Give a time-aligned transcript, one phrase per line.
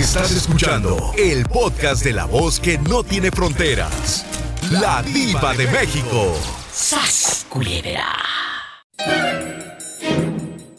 [0.00, 4.24] Estás escuchando el podcast de la voz que no tiene fronteras.
[4.70, 6.34] La diva de México.
[6.72, 8.06] ¡Sas, culebra!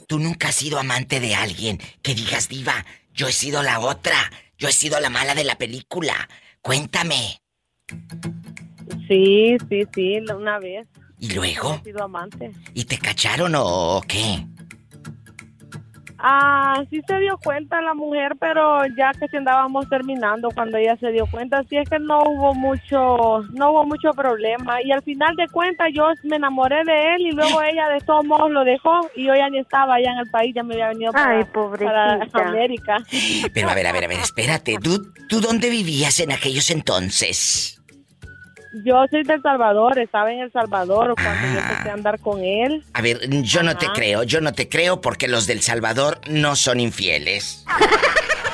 [0.08, 4.18] Tú nunca has sido amante de alguien que digas, diva, yo he sido la otra,
[4.58, 6.28] yo he sido la mala de la película.
[6.64, 7.44] Cuéntame.
[9.08, 10.88] Sí, sí, sí, una vez.
[11.20, 11.76] ¿Y luego?
[11.76, 12.52] He sido amante.
[12.74, 14.48] ¿Y te cacharon o qué?
[16.24, 20.96] Ah, sí se dio cuenta la mujer, pero ya que si andábamos terminando cuando ella
[20.98, 25.02] se dio cuenta, sí es que no hubo mucho, no hubo mucho problema y al
[25.02, 28.64] final de cuentas yo me enamoré de él y luego ella de todos modos lo
[28.64, 31.40] dejó y yo ya ni estaba allá en el país, ya me había venido para,
[31.40, 31.46] Ay,
[32.32, 32.98] para América.
[33.54, 37.81] Pero a ver, a ver, a ver, espérate, ¿tú, tú dónde vivías en aquellos entonces?
[38.74, 42.42] Yo soy de El Salvador, estaba en El Salvador cuando yo empecé a andar con
[42.42, 42.86] él.
[42.94, 46.56] A ver, yo no te creo, yo no te creo porque los del Salvador no
[46.56, 47.66] son infieles.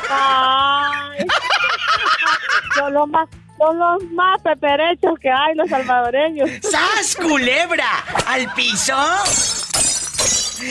[0.09, 1.27] Ay,
[2.75, 6.49] son los más, son los más peperechos que hay los salvadoreños.
[6.61, 7.87] ¡Sas, culebra!
[8.25, 8.95] ¡Al piso!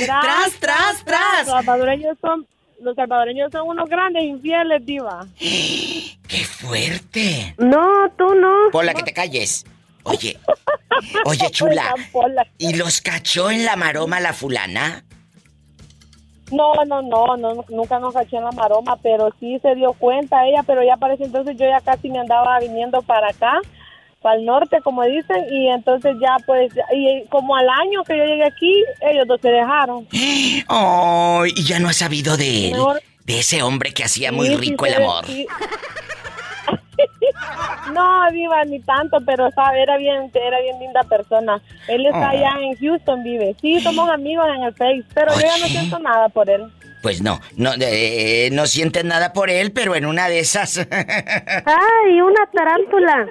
[0.04, 1.46] ¡Tras, tras, tras!
[1.46, 2.46] Los salvadoreños son,
[2.80, 5.26] los salvadoreños son unos grandes infieles, diva.
[5.38, 7.54] ¡Qué fuerte!
[7.58, 8.70] No, tú no.
[8.72, 9.64] Pola, que te calles.
[10.02, 10.38] Oye,
[11.24, 11.94] oye, chula.
[12.58, 15.04] ¿Y los cachó en la maroma la fulana?
[16.52, 20.46] No, no, no, no, nunca nos caché en la maroma, pero sí se dio cuenta
[20.46, 23.60] ella, pero ya parece entonces yo ya casi me andaba viniendo para acá,
[24.26, 28.24] para el norte, como dicen, y entonces ya pues, y como al año que yo
[28.24, 30.04] llegué aquí, ellos dos se dejaron.
[30.68, 31.44] ¡Oh!
[31.46, 32.72] Y ya no has sabido de él.
[32.72, 35.24] Mejor- De ese hombre que hacía muy Sí, rico el amor.
[35.26, 35.46] sí.
[37.92, 41.60] No, Diva, ni tanto, pero sabe, era bien, era bien linda persona.
[41.88, 42.30] Él está Oh.
[42.30, 43.54] allá en Houston, vive.
[43.60, 46.62] Sí, somos amigos en el Face, pero yo ya no siento nada por él.
[47.02, 50.78] Pues no, no, eh, no sienten nada por él, pero en una de esas.
[50.90, 53.28] Ay, una tarántula.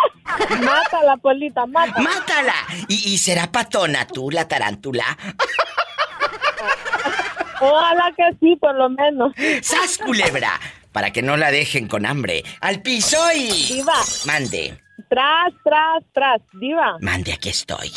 [0.64, 2.08] Mátala, Polita, mátala.
[2.08, 2.54] ¡Mátala!
[2.88, 5.04] ¿Y, y será patona tú, la tarántula?
[7.60, 9.32] Ojalá que sí, por lo menos.
[9.62, 10.60] ¡Sas, culebra!
[10.92, 12.44] Para que no la dejen con hambre.
[12.60, 13.50] ¡Al piso y.
[13.66, 16.40] Diva, Mande, tras, tras, tras.
[16.54, 17.90] Diva, mande, aquí estoy.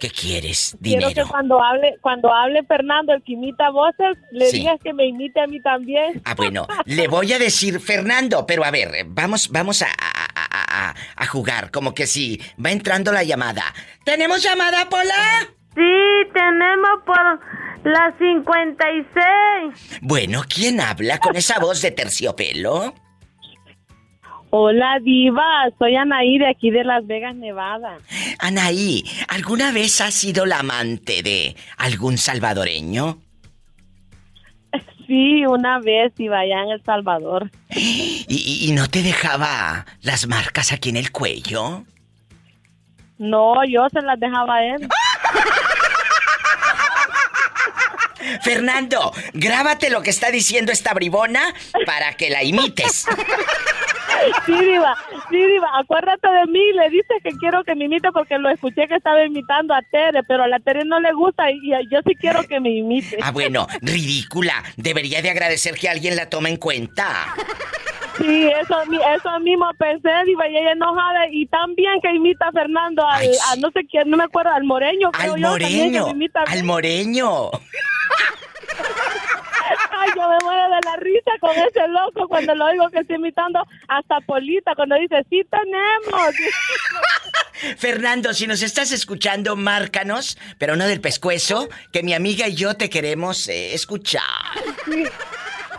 [0.00, 0.76] ¿Qué quieres?
[0.82, 1.28] quiero que Dinero.
[1.30, 4.58] cuando hable, cuando hable Fernando, el que imita voces, le Sí.
[4.58, 6.20] digas que me imite a mí también.
[6.24, 9.90] Ah, bueno, le voy a decir Fernando, pero a ver, vamos, vamos a, a-
[10.34, 13.62] a- a- a jugar, como que si va entrando la llamada.
[14.04, 15.48] ¿Tenemos llamada, Pola?
[15.74, 17.40] Sí, tenemos por
[17.84, 19.98] las 56.
[20.02, 22.94] Bueno, ¿quién habla con esa voz de terciopelo?
[24.50, 27.98] Hola, Diva, soy Anaí de aquí de Las Vegas, Nevada.
[28.38, 33.18] Anaí, ¿alguna vez has sido la amante de algún salvadoreño?
[35.06, 37.50] Sí, una vez iba allá en El Salvador.
[37.70, 41.84] ¿Y, y- y no te dejaba las marcas aquí en el cuello?
[43.18, 44.88] No, yo se las dejaba a él.
[48.42, 51.40] Fernando, grábate lo que está diciendo esta bribona
[51.86, 53.06] para que la imites.
[54.46, 54.96] Sí, Diva,
[55.30, 56.72] sí, Diva, acuérdate de mí.
[56.72, 60.22] Le dices que quiero que me imite porque lo escuché que estaba imitando a Tere,
[60.24, 63.18] pero a la Tere no le gusta y, yo sí quiero que me imite.
[63.22, 64.54] Ah, bueno, ridícula.
[64.76, 67.34] Debería de agradecer que alguien la tome en cuenta.
[68.18, 71.26] Sí, eso, mi- eso mismo pensé, Diva, y ella enojada.
[71.30, 73.38] Y también que imita a Fernando, al, Ay, sí.
[73.52, 76.04] a no sé quién, no me acuerdo, al moreño, creo Al yo, también que moreño.
[76.06, 76.42] me imita.
[76.46, 77.50] Al moreño.
[80.16, 83.60] Yo me muero de la risa con ese loco cuando lo oigo que está imitando
[83.88, 86.34] hasta Polita, cuando dice, sí tenemos.
[87.76, 92.74] Fernando, si nos estás escuchando, márcanos, pero no del pescuezo, que mi amiga y yo
[92.76, 94.22] te queremos eh, escuchar.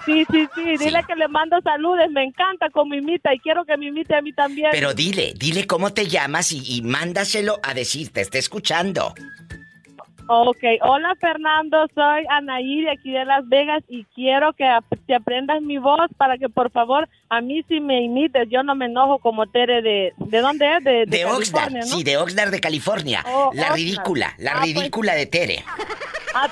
[0.06, 3.78] Sí, sí, sí, dile que le mando saludes, me encanta cómo imita y quiero que
[3.78, 4.70] me imite a mí también.
[4.72, 9.14] Pero dile, dile cómo te llamas y, y mándaselo a decir, te está escuchando.
[10.32, 14.64] Ok, hola Fernando, soy Anaí de aquí de Las Vegas y quiero que
[15.08, 18.76] te aprendas mi voz para que por favor a mí sí me imites, yo no
[18.76, 20.14] me enojo como Tere de...
[20.18, 20.84] ¿De dónde es?
[20.84, 21.86] De, De, Oxnard, California, ¿no?
[21.88, 23.24] sí, de Oxnard de California.
[23.26, 23.76] Oh, la Oxnard.
[23.76, 24.76] ridícula, la Ah, pues.
[24.76, 25.64] ridícula de Tere.
[26.36, 26.48] Ah,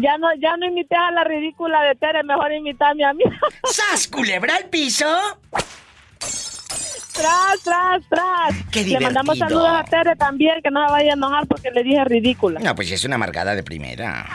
[0.00, 3.24] ya no, ya no imité a la ridícula de Tere, mejor imitarme a mí.
[3.64, 5.06] ¡Sas, culebra al piso!
[7.14, 8.54] Tras, tras, tras.
[8.70, 9.60] Qué Le mandamos divertido.
[9.62, 12.60] saludos a Tere también, que no se vaya a enojar porque le dije ridícula.
[12.60, 14.26] No, pues es una amargada de primera.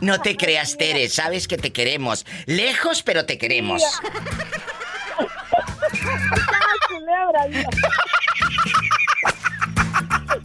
[0.00, 2.26] No te creas, Tere, sabes que te queremos.
[2.46, 3.82] Lejos, pero te queremos.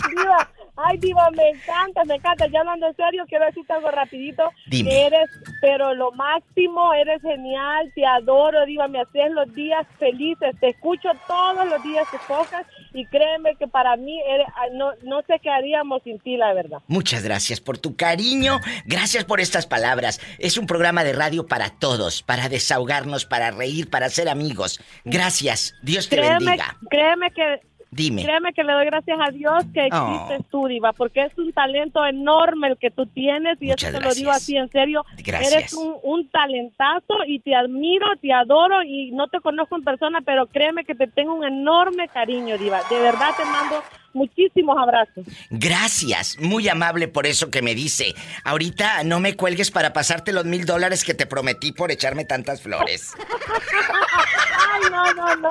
[0.09, 0.50] diva.
[0.86, 2.48] Ay, Diva, me encanta, me encanta.
[2.48, 4.44] Ya hablando en serio, quiero decirte algo rapidito.
[4.68, 4.90] Dime.
[4.90, 5.30] Que eres,
[5.62, 10.56] pero lo máximo, eres genial, te adoro, Diva, me haces los días felices.
[10.60, 15.22] Te escucho todos los días que tocas y créeme que para mí eres, no, no
[15.24, 16.80] sé qué haríamos sin ti, la verdad.
[16.88, 20.22] Muchas gracias por tu cariño, gracias por estas palabras.
[20.40, 24.80] Es un programa de radio para todos, para desahogarnos, para reír, para ser amigos.
[25.04, 26.78] Gracias, Dios te Créeme, bendiga.
[26.90, 28.24] créeme que Dime.
[28.24, 30.13] Créeme que le doy gracias a Dios que Oh.
[30.27, 34.00] existes tú, Diva, porque es un talento enorme el que tú tienes y Muchas eso
[34.00, 35.03] te lo digo así en serio.
[35.18, 35.51] Gracias.
[35.53, 40.19] Eres un, un talentazo y te admiro, te adoro y no te conozco en persona,
[40.24, 42.81] pero créeme que te tengo un enorme cariño, Diva.
[42.89, 43.83] De verdad te mando
[44.13, 45.25] muchísimos abrazos.
[45.50, 48.13] Gracias, muy amable por eso que me dice.
[48.44, 52.62] Ahorita no me cuelgues para pasarte los mil dólares que te prometí por echarme tantas
[52.62, 53.13] flores.
[54.84, 55.50] Ay, no, no, no.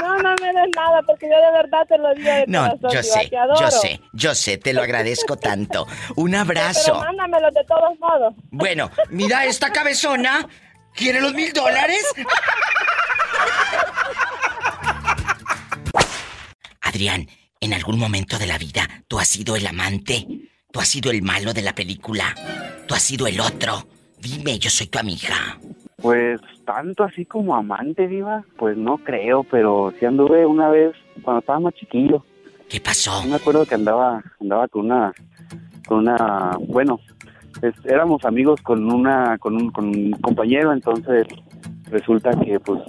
[0.00, 2.90] No, no me des nada porque yo de verdad te lo digo de No, corazón,
[2.92, 5.86] yo sé, yo sé, yo sé, te lo agradezco tanto.
[6.16, 6.94] Un Pero abrazo.
[7.00, 8.34] mándamelo de todos modos.
[8.50, 10.46] Bueno, mira esta cabezona.
[10.94, 12.04] ¿Quiere los mil dólares?
[16.80, 17.28] Adrián,
[17.60, 20.26] en algún momento de la vida, tú has sido el amante.
[20.72, 22.34] Tú has sido el malo de la película.
[22.86, 23.86] Tú has sido el otro.
[24.18, 25.58] Dime, yo soy tu amiga.
[25.96, 30.92] Pues tanto así como amante, Diva, pues no creo, pero sí anduve una vez
[31.22, 32.22] cuando estaba más chiquillo.
[32.68, 33.22] ¿Qué pasó?
[33.22, 35.14] Yo me acuerdo que andaba andaba con una
[35.86, 37.00] con una bueno,
[37.62, 41.26] es- éramos amigos con una con un, con un compañero, entonces
[41.90, 42.80] resulta que pues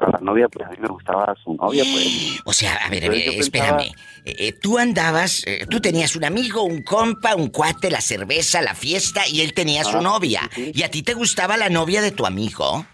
[0.00, 2.40] a la novia pues a mí me gustaba su novia, pues.
[2.44, 3.76] O sea, a ver, a ver, espérame.
[3.78, 3.82] pensaba-
[4.24, 8.60] Eh, eh, tú andabas, eh, tú tenías un amigo, un compa, un cuate, la cerveza,
[8.62, 10.42] la fiesta, y él tenía su Ah, novia.
[10.54, 10.70] sí.
[10.74, 12.84] ¿Y a ti te gustaba la novia de tu amigo?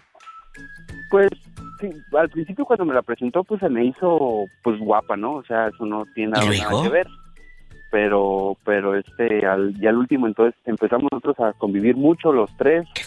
[1.09, 1.29] Pues
[1.79, 5.33] sí, al principio cuando me la presentó pues se me hizo pues guapa, ¿no?
[5.35, 7.07] O sea, eso no tiene ¿Y nada, que ver.
[7.91, 12.85] Pero pero este al y al último entonces empezamos nosotros a convivir mucho los tres,
[12.93, 13.03] ¡Qué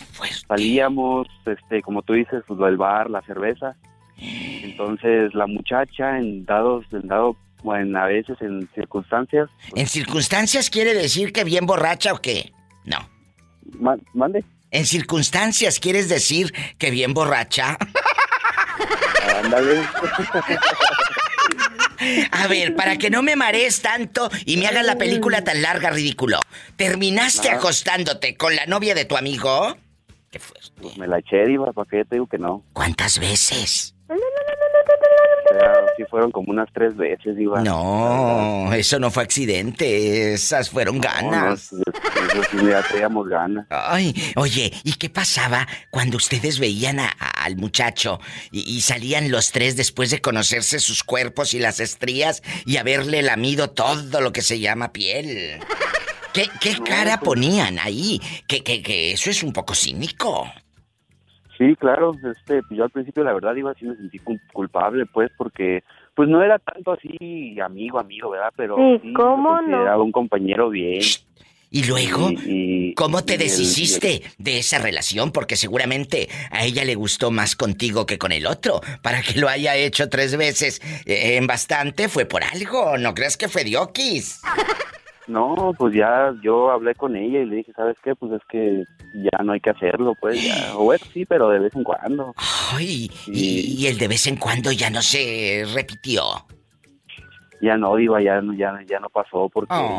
[0.47, 3.77] salíamos este como tú dices, pues del bar, la cerveza.
[4.17, 10.71] Entonces la muchacha en dados en dado bueno, a veces en circunstancias pues, ¿En circunstancias
[10.71, 12.53] quiere decir que bien borracha o qué?
[12.85, 12.99] No.
[13.81, 14.45] ma- mande.
[14.71, 17.77] En circunstancias quieres decir que bien borracha.
[19.43, 19.83] Ándale.
[22.31, 25.91] A ver, para que no me marees tanto y me hagas la película tan larga,
[25.91, 26.41] ridículo.
[26.77, 27.55] ¿Terminaste Ah.
[27.57, 29.77] acostándote con la novia de tu amigo?
[30.31, 30.69] Qué fuerte.
[30.99, 32.63] me la eché, diva, para que te digo que no.
[32.73, 33.95] ¿Cuántas veces?
[35.51, 37.63] Sea, sí fueron como unas tres veces, diva.
[37.63, 41.73] No, eso no fue accidente, esas fueron No, no, ganas.
[41.73, 43.67] eso sí ya traíamos ganas.
[43.71, 48.21] Ay, oye, ¿y qué pasaba cuando ustedes veían a- a- al muchacho
[48.51, 53.23] y, y salían los tres después de conocerse sus cuerpos y las estrías y haberle
[53.23, 55.61] lamido todo lo que se llama piel?
[56.35, 58.21] ¿Qué, qué cara pues- ponían ahí?
[58.47, 60.47] Que, que, que eso es un poco cínico.
[61.59, 65.05] Sí, claro, este, pues yo al principio la verdad iba sí me sentí cul- culpable,
[65.07, 65.83] pues, porque
[66.15, 68.53] pues no era tanto así amigo, amigo, ¿verdad?
[68.57, 69.57] Pero Sí, sí, ¿cómo lo no?
[69.59, 71.01] consideraba un compañero bien.
[71.71, 72.39] Y luego, Y-
[72.91, 75.33] y- ¿cómo te y el- deshiciste de esa relación?
[75.33, 78.81] Porque seguramente a ella le gustó más contigo que con el otro.
[79.03, 82.97] Para que lo haya hecho tres veces eh, en bastante fue por algo.
[82.97, 84.41] No creas que fue diokis.
[85.29, 88.15] No, pues ya yo hablé con ella y le dije, ¿sabes qué?
[88.17, 88.83] Pues es que
[89.15, 90.75] ya no hay que hacerlo, pues ya.
[90.75, 92.35] O bueno, sí, pero de vez en cuando.
[92.73, 96.23] Ay, y, el de vez en cuando ya no se repitió.
[97.61, 99.99] Ya no, Diva, ya, no- ya, ya no pasó porque Oh.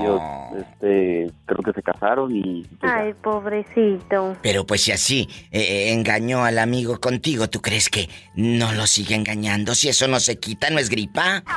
[0.53, 2.63] ellos, este, creo que se casaron y...
[2.79, 2.97] pues, ya.
[2.99, 4.37] Ay, pobrecito.
[4.41, 9.13] Pero pues si así eh, engañó al amigo contigo, ¿tú crees que no lo sigue
[9.15, 9.75] engañando?
[9.75, 11.43] Si eso no se quita, ¿no es gripa?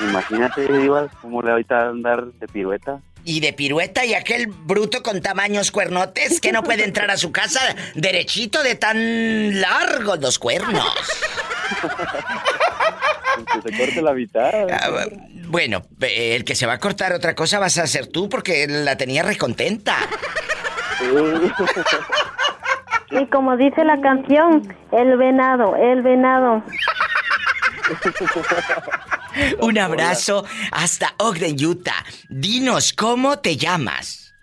[0.00, 3.00] Imagínate, Diva, cómo le ahorita andar de pirueta.
[3.24, 7.32] Y de pirueta y aquel bruto con tamaños cuernotes que no puede entrar a su
[7.32, 7.60] casa
[7.94, 10.94] derechito de tan largos los cuernos.
[13.52, 14.70] Que se corte la mitad.
[14.70, 15.06] Ah,
[15.48, 18.66] bueno, eh, el que se va a cortar otra cosa vas a ser tú porque
[18.68, 19.96] la tenía recontenta.
[23.10, 26.62] Y como dice la canción, el venado, el venado.
[29.60, 32.04] Un abrazo hasta Ogden, Utah.
[32.28, 34.34] Dinos, ¿cómo te llamas?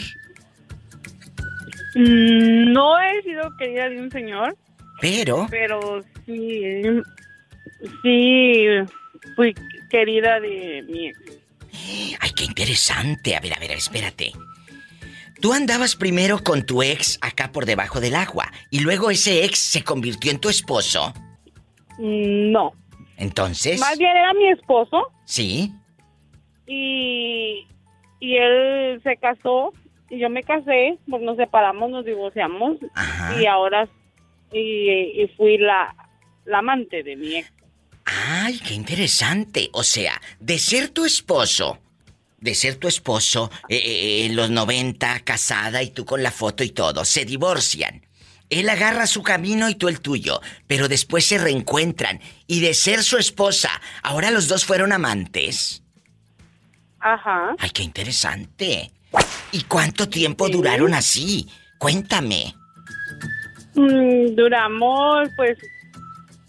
[1.94, 4.56] Mm, No he sido querida de un señor,
[5.00, 5.46] Pero...
[5.50, 6.82] pero sí,
[8.02, 8.64] sí
[9.36, 9.54] fui
[9.90, 11.18] querida de mi ex.
[12.20, 13.36] Ay, qué interesante.
[13.36, 14.32] A ver, a ver, espérate.
[15.40, 19.58] Tú andabas primero con tu ex acá por debajo del agua y luego ese ex
[19.58, 21.14] se convirtió en tu esposo.
[21.98, 22.72] Mm, No,
[23.16, 23.80] Entonces...
[23.80, 25.72] más bien era mi esposo Sí.
[26.66, 27.66] y,
[28.20, 29.72] y él se casó
[30.10, 33.40] y yo me casé, pues nos separamos, nos divorciamos Ajá.
[33.40, 33.88] y ahora
[34.52, 35.94] y, y fui la,
[36.44, 37.52] la amante de mi ex.
[38.04, 39.70] Ay, qué interesante.
[39.72, 41.78] O sea, de ser tu esposo,
[42.38, 46.64] de ser tu esposo eh, eh, en los 90, casada y tú con la foto
[46.64, 48.04] y todo, se divorcian.
[48.48, 52.20] Él agarra su camino y tú el tuyo, pero después se reencuentran.
[52.48, 53.70] Y de ser su esposa,
[54.02, 55.84] ahora los dos fueron amantes.
[56.98, 57.54] Ajá.
[57.58, 58.90] Ay, qué interesante.
[59.52, 61.48] ¿Y cuánto tiempo duraron así?
[61.78, 62.54] Cuéntame.
[63.74, 65.58] Mm, duramos pues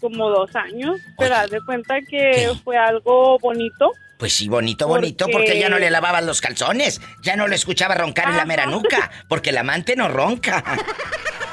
[0.00, 2.50] como dos años, pero haz de cuenta que ¿Qué?
[2.64, 3.92] fue algo bonito.
[4.18, 5.46] Pues sí, bonito, bonito, porque...
[5.48, 8.66] Porque- ya no le lavaban los calzones, ya no le escuchaba roncar en la mera
[8.66, 10.62] nuca, porque el amante no ronca.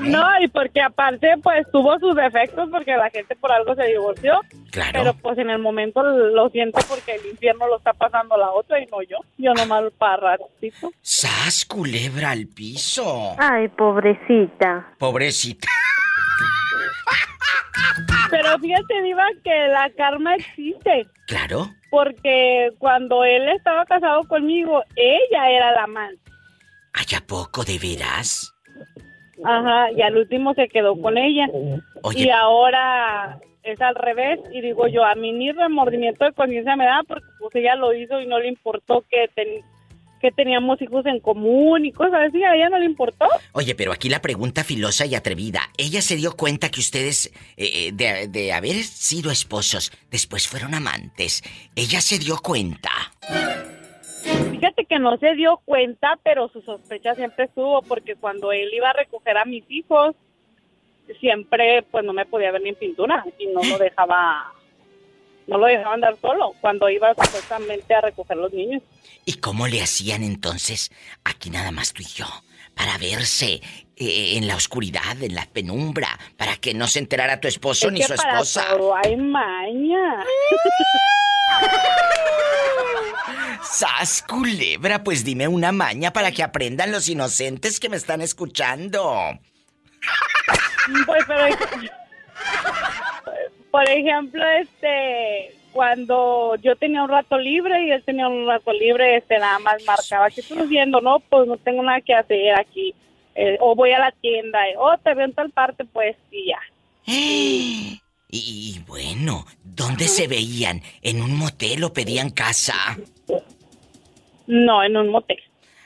[0.00, 4.40] No, y porque aparte pues tuvo sus defectos porque la gente por algo se divorció,
[4.70, 4.90] Claro.
[4.92, 8.80] pero pues en el momento lo siento porque el infierno lo está pasando la otra
[8.80, 9.18] y no yo.
[9.38, 10.90] Yo nomás para ratito.
[11.02, 13.34] ¡Sas, culebra al piso!
[13.38, 14.94] Ay, pobrecita.
[14.98, 15.68] Pobrecita.
[18.30, 21.06] Pero fíjate, Diva, que la karma existe.
[21.26, 21.68] Claro.
[21.90, 26.20] Porque cuando él estaba casado conmigo, ella era la amante.
[26.92, 28.54] ¿Hay a poco de veras?
[29.44, 31.46] Ajá, y al último se quedó con ella.
[32.02, 32.24] Oye.
[32.24, 34.38] Y ahora es al revés.
[34.52, 37.94] Y digo yo, a mí ni remordimiento de conciencia me da porque pues ella lo
[37.94, 39.62] hizo y no le importó que, ten-
[40.20, 42.42] que teníamos hijos en común y cosas así.
[42.44, 43.26] A ella no le importó.
[43.52, 45.60] Oye, pero aquí la pregunta filosa y atrevida.
[45.78, 50.74] Ella se dio cuenta que ustedes, eh, eh, de, de haber sido esposos, después fueron
[50.74, 51.42] amantes.
[51.76, 52.90] Ella se dio cuenta.
[54.60, 58.90] Fíjate que no se dio cuenta, pero su sospecha siempre estuvo porque cuando él iba
[58.90, 60.14] a recoger a mis hijos,
[61.18, 64.52] siempre pues no me podía ver ni en pintura y no lo dejaba,
[65.46, 68.82] no lo dejaba andar solo cuando iba supuestamente a recoger los niños.
[69.24, 70.90] ¿Y cómo le hacían entonces,
[71.24, 72.26] aquí nada más tú y yo,
[72.74, 73.60] para verse
[73.96, 77.92] eh, en la oscuridad, en la penumbra, para que no se enterara tu esposo Es
[77.94, 78.66] ni que su para esposa?
[78.76, 80.22] todo hay maña.
[83.62, 85.02] ¡Sas, culebra!
[85.04, 89.38] Pues dime una maña para que aprendan los inocentes que me están escuchando.
[91.06, 91.56] Pues, pero,
[93.70, 99.16] por ejemplo, este, cuando yo tenía un rato libre y él tenía un rato libre,
[99.16, 101.00] este, nada más marcaba, ¿qué estás haciendo?
[101.00, 102.94] No, pues no tengo nada que hacer aquí.
[103.34, 106.48] Eh, o voy a la tienda, eh, o te veo en tal parte, pues, y
[106.48, 106.60] ya.
[108.32, 110.82] Y, y bueno, ¿dónde se veían?
[111.02, 112.96] ¿En un motel o pedían casa?
[114.46, 115.38] No, en un motel.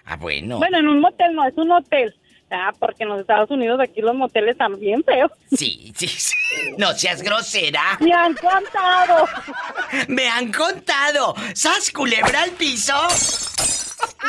[0.04, 0.58] Ah, bueno.
[0.58, 2.14] Bueno, en un motel no, es un hotel.
[2.50, 5.30] Ah, porque en los Estados Unidos aquí los moteles están bien feos.
[5.50, 6.34] Sí, sí, sí.
[6.78, 7.98] No seas grosera.
[8.00, 9.26] Me han contado.
[10.08, 11.34] Me han contado.
[11.54, 12.94] ¡Sas, culebra al piso!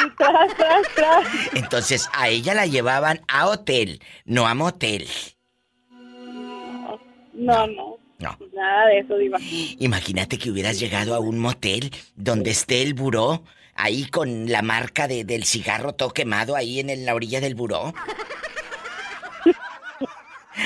[0.04, 1.28] Y tras, tras, tras.
[1.54, 5.08] Entonces a ella la llevaban a hotel, no a motel.
[5.92, 7.00] No,
[7.68, 7.68] no.
[7.68, 8.05] No.
[8.20, 9.38] Nada de eso, Diva.
[9.80, 13.44] Imagínate que hubieras llegado a un motel donde esté el buró,
[13.76, 17.94] ahí con la marca de, del cigarro todo quemado ahí en, la orilla del buró.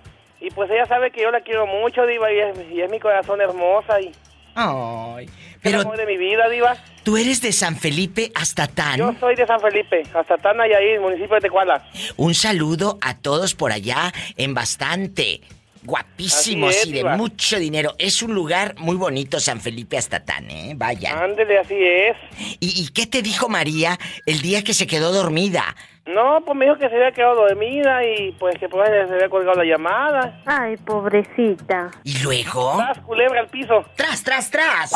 [0.41, 2.99] Y pues ella sabe que yo la quiero mucho, Diva, y es, y es mi
[2.99, 4.11] corazón hermosa y...
[4.55, 5.25] Ay.
[5.25, 6.75] Es el Pero amor de mi vida, Diva.
[7.03, 8.97] tú eres de San Felipe hasta Tan.
[8.97, 11.85] Yo soy de San Felipe, hasta Tana y ahí, municipio de Tecuala.
[12.17, 15.41] Un saludo a todos por allá en bastante.
[15.83, 17.17] Guapísimos Así es, y de Diva.
[17.17, 17.93] mucho dinero.
[17.97, 20.73] Es un lugar muy bonito, San Felipe hasta Tan, ¿eh?
[20.75, 21.21] Vaya.
[21.23, 22.15] Ándele, así es.
[22.59, 25.75] ¿Y, y qué te dijo María el día que se quedó dormida?
[26.05, 29.29] No, pues me dijo que se había quedado dormida y pues que pues se había
[29.29, 30.41] colgado la llamada.
[30.45, 31.91] Ay, pobrecita.
[32.03, 32.75] ¿Y luego?
[32.77, 33.85] ¡Tras, culebra al piso!
[33.95, 34.91] ¡Tras, tras, tras!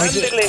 [0.00, 0.46] Oye, Ándele.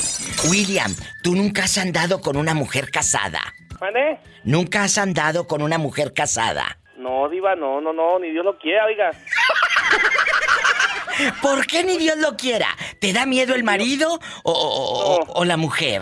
[0.51, 0.93] William,
[1.23, 3.41] tú nunca has andado con una mujer casada.
[3.79, 4.19] ¿Vale?
[4.43, 6.77] Nunca has andado con una mujer casada.
[7.07, 9.11] No, Diva, no, no, no, ni Dios lo quiera, oiga.
[11.41, 12.67] ¿Por qué ni Dios lo quiera?
[12.99, 15.33] ¿Te da miedo el marido o, o- o- No.
[15.33, 16.01] o la mujer?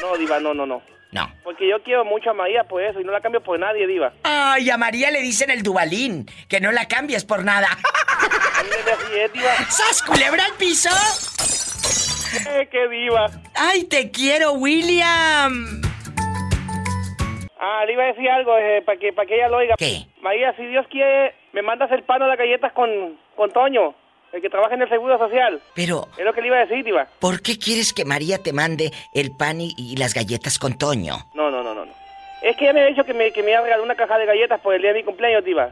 [0.00, 0.82] No, Diva, no, no, no.
[1.10, 1.34] No.
[1.42, 4.12] Porque yo quiero mucho a María por eso y no la cambio por nadie, Diva.
[4.22, 7.66] Ay, a María le dicen el Dubalín, que no la cambies por nada.
[9.68, 10.90] ¡Sas, culebra al piso!
[12.48, 13.26] Eh, ¡Qué Diva!
[13.56, 15.80] ¡Ay, te quiero, William!
[17.62, 19.74] Ah, le iba a decir algo eh, para que, para que ella lo oiga.
[19.76, 20.06] ¿Qué?
[20.22, 23.94] María, si Dios quiere, me mandas el pan o las galletas con, con Toño,
[24.32, 25.60] el que trabaja en el Seguro Social.
[25.74, 27.06] Pero, Es lo que le iba a decir, Diva.
[27.18, 31.16] ¿por qué quieres que María te mande el pan y, y las galletas con Toño?
[31.34, 31.84] No, no, no, no.
[31.84, 31.92] no.
[32.40, 34.16] Es que ella me ha dicho que me, que me iba a regalar una caja
[34.16, 35.70] de galletas por el día de mi cumpleaños, Diva.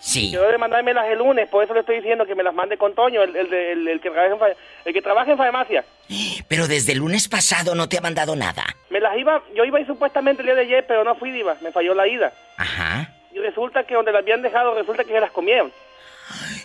[0.00, 0.30] Sí.
[0.30, 2.94] Que debe mandármelas el lunes, por eso le estoy diciendo que me las mande con
[2.94, 5.84] Toño, el, el, de- el- el que, trabaja en, fa- el que trabaja en farmacia.
[6.48, 8.64] Pero desde el lunes pasado no te ha mandado nada.
[8.90, 11.30] Me las iba, yo iba a ir supuestamente el día de ayer, pero no fui,
[11.30, 11.56] Diva.
[11.60, 12.32] Me falló la ida.
[12.56, 13.12] Ajá.
[13.34, 15.70] Y resulta que donde las habían dejado, resulta que se las comieron.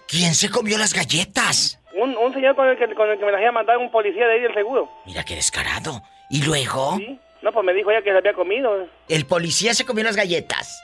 [0.07, 1.79] ¿Quién se comió las galletas?
[1.95, 3.91] Un, un señor con el, que, con el que me las iba a mandar, un
[3.91, 4.89] policía de ahí del seguro.
[5.05, 6.01] Mira qué descarado.
[6.29, 6.97] ¿Y luego?
[6.97, 7.19] ¿Sí?
[7.41, 8.87] No, pues me dijo ella que se había comido.
[9.09, 10.81] El policía se comió las galletas.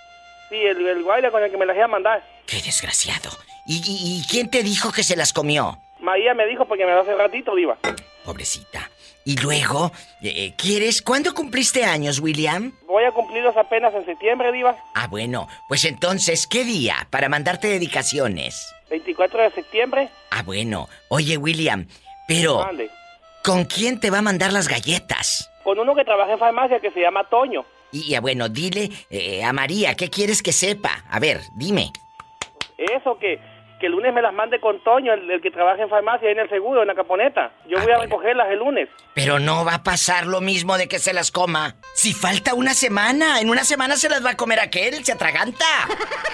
[0.49, 2.23] Sí, el, el guardia con el que me las iba a mandar.
[2.45, 3.29] Qué desgraciado.
[3.65, 5.77] ¿Y, y- y quién te dijo que se las comió?
[5.99, 7.77] María me dijo porque me lo hace ratito, Diva.
[8.25, 8.89] Pobrecita.
[9.25, 9.91] Y luego,
[10.23, 11.01] eh, ¿quieres?
[11.01, 12.71] ¿Cuándo cumpliste años, William?
[12.87, 14.75] Voy a cumplirlos apenas en septiembre, Diva.
[14.95, 18.73] Ah, bueno, pues entonces, ¿qué día para mandarte dedicaciones?
[18.89, 20.09] 24 de septiembre.
[20.31, 20.87] Ah, bueno.
[21.09, 21.85] Oye, William,
[22.27, 22.89] pero Mande.
[23.43, 25.51] ¿con quién te va a mandar las galletas?
[25.63, 27.65] Con uno que trabaja en farmacia que se llama Toño.
[27.91, 31.03] Y bueno, dile eh, a María, ¿qué quieres que sepa?
[31.09, 31.91] A ver, dime.
[32.77, 33.39] Eso, que,
[33.79, 36.39] que el lunes me las mande con Toño, el, el que trabaja en farmacia en
[36.39, 37.51] el seguro, en la caponeta.
[37.67, 38.01] Yo Ah, voy a bueno.
[38.03, 38.89] recogerlas el lunes.
[39.15, 41.75] Pero no va a pasar lo mismo de que se las coma.
[41.95, 45.65] Si falta una semana, en una semana se las va a comer aquel, se atraganta.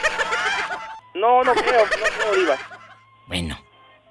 [1.14, 2.58] No, no creo, no creo, Diva.
[3.28, 3.58] Bueno,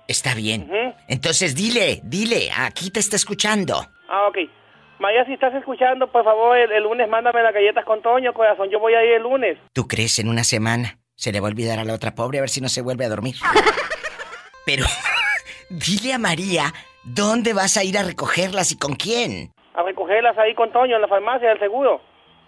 [0.08, 0.70] está bien.
[1.06, 3.86] Entonces dile, dile, aquí te está escuchando.
[4.08, 4.38] Ah, ok.
[4.98, 8.68] María, si estás escuchando, por favor, el, el lunes mándame las galletas con Toño, corazón.
[8.70, 9.58] Yo voy a ir el lunes.
[9.72, 10.98] ¿Tú crees en una semana?
[11.16, 13.04] Se le va a olvidar a la otra pobre a ver si no se vuelve
[13.04, 13.36] a dormir.
[14.66, 14.84] Pero
[15.70, 19.52] dile a María dónde vas a ir a recogerlas y con quién.
[19.74, 22.00] A recogerlas ahí con Toño en la farmacia del seguro.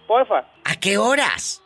[0.07, 0.45] Porfa.
[0.65, 1.63] ¿A qué horas?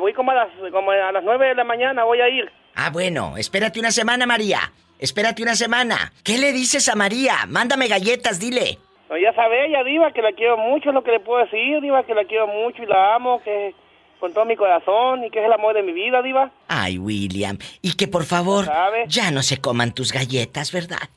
[0.00, 2.50] Voy como a las como a las 9 de la mañana, voy a ir.
[2.74, 4.72] Ah, bueno, espérate una semana, María.
[4.98, 6.12] Espérate una semana.
[6.24, 7.46] ¿Qué le dices a María?
[7.48, 8.78] Mándame galletas, dile.
[9.12, 11.82] No, ya sabe ella, Diva, que la quiero mucho, es lo que le puedo decir,
[11.82, 13.74] Diva, que la quiero mucho y la amo, que
[14.18, 16.50] con todo mi corazón y que es el amor de mi vida, Diva.
[16.68, 17.58] Ay, William.
[17.82, 19.04] Y que por favor ¿Sabe?
[19.08, 21.10] ya no se coman tus galletas, ¿verdad?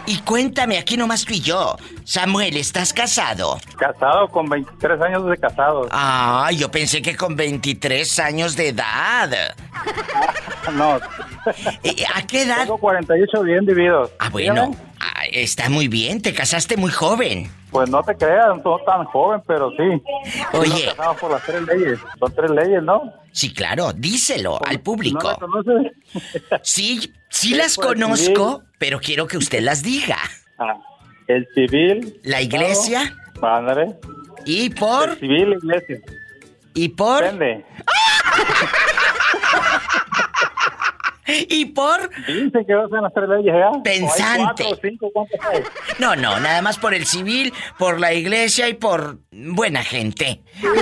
[0.05, 1.77] Y cuéntame, aquí nomás tú y yo.
[2.03, 3.57] Samuel, ¿estás casado?
[3.77, 5.87] Casado con 23 años de casado.
[5.91, 9.55] Ah, yo pensé que con 23 años de edad.
[10.73, 10.99] no.
[12.13, 12.59] ¿A qué edad?
[12.59, 14.11] Tengo 48 bien vividos.
[14.19, 14.75] Ah, bueno.
[14.99, 17.51] Ah, está muy bien, te casaste muy joven.
[17.69, 20.01] Pues no te creas, no tan joven, pero sí.
[20.53, 20.85] Oye.
[20.85, 21.99] Casamos por las tres leyes.
[22.19, 23.13] Son tres leyes, ¿no?
[23.31, 25.27] Sí, claro, díselo al ¿No público.
[25.27, 25.91] la conoces?
[26.63, 30.17] Sí, sí las conozco, pero quiero que usted las diga.
[30.57, 30.77] Ah,
[31.27, 32.19] el civil.
[32.23, 33.97] La iglesia Ándale.
[34.45, 35.97] y por El civil, la iglesia.
[36.73, 37.65] y por Depende.
[41.49, 44.79] y por Dice que vas a tres leyes, Pensante.
[45.99, 50.41] No, no, nada más por el civil, por la iglesia y por buena gente.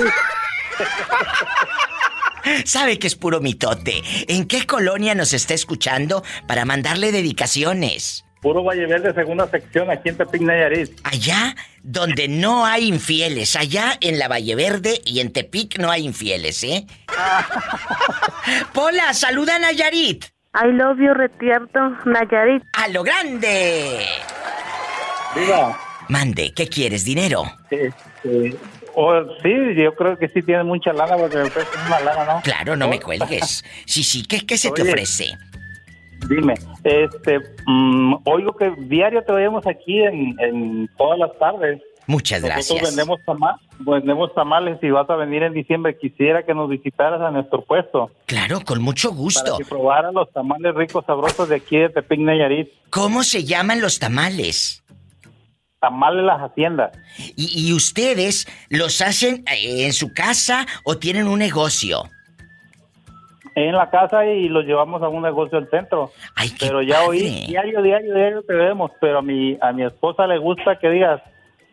[2.65, 4.01] Sabe que es puro mitote.
[4.27, 8.25] ¿En qué colonia nos está escuchando para mandarle dedicaciones?
[8.41, 10.99] Puro Valle Verde, segunda sección, aquí en Tepic Nayarit.
[11.06, 16.06] Allá donde no hay infieles, allá en la Valle Verde y en Tepic no hay
[16.06, 16.86] infieles, ¿eh?
[18.73, 20.25] Pola, saluda a Nayarit.
[20.56, 22.63] I love you, Retierto, Nayarit.
[22.73, 24.06] ¡A lo grande!
[25.36, 25.79] Viva.
[26.10, 27.06] Mande, ¿qué quieres?
[27.06, 27.45] ¿Dinero?
[27.71, 28.58] Este,
[28.95, 32.41] o- sí, yo creo que sí tiene mucha lana porque me ofrecen una lana, ¿no?
[32.41, 33.63] Claro, no me cuelgues.
[33.86, 34.91] Sí, sí, ¿qué, qué se te Oye.
[34.91, 35.38] ofrece?
[36.29, 36.53] Dime,
[36.84, 41.82] este, mm, oigo que diario te vemos aquí en, en todas las tardes.
[42.08, 42.89] Muchas Nosotros gracias.
[42.95, 45.97] vendemos, tama- vendemos tamales y vas a venir en diciembre.
[45.97, 49.58] Quisiera que nos visitaras a nuestro puesto Claro, con mucho para gusto.
[49.58, 52.69] que probaras los tamales ricos, sabrosos de aquí de Tepic Nayarit.
[52.89, 54.84] ¿Cómo se llaman los tamales?
[55.84, 56.98] Tamales Las Haciendas.
[57.36, 62.04] ¿Y, y ustedes los hacen eh, en su casa o tienen un negocio?
[63.56, 66.12] En la casa y los llevamos a un negocio del centro.
[66.36, 67.08] Ay, qué Pero ya padre.
[67.10, 70.89] oí, diario, diario, diario te vemos, pero a mi, a mi esposa le gusta que
[70.89, 71.22] digas,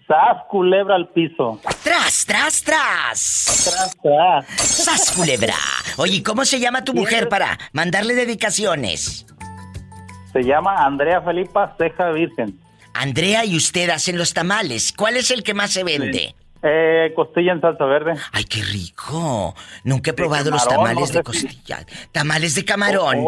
[0.08, 1.60] ¡Sas culebra al piso!
[1.84, 3.70] ¡Tras, tras, tras!
[3.72, 4.60] Tras, tras.
[4.60, 5.54] ¡Sas, culebra!
[5.98, 9.24] Oye, ¿cómo se llama tu mujer para mandarle dedicaciones?
[10.32, 12.58] Se llama Andrea Felipa Ceja Virgen.
[12.94, 14.92] Andrea y usted hacen los tamales.
[14.96, 16.34] ¿Cuál es el que más se vende?
[16.62, 18.14] Eh, costilla en salsa verde.
[18.32, 19.54] ¡Ay, qué rico!
[19.84, 21.86] Nunca he probado los tamales no de si- costilla.
[22.12, 23.24] Tamales de camarón.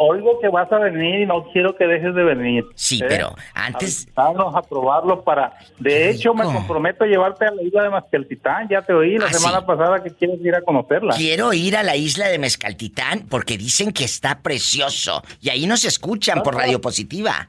[0.00, 2.64] Oigo que vas a venir y no quiero que dejes de venir.
[2.76, 3.06] Sí, ¿eh?
[3.08, 4.06] pero antes...
[4.14, 5.54] Vamos a probarlo para...
[5.80, 8.68] De hecho, me comprometo a llevarte a la isla de Masqueltitán.
[8.68, 9.64] Ya te oí la Ah, semana sí.
[9.66, 11.16] pasada que quieres ir a conocerla.
[11.16, 15.24] Quiero ir a la isla de Mezcaltitán porque dicen que está precioso.
[15.40, 17.48] Y ahí nos escuchan por Radio Positiva.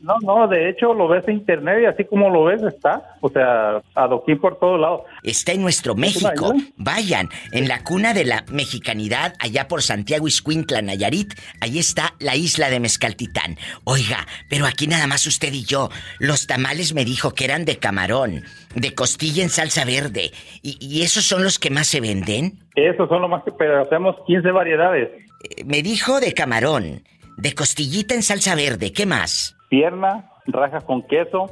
[0.00, 3.16] No, no, de hecho lo ves en internet y así como lo ves está.
[3.20, 5.02] O sea, adoquín por todos lados.
[5.22, 6.54] Está en nuestro México.
[6.76, 12.34] Vayan, en la cuna de la mexicanidad, allá por Santiago Iscuintla, Nayarit, ahí está la
[12.36, 13.58] isla de Mezcaltitán.
[13.84, 15.90] Oiga, pero aquí nada más usted y yo.
[16.18, 20.30] Los tamales me dijo que eran de camarón, de costilla en salsa verde.
[20.62, 22.58] ¿Y, y esos son los que más se venden?
[22.74, 23.52] Esos son lo más que...
[23.52, 25.08] Pero hacemos 15 variedades.
[25.10, 27.02] Eh, Me dijo de camarón,
[27.36, 28.92] de costillita en salsa verde.
[28.92, 29.56] ¿Qué más?
[29.70, 31.46] Pierna, rajas con queso,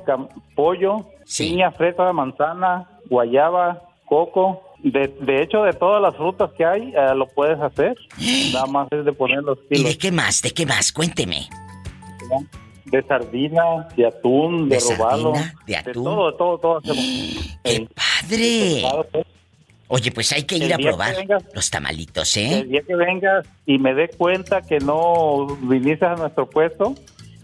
[0.54, 1.48] pollo, Sí.
[1.50, 4.62] piña, fresa, manzana, guayaba, coco.
[4.82, 7.96] De, de hecho, de todas las frutas que hay, eh, lo puedes hacer.
[8.52, 9.90] Nada más es de poner los ¿Y kilos.
[9.92, 10.42] de qué más?
[10.42, 10.92] ¿De qué más?
[10.92, 11.48] Cuénteme.
[12.84, 15.34] De sardina, de atún, de, De robalo.
[15.34, 16.04] sardina, de atún.
[16.04, 17.58] todo, de todo, todo hacemos.
[17.64, 18.82] ¡Qué padre!
[19.12, 19.26] pues.
[19.90, 22.64] Oye, pues hay que El ir a probar vengas- los tamalitos, El ¿eh?
[22.64, 26.94] día que vengas y me dé cuenta que no viniste a nuestro puesto,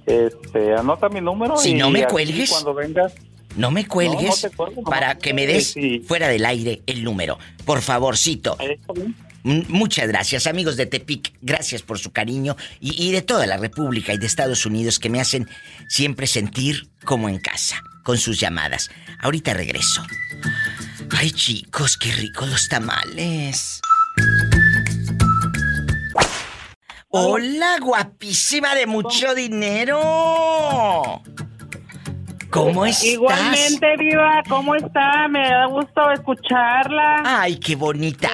[0.07, 1.57] este, anota mi número.
[1.57, 2.51] Si y no me cuelgues.
[2.51, 3.13] Cuando vengas,
[3.57, 6.01] No me cuelgues No, no te cuelgo, nomás para que me des sí.
[6.07, 7.39] fuera del aire el número.
[7.65, 8.57] Por favorcito.
[9.45, 11.35] M- Muchas gracias, amigos de Tepic.
[11.43, 15.11] Gracias por su cariño y, y de toda la República y de Estados Unidos que
[15.11, 15.49] me hacen
[15.89, 18.91] siempre sentir como en casa con sus llamadas.
[19.21, 20.03] Ahorita regreso.
[21.11, 23.81] Ay, chicos, qué ricos los tamales.
[27.17, 30.01] Hola, guapísima de mucho dinero.
[32.51, 33.05] ¿Cómo estás?
[33.05, 35.29] Igualmente, Viva, ¿cómo está?
[35.29, 37.23] Me da gusto escucharla.
[37.25, 38.31] Ay, qué bonita.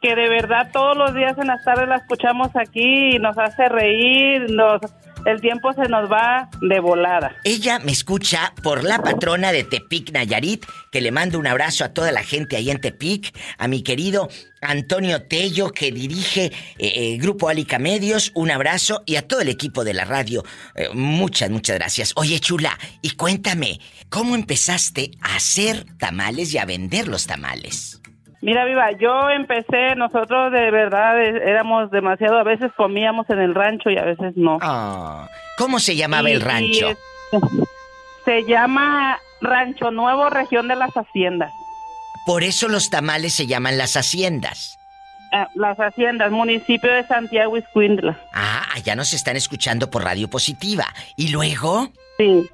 [0.00, 3.68] Que de verdad todos los días en las tardes la escuchamos aquí y nos hace
[3.68, 4.80] reír, nos
[5.26, 7.36] el tiempo se nos va de volada.
[7.42, 11.92] Ella me escucha por la patrona de Tepic Nayarit, que le mando un abrazo a
[11.92, 14.28] toda la gente ahí en Tepic, a mi querido
[14.60, 19.48] Antonio Tello, que dirige el eh, Grupo Alica Medios, un abrazo, y a todo el
[19.48, 20.44] equipo de la radio,
[20.76, 22.12] eh, muchas, muchas gracias.
[22.14, 28.00] Oye, chula, y cuéntame, ¿cómo empezaste a hacer tamales y a vender los tamales?
[28.46, 33.56] Mira, Viva, yo empecé, nosotros de verdad eh, éramos demasiado, a veces comíamos en el
[33.56, 34.58] rancho y a veces no.
[34.62, 35.28] Ah,
[35.58, 36.96] ¿Cómo se llamaba el rancho?
[38.24, 41.52] se llama Rancho Nuevo, región de las Haciendas.
[42.24, 44.78] Por eso los tamales se llaman las haciendas.
[45.32, 48.16] Ah, las haciendas, municipio de Santiago Iscuindla.
[48.32, 50.86] Ah, allá nos están escuchando por Radio Positiva.
[51.16, 51.88] ¿Y luego?
[52.16, 52.48] Sí.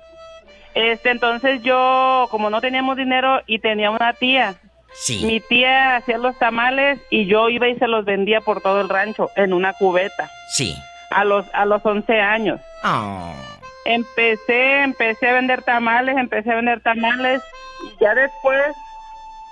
[0.72, 4.56] Este, entonces yo, como no teníamos dinero y tenía una tía
[4.94, 5.24] Sí.
[5.24, 8.88] Mi tía hacía los tamales y yo iba y se los vendía por todo el
[8.88, 10.30] rancho en una cubeta.
[10.48, 10.76] Sí.
[11.10, 12.60] A los a los 11 años.
[12.84, 13.34] Oh.
[13.84, 17.42] Empecé, empecé a vender tamales, empecé a vender tamales
[17.84, 18.76] y ya después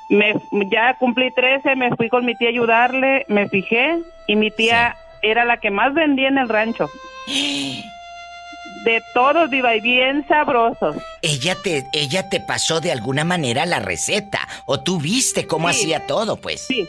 [0.08, 0.34] me
[0.70, 4.96] ya cumplí 13, me fui con mi tía a ayudarle, me fijé y mi tía
[5.22, 6.90] era la que más vendía en el rancho.
[8.84, 10.96] De todos, viva y bien sabrosos.
[11.22, 16.06] Ella te, ella te pasó de alguna manera la receta, o tú viste cómo hacía
[16.06, 16.60] todo, pues.
[16.60, 16.88] Sí.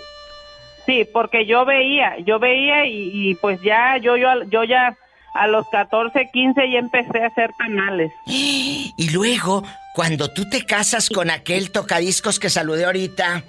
[0.86, 4.97] Sí, porque yo veía, yo veía y, pues ya, yo, yo, yo ya
[5.34, 8.12] a los 14, 15 ya empecé a hacer tamales.
[8.97, 13.43] Y luego, cuando tú te casas con aquel tocadiscos que saludé ahorita,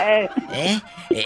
[0.00, 0.28] eh.
[0.52, 0.80] ¿Eh?
[1.10, 1.24] ¿Eh?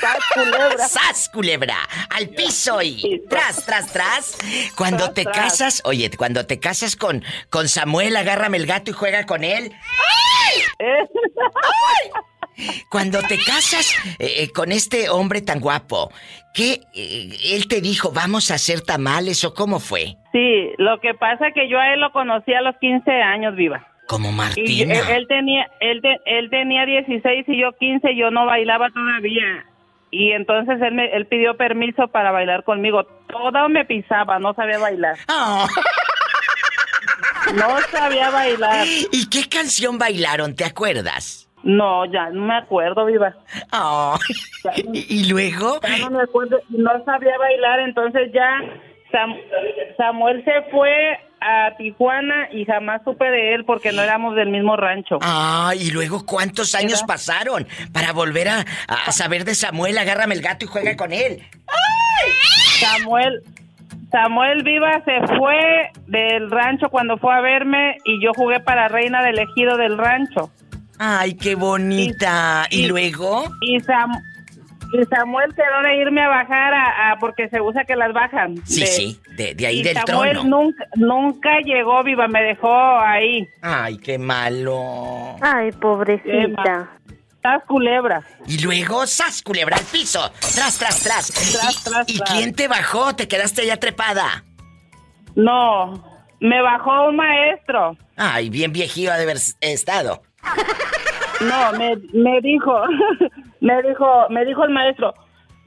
[0.00, 0.88] ¡Sas, culebra!
[0.88, 1.76] ¡Sas, culebra!
[2.10, 4.38] ¡Al piso y tras, tras, tras!
[4.76, 9.26] Cuando te casas, oye, cuando te casas con, con Samuel, agárrame el gato y juega
[9.26, 9.72] con él.
[10.78, 10.90] ¡Ay!
[12.90, 16.10] Cuando te casas eh, eh, con este hombre tan guapo,
[16.54, 20.16] ¿qué él te dijo, vamos a hacer tamales o cómo fue?
[20.32, 23.54] Sí, lo que pasa es que yo a él lo conocí a los 15 años,
[23.56, 23.86] viva.
[24.06, 24.94] Como Martina.
[25.10, 29.66] él, tenía él, él tenía 16 y yo 15, yo no bailaba todavía.
[30.10, 33.04] Y entonces él, me, él pidió permiso para bailar conmigo.
[33.28, 35.16] Todo me pisaba, no sabía bailar.
[35.28, 35.66] Oh.
[37.54, 38.84] No sabía bailar.
[39.12, 40.56] ¿Y qué canción bailaron?
[40.56, 41.48] ¿Te acuerdas?
[41.62, 43.34] No, ya no me acuerdo, viva.
[43.72, 44.18] Oh.
[44.92, 45.80] ¿Y luego?
[45.82, 48.60] Ya no me acuerdo, no sabía bailar, entonces ya
[49.96, 54.76] Samuel se fue a Tijuana y jamás supe de él porque no éramos del mismo
[54.76, 55.18] rancho.
[55.22, 58.64] Ah, y luego cuántos años pasaron para volver a,
[59.12, 61.42] saber de Samuel, agárrame el gato y juega con él.
[62.80, 63.42] Samuel,
[64.10, 69.22] Samuel Viva se fue del rancho cuando fue a verme y yo jugué para reina
[69.22, 70.50] del ejido del rancho.
[70.98, 72.66] Ay, qué bonita.
[72.70, 73.50] ¿Y, luego?
[73.60, 74.35] Y Samuel
[74.92, 78.56] y Samuel quedó de irme a bajar a, porque se usa que las bajan.
[78.66, 83.46] Sí, sí, de, ahí y del Samuel Nunca, nunca llegó viva, me dejó ahí.
[83.62, 85.36] Ay, qué malo.
[85.40, 86.90] Ay, pobrecita.
[87.42, 88.22] Sas culebra.
[88.46, 90.30] Y luego, sas culebra al piso.
[90.54, 91.28] Tras, tras, tras.
[91.28, 93.14] Tras, tras, ¿Y quién te bajó?
[93.14, 94.44] ¿Te quedaste allá trepada?
[95.36, 96.02] No,
[96.40, 97.96] me bajó un maestro.
[98.16, 100.22] Ay, bien viejío de haber estado.
[101.40, 102.82] No, me, me dijo,
[103.60, 105.14] me dijo, me dijo el maestro,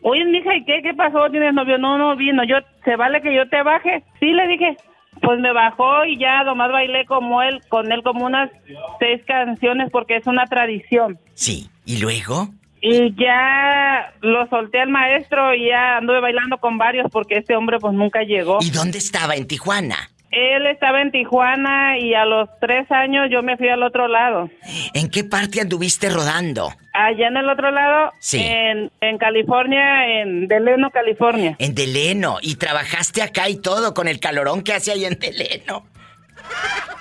[0.02, 0.82] oye, mija, ¿y qué?
[0.82, 1.30] ¿Qué pasó?
[1.30, 1.78] ¿Tienes novio?
[1.78, 2.44] No, no vino.
[2.44, 4.04] Yo, ¿se vale que yo te baje?
[4.20, 4.78] Sí, le dije.
[5.22, 8.50] Pues me bajó y ya nomás bailé como él, con él como unas
[9.00, 11.20] seis canciones porque es una tradición.
[11.34, 12.48] Sí, ¿y luego?
[12.82, 17.80] Y ya lo solté al maestro y ya anduve bailando con varios porque este hombre
[17.80, 18.60] pues nunca llegó.
[18.62, 19.36] ¿Y dónde estaba?
[19.36, 19.98] ¿En Tijuana?
[20.32, 24.50] Él estaba en Tijuana y a los tres años yo me fui al otro lado.
[24.94, 26.72] ¿En qué parte anduviste rodando?
[26.94, 28.40] Allá en el otro lado, sí.
[28.40, 31.56] en, en California, en Deleno, California.
[31.58, 35.86] En Deleno, y trabajaste acá y todo con el calorón que hace ahí en Deleno.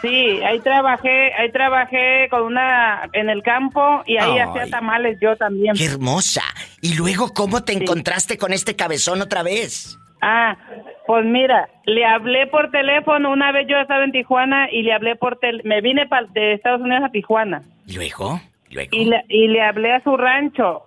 [0.00, 5.36] Sí, ahí trabajé, ahí trabajé con una en el campo y ahí hacía tamales yo
[5.36, 5.74] también.
[5.74, 6.42] Qué hermosa.
[6.80, 9.98] Y luego cómo te encontraste con este cabezón otra vez?
[10.20, 10.56] Ah,
[11.06, 15.16] pues mira, le hablé por teléfono, una vez yo estaba en Tijuana y le hablé
[15.16, 17.62] por tel me vine de Estados Unidos a Tijuana.
[17.86, 18.40] ¿Y luego?
[18.70, 20.82] Y, le, y le hablé a su rancho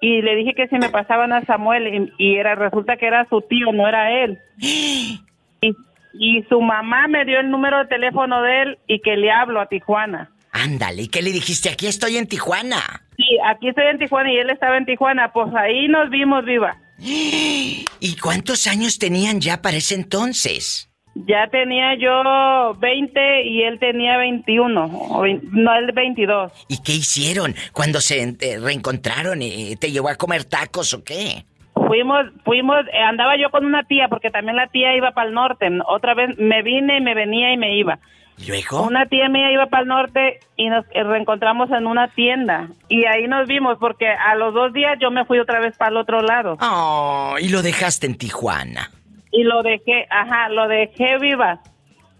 [0.00, 3.40] y le dije que si me pasaban a Samuel y, era resulta que era su
[3.42, 4.38] tío, no era él.
[5.64, 5.76] Y,
[6.14, 9.60] y su mamá me dio el número de teléfono de él y que le hablo
[9.60, 10.32] a Tijuana.
[10.50, 11.70] Ándale, ¿y qué le dijiste?
[11.70, 12.78] Aquí estoy en Tijuana.
[13.16, 15.32] Sí, aquí estoy en Tijuana y él estaba en Tijuana.
[15.32, 16.81] Pues ahí nos vimos viva.
[18.00, 20.88] ¿Y cuántos años tenían ya para ese entonces?
[21.14, 26.52] Ya tenía yo 20 y él tenía 21, o vein- no, él 22.
[26.68, 29.42] ¿Y qué hicieron cuando se reencontraron?
[29.42, 31.44] Eh, ¿Te llevó a comer tacos o qué?
[31.74, 35.34] Fuimos, fuimos, eh, andaba yo con una tía, porque también la tía iba para el
[35.34, 35.68] norte.
[35.86, 37.98] Otra vez me vine, me venía y me iba.
[38.38, 38.82] ¿Y luego?
[38.82, 42.68] Una tía mía iba para el norte y nos eh, reencontramos en una tienda.
[42.88, 45.90] Y ahí nos vimos, porque a los dos días yo me fui otra vez para
[45.90, 46.56] el otro lado.
[46.60, 48.90] Oh, y lo dejaste en Tijuana.
[49.30, 51.60] Y lo dejé, ajá, lo dejé viva.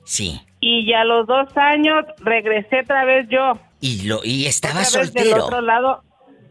[0.05, 0.41] Sí.
[0.61, 3.59] Y ya a los dos años regresé otra vez yo.
[3.81, 5.45] Y lo y estaba vez Del soltero.
[5.47, 6.03] otro lado,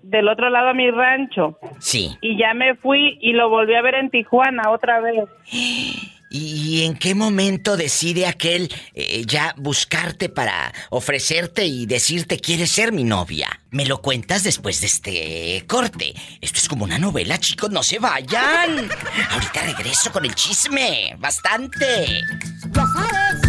[0.03, 1.57] del otro lado a mi rancho.
[1.79, 2.17] Sí.
[2.21, 5.23] Y ya me fui y lo volví a ver en Tijuana otra vez.
[6.33, 12.93] ¿Y en qué momento decide aquel eh, ya buscarte para ofrecerte y decirte quieres ser
[12.93, 13.59] mi novia?
[13.69, 16.13] Me lo cuentas después de este corte.
[16.39, 18.89] Esto es como una novela, chicos, no se vayan.
[19.29, 21.17] Ahorita regreso con el chisme.
[21.19, 22.21] Bastante.
[22.73, 23.41] Ya sabes.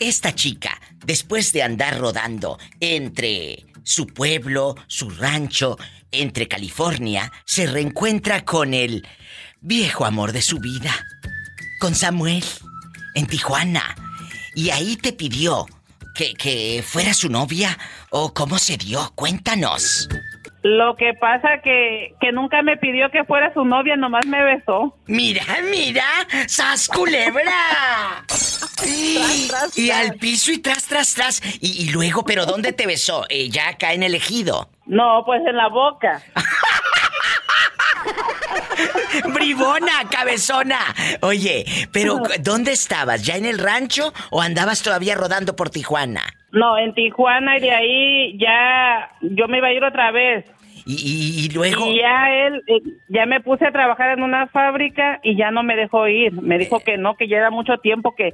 [0.00, 5.78] Esta chica, después de andar rodando entre su pueblo, su rancho,
[6.10, 9.06] entre California, se reencuentra con el
[9.60, 10.90] viejo amor de su vida,
[11.80, 12.44] con Samuel,
[13.14, 13.94] en Tijuana.
[14.54, 15.66] Y ahí te pidió
[16.14, 17.78] que, que fuera su novia
[18.10, 19.12] o cómo se dio.
[19.14, 20.08] Cuéntanos.
[20.62, 24.96] Lo que pasa que, que nunca me pidió que fuera su novia, nomás me besó.
[25.06, 26.04] Mira, mira,
[26.48, 28.24] sas culebra.
[29.76, 31.40] y al piso y tras, tras, tras.
[31.60, 33.24] Y, y luego, ¿pero dónde te besó?
[33.28, 34.68] Eh, ya acá en el ejido.
[34.86, 36.20] No, pues en la boca.
[39.34, 40.78] Bribona, cabezona.
[41.22, 43.24] Oye, pero ¿dónde estabas?
[43.24, 46.22] ¿Ya en el rancho o andabas todavía rodando por Tijuana?
[46.52, 50.44] No, en Tijuana y de ahí ya yo me iba a ir otra vez.
[50.86, 51.86] Y, y- y luego...
[51.92, 55.62] Y ya él, eh, ya me puse a trabajar en una fábrica y ya no
[55.62, 56.32] me dejó ir.
[56.32, 58.32] Me dijo que no, que ya era mucho tiempo que,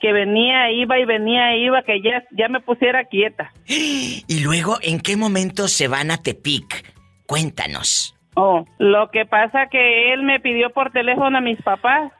[0.00, 3.52] que venía, iba y venía, iba, que ya, ya me pusiera quieta.
[3.66, 6.92] Y luego, ¿en qué momento se van a Tepic?
[7.26, 8.13] Cuéntanos.
[8.36, 12.10] Oh, lo que pasa que él me pidió por teléfono a mis papás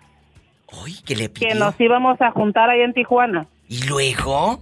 [0.84, 1.48] Uy, ¿qué le pidió?
[1.48, 3.46] que nos íbamos a juntar ahí en Tijuana.
[3.68, 4.60] ¿Y luego?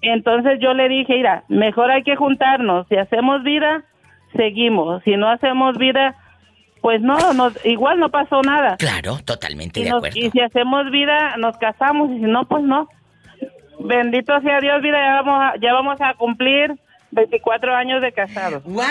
[0.00, 2.86] Entonces yo le dije, mira, mejor hay que juntarnos.
[2.88, 3.84] Si hacemos vida,
[4.36, 5.02] seguimos.
[5.04, 6.16] Si no hacemos vida,
[6.80, 8.76] pues no, nos, igual no pasó nada.
[8.78, 10.18] Claro, totalmente Y, de nos- acuerdo.
[10.18, 12.10] y si hacemos vida, nos casamos.
[12.10, 12.88] Y si no, pues no.
[13.80, 16.74] Bendito sea Dios, vida, ya vamos a, ya vamos a cumplir
[17.12, 18.62] 24 años de casados.
[18.64, 18.82] ¡Wow!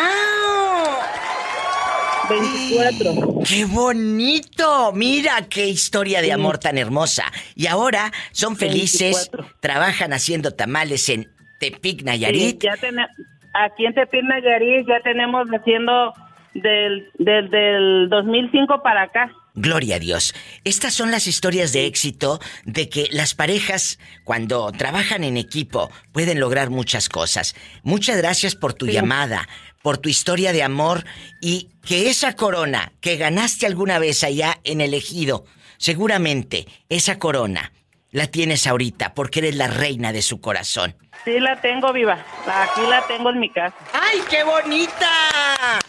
[2.39, 3.39] 24.
[3.47, 4.91] ¡Qué bonito!
[4.93, 7.25] Mira qué historia de amor tan hermosa.
[7.55, 9.57] Y ahora son felices, 24.
[9.59, 12.63] trabajan haciendo tamales en Tepic, Sí, Nayarit.
[12.63, 12.73] ya
[13.53, 16.13] aquí en Tepín, Nayarit, ya tenemos haciendo
[16.53, 19.31] del, del, del 2005 para acá.
[19.53, 20.33] Gloria a Dios.
[20.63, 26.39] Estas son las historias de éxito de que las parejas, cuando trabajan en equipo, pueden
[26.39, 27.53] lograr muchas cosas.
[27.83, 28.93] Muchas gracias por tu Sí.
[28.93, 29.49] llamada,
[29.81, 31.05] por tu historia de amor
[31.41, 35.45] y que esa corona que ganaste alguna vez allá en el ejido,
[35.77, 37.71] seguramente esa corona
[38.11, 40.95] la tienes ahorita porque eres la reina de su corazón.
[41.23, 42.17] Sí, la tengo viva.
[42.47, 43.75] Aquí la tengo en mi casa.
[43.93, 45.79] ¡Ay, qué bonita!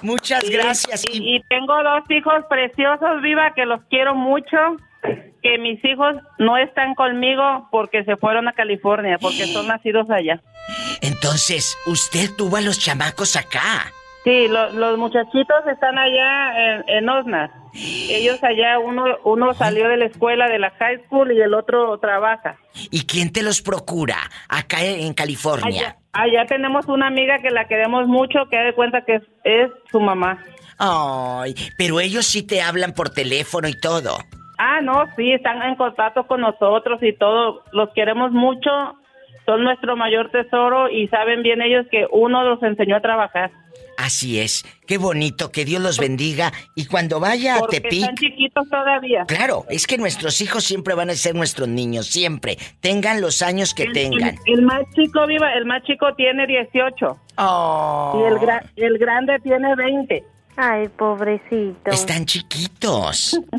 [0.00, 1.04] Muchas Sí, gracias.
[1.12, 4.56] Y, y tengo dos hijos preciosos, viva, que los quiero mucho.
[5.42, 10.40] Que mis hijos no están conmigo porque se fueron a California, porque son nacidos allá.
[11.00, 13.92] Entonces, usted tuvo a los chamacos acá.
[14.24, 17.50] Sí, lo- los muchachitos están allá en, en Osnar.
[17.74, 21.96] Ellos allá, uno, uno salió de la escuela de la high school y el otro
[21.98, 22.56] trabaja.
[22.90, 24.16] ¿Y quién te los procura
[24.48, 25.66] acá en en California?
[25.66, 29.22] Allá, allá tenemos una amiga que la queremos mucho, que da de cuenta que es,
[29.44, 30.42] es su mamá.
[30.78, 34.18] Ay, pero ellos sí te hablan por teléfono y todo.
[34.58, 37.62] Ah, no, sí, están en contacto con nosotros y todo.
[37.72, 38.70] Los queremos mucho,
[39.46, 43.50] son nuestro mayor tesoro y saben bien ellos que uno los enseñó a trabajar.
[43.96, 44.64] Así es.
[44.86, 46.52] Qué bonito, que Dios los bendiga.
[46.76, 48.18] Y cuando vaya a Porque están Tepic...
[48.18, 49.24] chiquitos todavía.
[49.26, 52.58] Claro, es que nuestros hijos siempre van a ser nuestros niños, siempre.
[52.80, 54.36] Tengan los años que El- tengan.
[54.46, 58.98] El, el más chico viva, el más chico tiene 18 Oh, y el, gra- el
[58.98, 60.24] grande tiene 20.
[60.56, 61.90] Ay, pobrecito.
[61.90, 63.40] están chiquitos.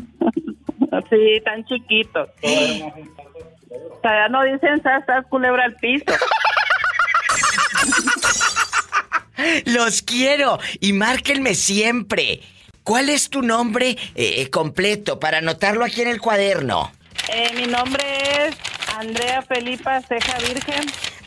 [1.08, 2.28] Sí, tan chiquitos.
[2.28, 6.04] O sea, ya no dicen sas, sas, culebra al piso.
[9.66, 12.40] Los quiero y márquenme siempre.
[12.82, 16.92] ¿Cuál es tu nombre eh, completo para anotarlo aquí en el cuaderno?
[17.32, 18.02] Eh, mi nombre
[18.46, 18.56] es
[18.96, 20.84] Andrea Felipa Ceja Virgen.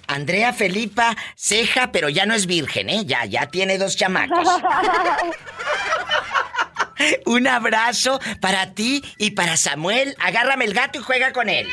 [0.08, 3.06] Andrea Felipa Ceja, pero ya no es virgen, ¿eh?
[3.06, 4.48] Ya, ya tiene dos chamacos.
[7.26, 10.16] Un abrazo para ti y para Samuel.
[10.20, 11.68] Agárrame el gato y juega con él.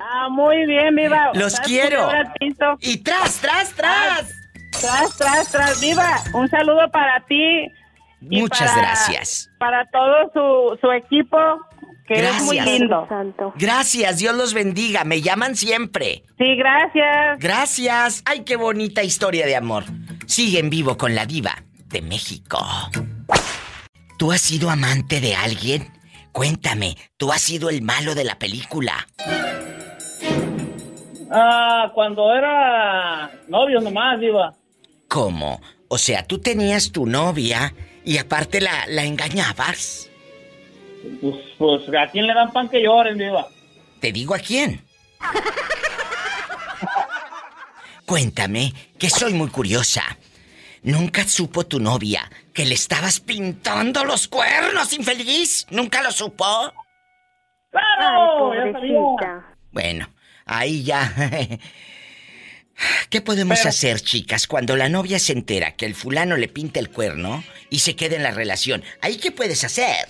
[0.00, 1.30] Ah, muy bien, viva.
[1.34, 2.08] Los ¿Sabes quiero.
[2.80, 4.28] Y tras, tras, tras.
[4.80, 6.20] Tras, tras, tras, viva.
[6.34, 7.66] Un saludo para ti.
[8.28, 9.48] y Muchas para- gracias.
[9.58, 11.38] Para todo su, su equipo,
[12.08, 12.78] que es muy Gracias.
[12.80, 13.08] lindo.
[13.56, 15.04] Gracias, Dios los bendiga.
[15.04, 16.24] Me llaman siempre.
[16.38, 17.38] Sí, gracias.
[17.38, 18.22] Gracias.
[18.26, 19.84] Ay, qué bonita historia de amor.
[20.26, 22.58] Sigue en vivo con la diva de México.
[24.16, 25.92] ¿Tú has sido amante de alguien?
[26.32, 29.06] Cuéntame, ¿tú has sido el malo de la película?
[31.30, 34.54] Ah, cuando era novio nomás, Diva.
[35.08, 35.60] ¿Cómo?
[35.88, 40.08] O sea, tú tenías tu novia y aparte la, la engañabas.
[41.20, 43.48] Pues, pues, ¿a quién le dan pan que lloren, Diva?
[44.00, 44.84] Te digo a quién.
[48.06, 50.02] Cuéntame, que soy muy curiosa.
[50.86, 55.66] ¿Nunca supo tu novia que le estabas pintando los cuernos, infeliz?
[55.70, 56.46] ¿Nunca lo supo?
[57.72, 58.52] ¡Claro!
[59.72, 60.08] Bueno,
[60.44, 61.12] ahí ya.
[63.10, 66.78] ¿Qué podemos Pero- hacer, chicas, cuando la novia se entera que el fulano le pinta
[66.78, 68.84] el cuerno y se queda en la relación?
[69.00, 70.06] ¿Ahí qué puedes hacer?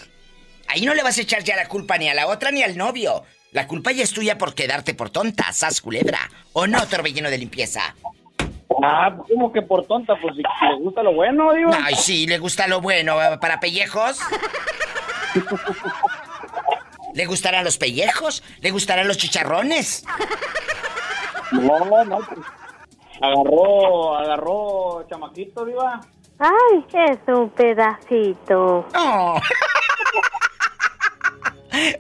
[0.68, 2.77] Ahí no le vas a echar ya la culpa ni a la otra ni al
[2.77, 3.24] novio.
[3.53, 6.31] La culpa ya es tuya por quedarte por tonta, sas culebra.
[6.53, 7.95] ¿O no, torbellino de limpieza?
[8.83, 11.79] Ah, como que por tonta, pues si le gusta lo bueno, Diva.
[11.85, 13.20] Ay, sí, le gusta lo bueno.
[13.22, 13.39] ¿eh?
[13.39, 14.20] ¿Para pellejos?
[17.14, 18.43] ¿Le gustarán los pellejos?
[18.61, 20.05] ¿Le gustarán los chicharrones?
[21.53, 22.41] No, no, pues,
[23.20, 26.01] agarró, agarró chamaquito, Diva.
[26.39, 28.87] Ay, es un pedacito.
[28.95, 29.41] Oh.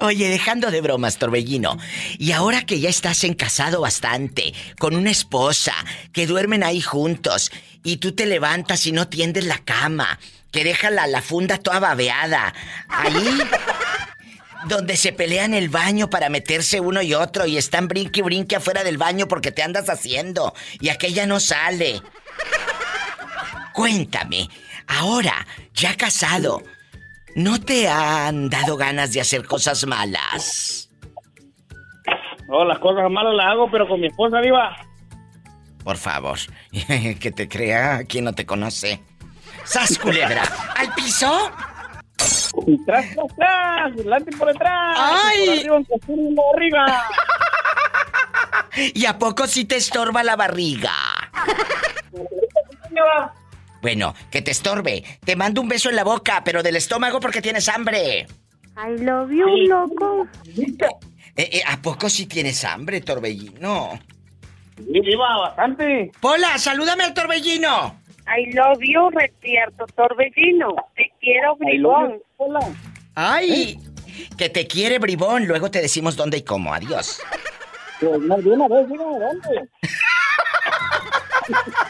[0.00, 1.78] Oye, dejando de bromas, Torbellino.
[2.18, 5.74] Y ahora que ya estás en casado bastante, con una esposa,
[6.12, 7.50] que duermen ahí juntos,
[7.84, 10.18] y tú te levantas y no tiendes la cama,
[10.50, 12.54] que deja la, la funda toda babeada,
[12.88, 13.40] ahí
[14.66, 18.56] donde se pelean el baño para meterse uno y otro, y están brinque y brinque
[18.56, 22.02] afuera del baño porque te andas haciendo, y aquella no sale.
[23.72, 24.48] Cuéntame,
[24.86, 26.62] ahora, ya casado,
[27.36, 30.90] ¿no te han dado ganas de hacer cosas malas?
[32.48, 34.74] No, las cosas malas las hago, pero con mi esposa, Diva.
[35.84, 36.38] Por favor,
[37.20, 39.02] que te crea quien no te conoce.
[39.64, 40.42] ¡Sas, culebra!
[40.76, 41.50] ¿Al piso?
[42.16, 42.54] Tras,
[42.86, 43.06] tras,
[43.36, 44.96] tras, delante y por detrás.
[44.96, 45.66] ¡Ay!
[46.06, 47.04] Por arriba.
[48.94, 50.92] ¿Y a poco sí te estorba la barriga?
[53.86, 55.04] Bueno, que te estorbe.
[55.24, 58.26] Te mando un beso en la boca, pero del estómago porque tienes hambre.
[58.76, 60.26] I love you, loco.
[60.56, 60.80] Eh,
[61.36, 63.96] eh, ¿A poco sí tienes hambre, Torbellino?
[64.76, 66.10] Sí, Diva, bastante.
[66.20, 68.00] Pola, salúdame al Torbellino.
[68.26, 70.74] I love you, Retierto Torbellino.
[70.96, 72.20] Te quiero, bribón.
[72.38, 72.58] hola.
[73.14, 73.78] ¡Ay!
[74.36, 75.46] Que te quiere, bribón.
[75.46, 76.74] Luego te decimos dónde y cómo.
[76.74, 77.20] Adiós.
[78.00, 79.68] Pues no, de una vez, dígame dónde.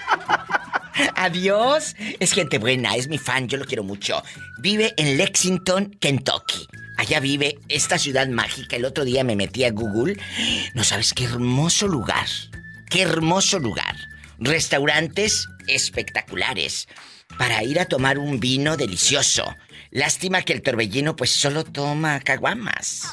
[1.15, 1.97] Adiós.
[2.21, 4.23] Es gente buena, es mi fan, yo lo quiero mucho.
[4.59, 6.67] Vive en Lexington, Kentucky.
[6.97, 8.77] Allá vive esta ciudad mágica.
[8.77, 10.19] El otro día me metí a Google.
[10.75, 12.27] No sabes qué hermoso lugar.
[12.89, 13.97] Qué hermoso lugar.
[14.39, 16.89] Restaurantes espectaculares.
[17.39, 19.45] Para ir a tomar un vino delicioso.
[19.91, 23.09] Lástima que el torbellino pues solo toma caguamas.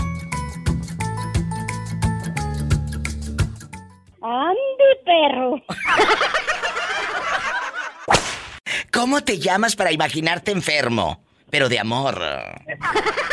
[4.21, 5.61] ¡Ande, perro!
[8.91, 11.24] ¿Cómo te llamas para imaginarte enfermo?
[11.55, 12.21] Pero de amor.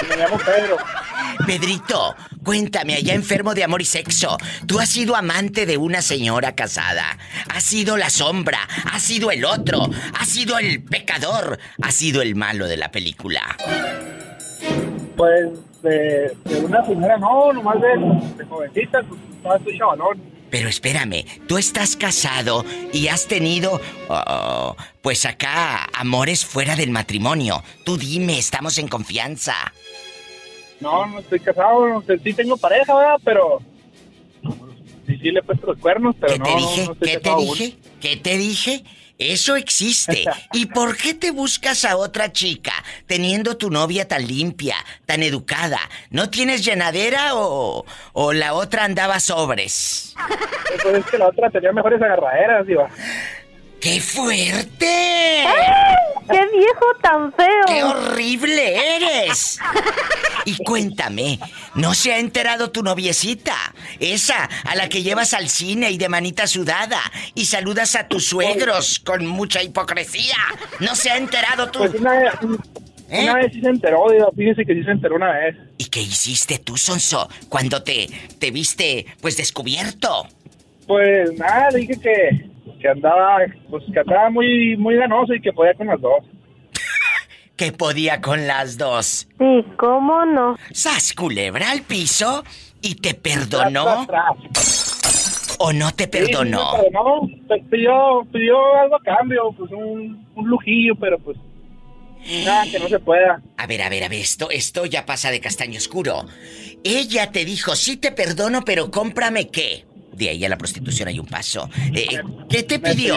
[0.09, 0.77] Me llamo Pedro.
[1.45, 2.15] Pedrito,
[2.45, 7.19] cuéntame, allá enfermo de amor y sexo, tú has sido amante de una señora casada,
[7.53, 8.61] has sido la sombra,
[8.93, 13.57] has sido el otro, has sido el pecador, has sido el malo de la película.
[15.17, 15.49] Pues
[15.83, 17.89] de, de una señora no, nomás de,
[18.37, 20.32] de jovencita, pues estaba estoy chavalón.
[20.53, 27.65] Pero espérame, tú estás casado y has tenido, oh, pues acá, amores fuera del matrimonio.
[27.85, 29.55] Tú dime, estamos en confianza.
[30.79, 33.17] No, no estoy casado, no sé, sí tengo pareja, ¿verdad?
[33.25, 33.61] Pero
[35.07, 36.85] sí, sí le he puesto los cuernos, pero ¿Qué te no, dije?
[36.87, 37.45] no estoy ¿Qué te aún.
[37.45, 37.77] dije?
[38.01, 38.85] ¿Qué te dije?
[39.31, 40.25] Eso existe.
[40.53, 42.73] ¿Y por qué te buscas a otra chica
[43.07, 45.79] teniendo tu novia tan limpia, tan educada?
[46.11, 50.15] ¿No tienes llenadera o, o la otra andaba sobres?
[50.83, 52.89] Pues es que la otra tenía mejores agarraderas, diva.
[53.83, 55.43] ¡Qué fuerte!
[56.31, 57.65] ¡Qué viejo tan feo!
[57.67, 59.59] ¡Qué horrible eres!
[60.45, 61.41] Y cuéntame,
[61.75, 63.57] ¿no se ha enterado tu noviecita?
[63.99, 67.01] Esa a la que llevas al cine y de manita sudada
[67.35, 70.37] y saludas a tus suegros con mucha hipocresía.
[70.79, 71.81] ¿No se ha enterado tú?
[71.81, 72.33] Pues una vez,
[73.11, 73.25] ¿Eh?
[73.25, 74.29] una vez sí se enteró, diva.
[74.37, 75.57] Fíjese que sí se enteró una vez.
[75.79, 78.07] ¿Y qué hiciste tú, Sonso, cuando te,
[78.39, 80.29] te viste, pues, descubierto?
[80.87, 82.52] Pues nada, dije que,
[82.83, 83.39] que andaba,
[83.71, 86.25] pues que andaba muy, muy ganoso y que podía con las dos.
[87.57, 89.29] Que podía con las dos.
[89.39, 90.57] Sí, ¿cómo no?
[90.73, 92.43] Sas culebra al piso
[92.81, 94.07] y te perdonó
[95.59, 96.73] o no te perdonó.
[96.73, 101.37] Sí, no, pues, pidió, pidió algo a cambio, pues un, un lujillo, pero pues
[102.45, 103.41] nada, que no se pueda.
[103.59, 106.25] A ver, a ver, a ver, esto, esto ya pasa de castaño oscuro.
[106.83, 109.85] Ella te dijo, sí te perdono, pero cómprame qué.
[110.13, 111.69] De ahí a la prostitución hay un paso.
[111.95, 113.17] Eh, ¿Qué te pidió?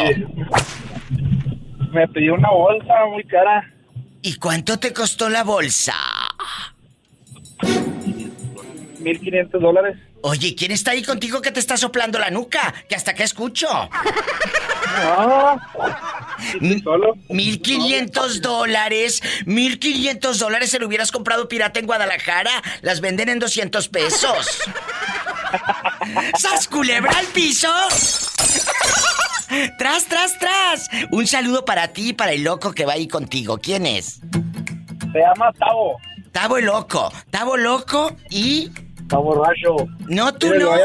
[1.92, 3.72] Me pidió una bolsa muy cara,
[4.26, 5.94] ¿Y cuánto te costó la bolsa?
[9.00, 9.98] 1500 dólares.
[10.24, 12.74] Oye, ¿quién está ahí contigo que te está soplando la nuca?
[12.90, 13.68] Que hasta acá escucho.
[14.98, 15.62] No,
[16.84, 17.14] solo.
[17.30, 19.22] 1500 dólares.
[19.46, 22.64] 1500 dólares se lo hubieras comprado pirata en Guadalajara.
[22.82, 24.64] Las venden en 200 pesos.
[26.38, 27.72] ¡Sas culebra al piso!
[29.78, 30.90] ¡Tras, tras, tras!
[31.12, 33.58] Un saludo para ti y para el loco que va ahí contigo.
[33.58, 34.20] ¿Quién es?
[35.12, 35.98] Se llama Tavo.
[36.32, 37.12] Tavo el loco.
[37.30, 38.72] Tavo loco y.
[39.02, 39.76] Está borracho.
[40.08, 40.72] No, tú no.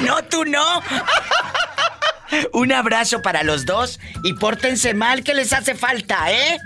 [0.00, 0.82] No, tú no.
[2.52, 6.58] Un abrazo para los dos y pórtense mal que les hace falta, ¿eh?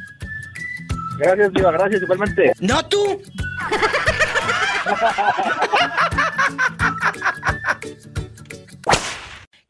[1.19, 2.53] Gracias, Diva, gracias igualmente.
[2.61, 3.23] No tú.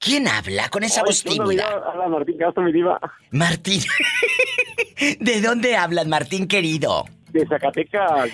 [0.03, 1.65] ¿Quién habla con esa voz tímida?
[1.95, 2.99] Hola, Martín Castro, mi diva.
[3.31, 3.81] Martín.
[5.21, 7.05] ¿De dónde hablas, Martín querido?
[7.29, 8.29] De Zacatecas.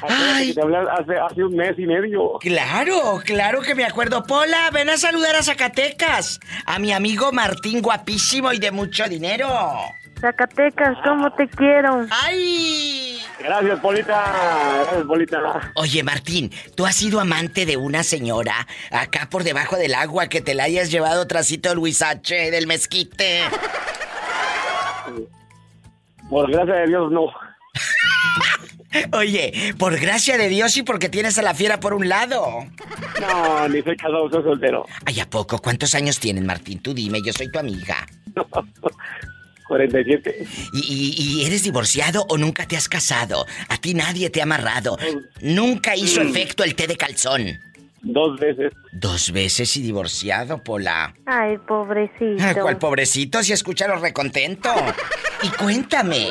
[0.00, 2.38] Que te hace, hace un mes y medio.
[2.40, 4.22] Claro, claro que me acuerdo.
[4.22, 6.40] Pola, ven a saludar a Zacatecas.
[6.64, 9.46] A mi amigo Martín, guapísimo y de mucho dinero.
[10.20, 12.06] Zacatecas, ¿cómo te quiero?
[12.10, 13.20] ¡Ay!
[13.38, 14.82] Gracias, Polita.
[14.82, 15.72] Gracias, Polita.
[15.74, 20.40] Oye, Martín, ¿tú has sido amante de una señora acá por debajo del agua que
[20.40, 22.50] te la hayas llevado trasito Luis H.
[22.50, 23.40] del mezquite?
[26.28, 27.26] Por gracia de Dios, no.
[29.12, 32.66] Oye, por gracia de Dios y porque tienes a la fiera por un lado.
[33.20, 34.84] No, ni soy casado, soy soltero.
[35.06, 35.60] Ay, ¿a poco?
[35.60, 36.80] ¿Cuántos años tienen, Martín?
[36.80, 38.06] Tú dime, yo soy tu amiga.
[39.70, 40.44] 47.
[40.74, 43.46] ¿Y, y- y eres divorciado o nunca te has casado?
[43.68, 44.98] A ti nadie te ha amarrado.
[45.40, 47.46] Nunca hizo efecto el té de calzón.
[48.02, 48.72] Dos veces.
[48.92, 51.14] Dos veces y divorciado, Pola.
[51.26, 52.42] Ay, pobrecito.
[52.62, 53.42] ¿Cuál pobrecito?
[53.44, 54.70] Si escúchalo recontento.
[55.42, 56.26] Y cuéntame,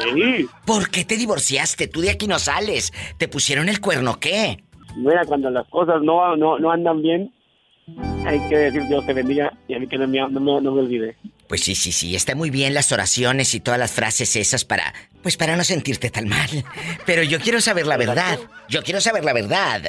[0.65, 1.87] ¿por qué te divorciaste?
[1.87, 2.91] Tú de aquí no sales.
[3.17, 4.63] ¿Te pusieron el cuerno qué?
[4.97, 7.31] Mira, cuando las cosas no, no, no andan bien,
[8.25, 10.71] hay que decir Dios te bendiga y a mí que no me, no me, no
[10.73, 11.15] me olvide.
[11.49, 14.93] Pues sí, sí, sí, está muy bien las oraciones y todas las frases esas para,
[15.23, 16.47] pues para no sentirte tan mal.
[17.07, 18.37] Pero yo quiero saber la verdad.
[18.69, 19.81] Yo quiero saber la verdad.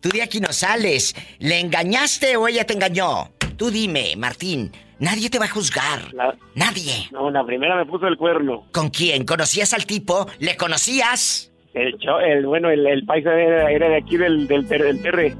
[0.00, 1.14] Tú de aquí no sales.
[1.38, 3.30] ¿Le engañaste o ella te engañó?
[3.56, 4.72] Tú dime, Martín.
[4.98, 6.12] Nadie te va a juzgar.
[6.56, 7.08] Nadie.
[7.12, 8.66] No, la primera me puso el cuerno.
[8.72, 9.24] ¿Con quién?
[9.24, 10.26] ¿Conocías al tipo?
[10.40, 11.52] ¿Le conocías?
[11.74, 15.34] El, cho- el bueno, el, el paisa era, era de aquí del, del, del terre.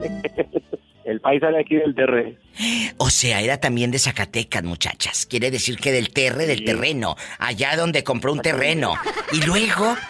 [1.04, 2.38] el paisa de aquí del terre.
[2.98, 5.26] O sea, era también de Zacatecas, muchachas.
[5.26, 7.16] Quiere decir que del terre, del terreno.
[7.38, 8.94] Allá donde compró un terreno.
[9.32, 9.96] Y luego...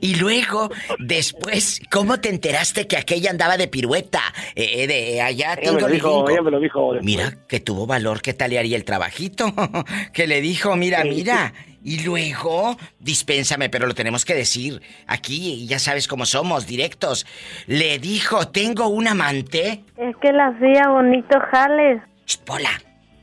[0.00, 4.20] y luego, después, ¿cómo te enteraste que aquella andaba de pirueta?
[4.54, 6.92] Eh, de allá, Ella me lo dijo, ella me lo dijo.
[6.92, 7.04] después.
[7.04, 9.52] Mira, que tuvo valor, ¿qué tal le haría el trabajito?
[10.12, 11.52] que le dijo, mira, mira.
[11.82, 14.82] Y luego, dispénsame, pero lo tenemos que decir.
[15.06, 17.24] Aquí, ya sabes cómo somos, directos.
[17.66, 19.84] Le dijo, tengo un amante.
[19.96, 22.02] Es que la hacía bonito jales.
[22.44, 22.70] Pola.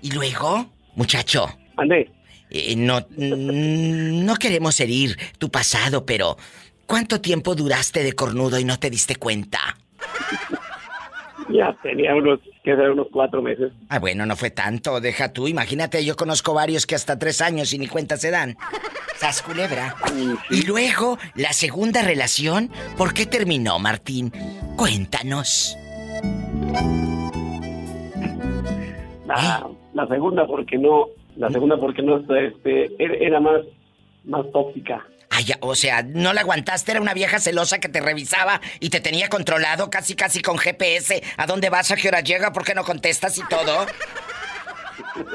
[0.01, 0.67] ¿Y luego?
[0.95, 1.47] Muchacho.
[1.75, 2.11] Ande.
[2.77, 6.37] no, mm, no queremos herir tu pasado, pero
[6.85, 9.59] ¿cuánto tiempo duraste de cornudo y no te diste cuenta?
[11.49, 13.71] Ya tenía unos, que ser unos cuatro meses.
[13.89, 15.47] Ah, bueno, no fue tanto, deja tú.
[15.47, 18.57] Imagínate, yo conozco varios que hasta tres años y ni cuenta se dan.
[19.15, 19.95] Sas culebra.
[20.49, 24.31] Y luego, la segunda relación, ¿por qué terminó, Martín?
[24.75, 25.77] Cuéntanos.
[29.25, 33.61] La, la segunda porque no, La segunda porque no este, era más,
[34.23, 35.05] más tóxica.
[35.29, 39.01] Ay, o sea, no la aguantaste, era una vieja celosa que te revisaba y te
[39.01, 41.21] tenía controlado casi casi con GPS.
[41.35, 41.91] ¿A dónde vas?
[41.91, 42.53] ¿A qué hora llega?
[42.53, 43.85] ¿Por qué no contestas y todo?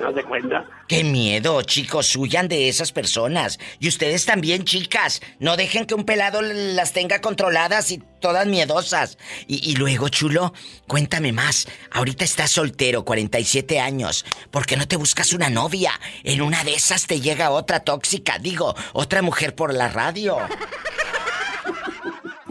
[0.01, 0.67] ¿No te cuenta?
[0.89, 3.59] Qué miedo, chicos, huyan de esas personas.
[3.79, 5.21] Y ustedes también, chicas.
[5.39, 9.19] No dejen que un pelado las tenga controladas y todas miedosas.
[9.47, 10.53] Y, y luego, chulo,
[10.87, 11.67] cuéntame más.
[11.91, 14.25] Ahorita estás soltero, 47 años.
[14.51, 15.93] ¿Por qué no te buscas una novia?
[16.25, 20.39] En una de esas te llega otra tóxica, digo, otra mujer por la radio.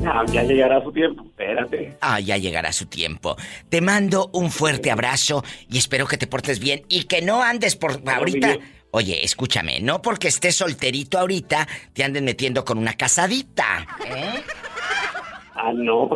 [0.02, 1.98] Ya, ya llegará su tiempo, espérate.
[2.02, 3.36] Ah, ya llegará su tiempo.
[3.70, 7.76] Te mando un fuerte abrazo y espero que te portes bien y que no andes
[7.76, 8.58] por ahorita.
[8.92, 13.86] Oye, escúchame, no porque estés solterito ahorita te anden metiendo con una casadita.
[14.06, 14.42] ¿eh?
[15.56, 16.10] Ah, no.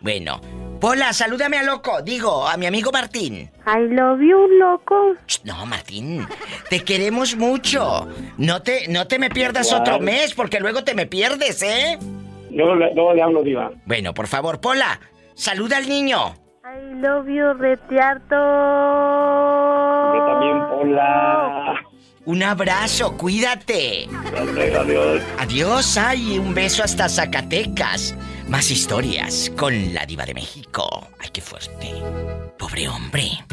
[0.00, 0.40] Bueno,
[0.80, 3.50] Pola, salúdame a loco, digo, a mi amigo Martín.
[3.66, 5.14] I love you, loco.
[5.44, 6.26] No, Martín,
[6.68, 8.08] te queremos mucho.
[8.36, 9.82] No te, no te me pierdas Igual.
[9.82, 11.98] otro mes porque luego te me pierdes, ¿eh?
[12.66, 12.74] No,
[13.14, 13.70] le- hablo, Diva.
[13.86, 14.98] Bueno, por favor, Pola,
[15.34, 16.34] saluda al niño.
[16.64, 18.34] I love you, retiarto.
[20.14, 21.74] Yo también, hola.
[22.26, 24.06] Un abrazo, cuídate.
[24.78, 25.22] Adiós.
[25.38, 28.14] Adiós, ay, un beso hasta Zacatecas.
[28.48, 31.06] Más historias con la diva de México.
[31.20, 31.94] Ay, qué fuerte.
[32.58, 33.44] Pobre hombre.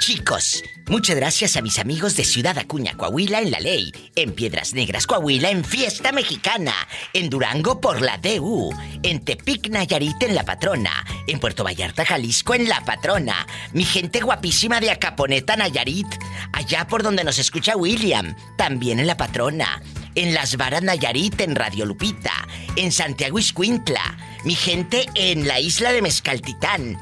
[0.00, 4.74] Chicos, muchas gracias a mis amigos de Ciudad Acuña, Coahuila en La Ley, en Piedras
[4.74, 6.74] Negras, Coahuila en Fiesta Mexicana,
[7.12, 12.54] en Durango por la DU, en Tepic, Nayarit en La Patrona, en Puerto Vallarta, Jalisco
[12.54, 16.08] en La Patrona, mi gente guapísima de Acaponeta, Nayarit,
[16.52, 19.80] allá por donde nos escucha William, también en La Patrona,
[20.16, 22.32] en Las Varas Nayarit, en Radio Lupita,
[22.76, 26.98] en Santiago Iscuintla, mi gente en la isla de Mezcaltitán,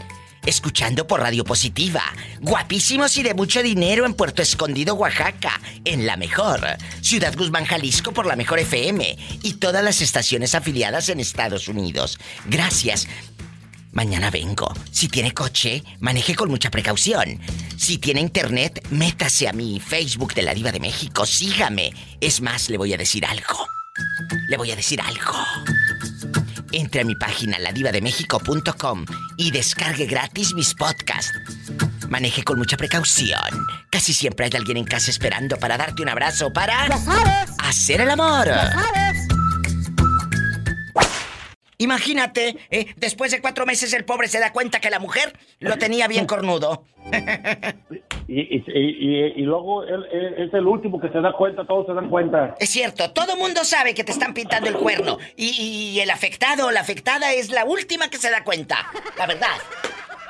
[0.47, 2.03] escuchando por Radio Positiva,
[2.41, 6.61] guapísimos y de mucho dinero en Puerto Escondido, Oaxaca, en La Mejor,
[7.03, 12.19] Ciudad Guzmán, Jalisco por la Mejor FM y todas las estaciones afiliadas en Estados Unidos.
[12.47, 13.09] Gracias.
[13.93, 14.73] Mañana vengo.
[14.91, 17.41] Si tiene coche, maneje con mucha precaución.
[17.77, 21.25] Si tiene internet, métase a mi Facebook de la Diva de México.
[21.25, 21.93] Sígame.
[22.21, 23.67] Es más, le voy a decir algo.
[24.49, 25.35] Le voy a decir algo.
[26.79, 29.07] Entre a mi página ladivademexico.com
[29.39, 31.33] y descargue gratis mis podcasts.
[32.11, 33.67] Maneje con mucha precaución.
[33.91, 36.87] Casi siempre hay alguien en casa esperando para darte un abrazo para
[37.61, 38.47] hacer el amor.
[41.79, 45.77] Imagínate, eh, después de cuatro meses el pobre se da cuenta que la mujer lo
[45.79, 46.85] tenía bien cornudo.
[48.29, 51.87] Y, y, y, y luego él, él es el último que se da cuenta, todos
[51.87, 52.57] se dan cuenta.
[52.59, 55.19] Es cierto, todo mundo sabe que te están pintando el cuerno.
[55.37, 58.91] Y, el afectado o la afectada es la última que se da cuenta.
[59.17, 59.57] La verdad.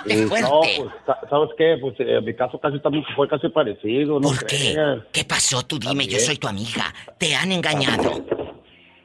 [0.07, 0.49] Qué fuerte.
[0.49, 1.77] no, pues, sa- ¿sabes qué?
[1.81, 4.57] Pues eh, mi caso casi también fue casi parecido, ¿no ¿Por qué?
[4.75, 4.99] creas.
[5.13, 5.65] ¿Qué pasó?
[5.67, 6.95] Tú dime, yo soy tu amiga.
[7.19, 8.25] Te han engañado.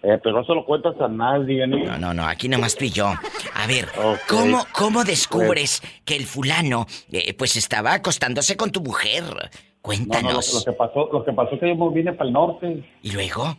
[0.04, 1.78] Eh, pero no se lo cuentas a nadie, ¿no?
[1.78, 3.06] No, no, no, aquí nomás tú y yo.
[3.08, 3.88] A ver.
[4.28, 9.24] ¿cómo, cómo descubres que el fulano, eh, pues estaba acostándose con tu mujer?
[9.24, 9.50] No, no, lo,
[9.82, 10.54] Cuéntanos.
[10.54, 13.12] lo que pasó, lo que pasó es que yo me vine para el norte ¿Y
[13.12, 13.56] luego?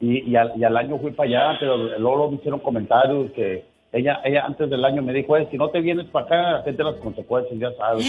[0.00, 3.64] y, y, al, y al año fui para allá, pero luego me hicieron comentarios que
[3.96, 6.82] ella, ella antes del año me dijo, "Eh, si no te vienes para acá, a
[6.84, 8.04] las consecuencias, ya sabes,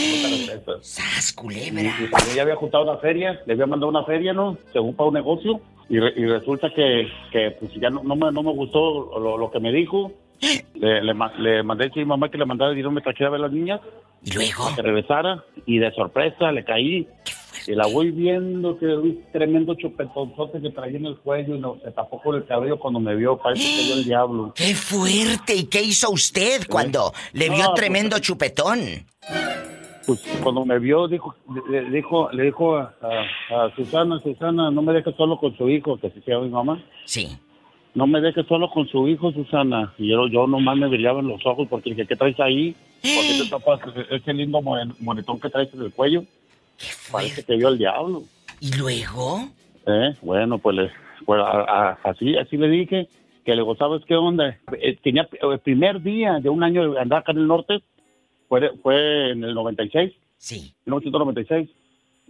[0.66, 0.74] no.
[0.82, 1.82] ¡Sas, Y, culebra!
[1.84, 4.58] y yo ya había juntado una feria, le había mandado una feria, ¿no?
[4.74, 5.60] Según para un negocio.
[5.90, 9.38] Y, re- y resulta que, que pues ya no, no, me, no me gustó lo,
[9.38, 10.12] lo que me dijo.
[10.76, 13.40] Le, le, le mandé a decir mamá que le mandara dinero, me trajera a ver
[13.40, 13.82] a las niñas,
[14.24, 14.66] ¿Y luego?
[14.76, 15.44] que regresara.
[15.66, 17.08] Y de sorpresa le caí.
[17.66, 21.78] Y la voy viendo que un tremendo chupetonzote que traía en el cuello y no,
[21.84, 24.54] se tapó con el cabello cuando me vio, parece que yo el diablo.
[24.56, 25.56] ¡Qué fuerte!
[25.56, 28.80] ¿Y qué hizo usted cuando le vio No, pues, tremendo chupetón?
[30.06, 31.36] Pues cuando me vio, dijo,
[31.70, 35.70] le, dijo, le dijo a, a- a Susana, Susana, no me dejes solo con su
[35.70, 36.84] hijo, que se llama mi mamá.
[37.06, 37.38] Sí.
[37.94, 39.94] No me dejes solo con su hijo, Susana.
[39.98, 42.74] Y yo, yo nomás me brillaban los ojos porque dije, ¿qué traes ahí?
[43.02, 43.80] ¿Por qué te tapas
[44.12, 46.24] ese lindo moretón que traes en el cuello?
[46.78, 47.44] ¡Qué Parece fuerte!
[47.46, 48.24] que vio al diablo.
[48.60, 49.48] ¿Y luego?
[49.86, 50.14] ¿Eh?
[50.22, 50.92] Bueno, pues, le,
[51.26, 51.62] pues a-
[51.92, 53.08] a- así, así le dije
[53.46, 54.58] que le digo, ¿sabes qué onda?
[54.80, 57.80] Eh, tenía el primer día de un año de andar acá en el norte,
[58.50, 60.74] fue, fue en el 96, Sí.
[60.86, 61.70] 1996.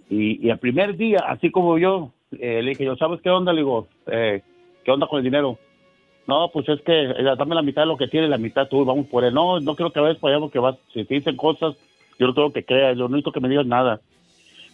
[0.10, 3.52] Y, y el primer día, así como yo, eh, le dije, yo, ¿sabes qué onda?
[3.52, 4.42] Le digo, eh,
[4.86, 5.58] ¿qué onda con el dinero?
[6.28, 9.08] No, pues es que dame la mitad de lo que tiene, la mitad tú, vamos
[9.08, 9.34] por él.
[9.34, 11.76] No, no quiero que vayas para allá porque vas, si te dicen cosas,
[12.20, 14.02] yo no tengo que creas, yo no necesito que me digas nada.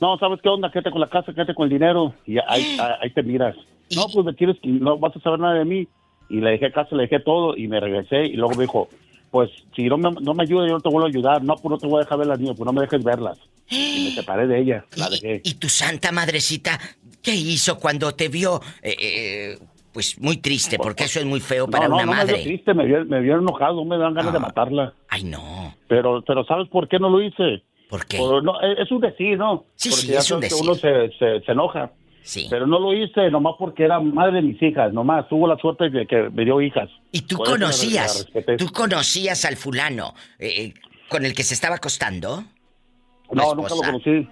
[0.01, 0.71] No, ¿sabes qué onda?
[0.71, 3.55] Quédate con la casa, quédate con el dinero y ahí, ahí, te miras.
[3.95, 5.87] No, pues me quieres, no vas a saber nada de mí.
[6.29, 8.87] Y le dejé casa, le dejé todo y me regresé y luego me dijo,
[9.29, 11.43] pues si no me, no me ayudas, yo no te vuelvo a ayudar.
[11.43, 13.37] No, pues no te voy a dejar ver las niñas, pues no me dejes verlas.
[13.69, 15.41] Y me separé de ella, la ¿Y, dejé.
[15.43, 16.79] y tu santa madrecita
[17.21, 18.59] ¿Qué hizo cuando te vio?
[18.81, 19.57] eh, eh,
[19.93, 22.33] pues muy triste, porque eso es muy feo para no, no, una no me madre.
[22.37, 24.93] vio triste, me vio, me vio enojado, me dan ganas de matarla.
[25.07, 25.73] Ay, no.
[25.87, 27.61] Pero, pero ¿sabes por qué no lo hice?
[27.93, 28.17] ¿Por qué?
[28.17, 29.65] no, es un decir, ¿no?
[29.75, 30.57] Sí, porque sí, ya es un decir.
[30.63, 31.91] uno se, se, se enoja.
[32.23, 32.47] Sí.
[32.49, 35.91] Pero no lo hice nomás porque era madre de mis hijas, nomás tuvo la suerte
[35.91, 36.89] de que me dio hijas.
[37.11, 38.27] ¿Y tú Por conocías?
[38.57, 40.73] ¿Tú conocías al fulano eh,
[41.07, 42.43] con el que se estaba acostando?
[43.29, 44.27] ¿La No, nunca lo conocí.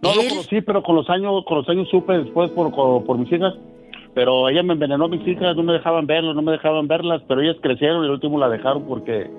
[0.00, 3.18] No lo conocí, pero con los años, con los años supe después por, por, por
[3.18, 3.52] mis hijas.
[4.14, 7.20] Pero ella me envenenó a mis hijas, no me dejaban verlas, no me dejaban verlas,
[7.28, 9.30] pero ellas crecieron y al último la dejaron porque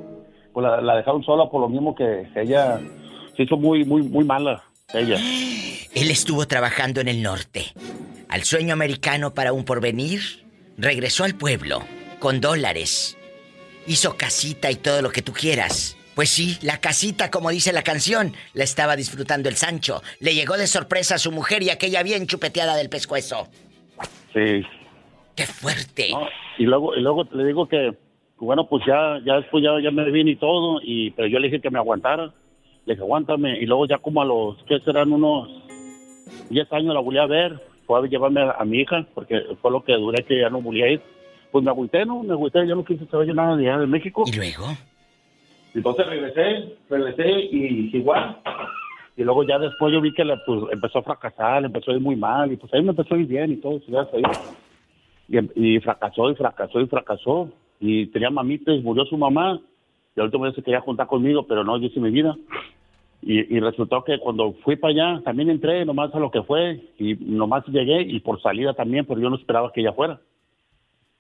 [0.53, 2.79] pues la, la dejaron sola por lo mismo que ella
[3.35, 4.63] se hizo muy, muy, muy mala,
[4.93, 5.17] ella.
[5.95, 7.65] Él estuvo trabajando en el norte.
[8.27, 10.21] Al sueño americano para un porvenir,
[10.77, 11.83] regresó al pueblo
[12.19, 13.17] con dólares.
[13.87, 15.97] Hizo casita y todo lo que tú quieras.
[16.15, 20.01] Pues sí, la casita, como dice la canción, la estaba disfrutando el Sancho.
[20.19, 23.47] Le llegó de sorpresa a su mujer y aquella bien chupeteada del pescuezo.
[24.33, 24.65] Sí.
[25.35, 26.09] ¡Qué fuerte!
[26.57, 27.93] Y luego, y luego le digo que,
[28.37, 31.47] bueno, pues ya, ya después ya, ya me vine y todo, y, pero yo le
[31.47, 32.33] dije que me aguantara.
[32.85, 33.59] Le dije, aguántame.
[33.59, 35.11] Y luego ya como a los, ¿qué serán?
[35.11, 35.49] Unos
[36.49, 37.59] 10 años la volví a ver.
[37.85, 40.61] Fue a llevarme a, a mi hija, porque fue lo que duré que ya no
[40.61, 41.01] volví a ir.
[41.51, 42.23] Pues me agüité, ¿no?
[42.23, 44.23] Me agüité, yo no quise saber nada de allá de México.
[44.25, 44.65] ¿Y luego?
[45.75, 48.37] Entonces regresé, regresé y igual.
[49.17, 52.15] Y luego ya después yo vi que pues, empezó a fracasar, empezó a ir muy
[52.15, 54.57] mal, y pues ahí me empezó a ir bien y todo, gracias a Dios.
[55.55, 57.49] Y, y fracasó y fracasó y fracasó.
[57.79, 59.59] Y tenía mamitas, murió su mamá.
[60.15, 62.35] Y la última vez se quería juntar conmigo, pero no, yo hice mi vida.
[63.21, 66.81] Y, y resultó que cuando fui para allá, también entré nomás a lo que fue.
[66.97, 70.19] Y nomás llegué y por salida también, pero yo no esperaba que ella fuera.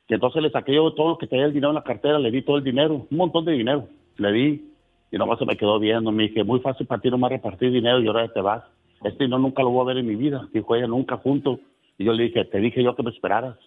[0.07, 2.31] Y entonces le saqué yo todo lo que tenía el dinero en la cartera, le
[2.31, 3.87] di todo el dinero, un montón de dinero.
[4.17, 4.71] Le di
[5.11, 6.11] y nomás se me quedó viendo.
[6.11, 8.63] Me dije, muy fácil para ti nomás repartir dinero y ahora te vas.
[9.03, 10.47] Este dinero nunca lo voy a ver en mi vida.
[10.53, 11.59] Dijo ella, nunca juntos.
[11.97, 13.57] Y yo le dije, te dije yo que me esperaras.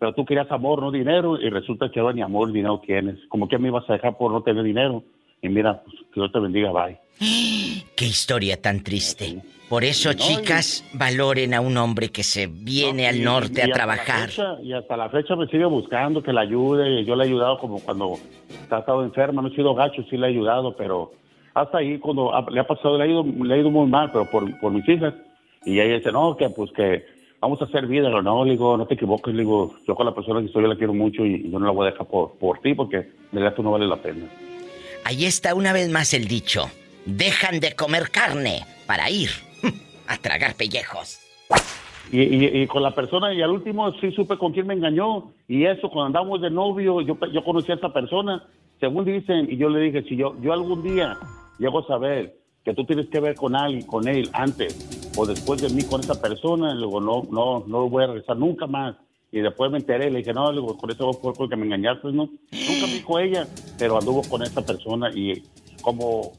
[0.00, 1.40] Pero tú querías amor, no dinero.
[1.40, 3.16] Y resulta que ahora ni amor ni dinero tienes.
[3.28, 5.04] Como que me ibas a dejar por no tener dinero.
[5.42, 6.98] Y mira, pues, que Dios te bendiga, bye.
[7.96, 9.40] ¡Qué historia tan triste!
[9.68, 13.58] Por eso, No, y- chicas, valoren a un hombre que se viene al Y- norte
[13.58, 14.28] y a hasta la trabajar.
[14.30, 17.04] fecha- y hasta la fecha me sigue buscando que la ayude.
[17.04, 18.14] Yo le he ayudado como cuando
[18.70, 19.42] ha estado enferma.
[19.42, 21.12] No he sido gacho, sí le he ayudado, pero
[21.54, 24.24] hasta ahí cuando le ha pasado, le ha ido, le ha ido muy mal, pero
[24.28, 25.14] por, por mis hijas.
[25.64, 27.04] Y ella dice, no, que pues que
[27.40, 29.34] vamos a hacer digo, no, le digo, no te equivoques.
[29.34, 31.58] Le digo, yo con la persona que soy, yo la quiero mucho y, y yo
[31.58, 33.96] no la voy a dejar por, por ti porque de verdad tú no vale la
[33.96, 34.26] pena.
[35.04, 36.70] Ahí está una vez más el dicho.
[37.06, 39.30] Dejan de comer carne para ir
[40.06, 41.18] a tragar pellejos.
[42.12, 45.32] Y, y- y con la persona, y al último sí supe con quién me engañó.
[45.48, 48.44] Y eso, cuando andamos de novio, yo, yo conocí a esa persona,
[48.80, 51.16] según dicen, y yo le dije, si yo, yo algún día
[51.58, 52.34] llego a saber
[52.64, 56.00] que tú tienes que ver con alguien, con él, antes o después de mí con
[56.00, 58.96] esa persona, le digo, no, no, no voy a regresar nunca más.
[59.32, 61.56] Y después me enteré, le dije, no, le digo, con eso fue con el que
[61.56, 62.24] me engañaste, ¿no?
[62.24, 63.46] Nunca me dijo ella,
[63.78, 65.42] pero anduvo con esa persona y
[65.82, 66.32] como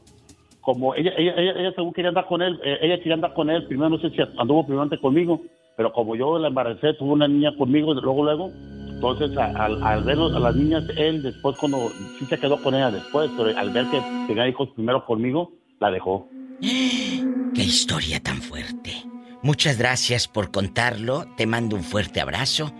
[0.60, 3.50] como ella, ella, ella, ella según quería andar con él, eh, ella quería andar con
[3.50, 5.42] él, primero no sé si anduvo primero antes conmigo,
[5.76, 8.52] pero como yo la embaracé, tuvo una niña conmigo, luego, luego,
[8.88, 12.92] entonces al, al ver a las niñas, él después cuando, sí se quedó con ella
[12.92, 15.50] después, pero al ver que tenía hijos primero conmigo,
[15.82, 16.28] la dejó.
[16.60, 19.04] ¡Qué historia tan fuerte!
[19.42, 21.26] Muchas gracias por contarlo.
[21.36, 22.72] Te mando un fuerte abrazo.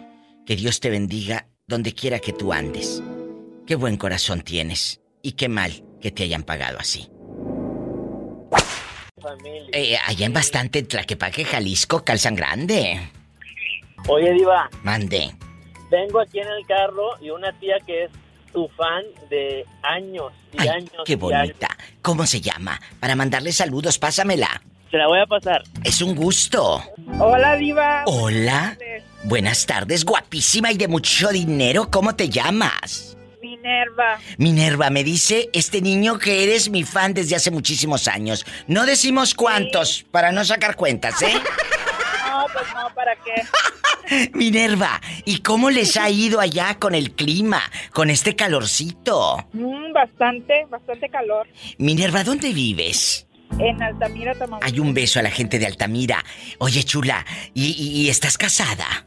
[0.47, 3.03] Que Dios te bendiga donde quiera que tú andes.
[3.67, 5.01] Qué buen corazón tienes.
[5.23, 7.09] Y qué mal que te hayan pagado así.
[9.73, 13.01] Eh, allá en bastante en Tlaquepaque, Jalisco, calzan grande.
[14.09, 15.33] Oye, Diva, Mande.
[15.91, 18.11] vengo aquí en el carro y una tía que es
[18.53, 20.91] tu fan de años y años.
[21.05, 21.21] Qué años.
[21.21, 21.69] bonita.
[22.01, 22.81] ¿Cómo se llama?
[23.01, 24.63] Para mandarle saludos, pásamela.
[24.91, 25.63] Se la voy a pasar.
[25.85, 26.83] Es un gusto.
[27.19, 28.03] Hola, Diva.
[28.07, 28.77] Hola.
[29.25, 31.89] Buenas tardes, guapísima y de mucho dinero.
[31.91, 33.17] ¿Cómo te llamas?
[33.41, 34.19] Minerva.
[34.39, 38.45] Minerva, me dice este niño que eres mi fan desde hace muchísimos años.
[38.67, 41.33] No decimos cuántos, para no sacar cuentas, ¿eh?
[42.53, 44.31] Pues no, ¿para qué?
[44.35, 49.47] Minerva, ¿y cómo les ha ido allá con el clima, con este calorcito?
[49.53, 51.47] Mm, bastante, bastante calor.
[51.79, 53.27] Minerva, ¿dónde vives?
[53.59, 54.73] En Altamira, Tamaulipas.
[54.73, 56.25] Hay un beso a la gente de Altamira.
[56.59, 57.25] Oye, chula,
[57.55, 59.07] ¿y, y- y estás casada?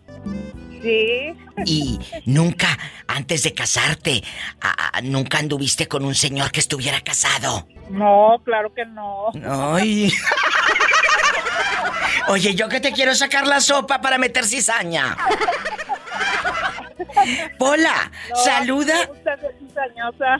[0.82, 1.34] Sí.
[1.66, 2.78] Y nunca,
[3.08, 4.24] antes de casarte,
[4.62, 7.68] a- a- nunca anduviste con un señor que estuviera casado.
[7.90, 9.30] No, claro que no.
[9.74, 10.12] Ay.
[12.28, 15.16] Oye, yo que te quiero sacar la sopa para meter cizaña.
[17.58, 19.10] Pola, No, saluda.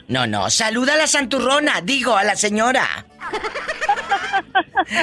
[0.08, 2.86] No, no, saluda a la santurrona, digo, a la señora.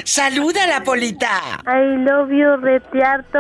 [0.06, 1.62] Salúdala, Polita.
[1.66, 3.40] I love you, retiarto.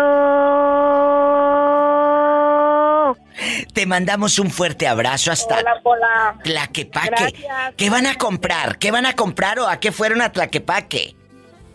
[3.73, 6.35] Te mandamos un fuerte abrazo hasta Hola, Pola.
[6.43, 7.09] Tlaquepaque.
[7.09, 7.73] Gracias.
[7.77, 8.77] ¿Qué van a comprar?
[8.77, 11.15] ¿Qué van a comprar o a qué fueron a Tlaquepaque?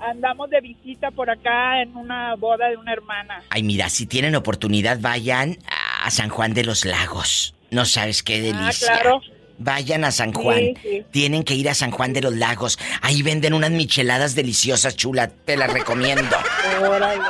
[0.01, 3.43] Andamos de visita por acá en una boda de una hermana.
[3.51, 5.59] Ay, mira, si tienen oportunidad, vayan
[6.03, 7.55] a San Juan de los Lagos.
[7.71, 8.89] No sabes qué delicia.
[8.95, 9.21] Ah, claro.
[9.61, 10.59] Vayan a San Sí, Juan.
[10.81, 11.05] sí.
[11.11, 12.79] Tienen que ir a San Juan de los Lagos.
[13.03, 15.29] Ahí venden unas micheladas deliciosas, chula.
[15.29, 16.37] Te las recomiendo.
[16.89, 17.21] Órale.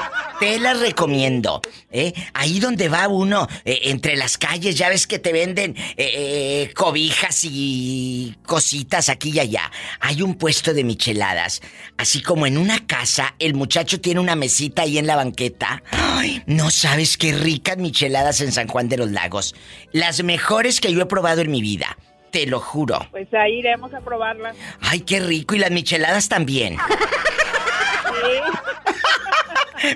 [0.40, 1.60] Te las recomiendo.
[1.90, 2.12] ¿eh?
[2.32, 6.72] Ahí donde va uno, eh, entre las calles, ya ves que te venden eh, eh,
[6.74, 9.70] cobijas y cositas aquí y allá.
[10.00, 11.60] Hay un puesto de micheladas.
[11.96, 15.82] Así como en una casa, el muchacho tiene una mesita ahí en la banqueta.
[15.90, 19.56] Ay, no sabes qué ricas micheladas en San Juan de los Lagos.
[19.92, 21.98] Las mejores que yo he probado en mi vida.
[22.30, 23.08] Te lo juro.
[23.10, 24.54] Pues ahí iremos a probarla.
[24.82, 25.54] Ay, qué rico.
[25.54, 26.76] Y las micheladas también.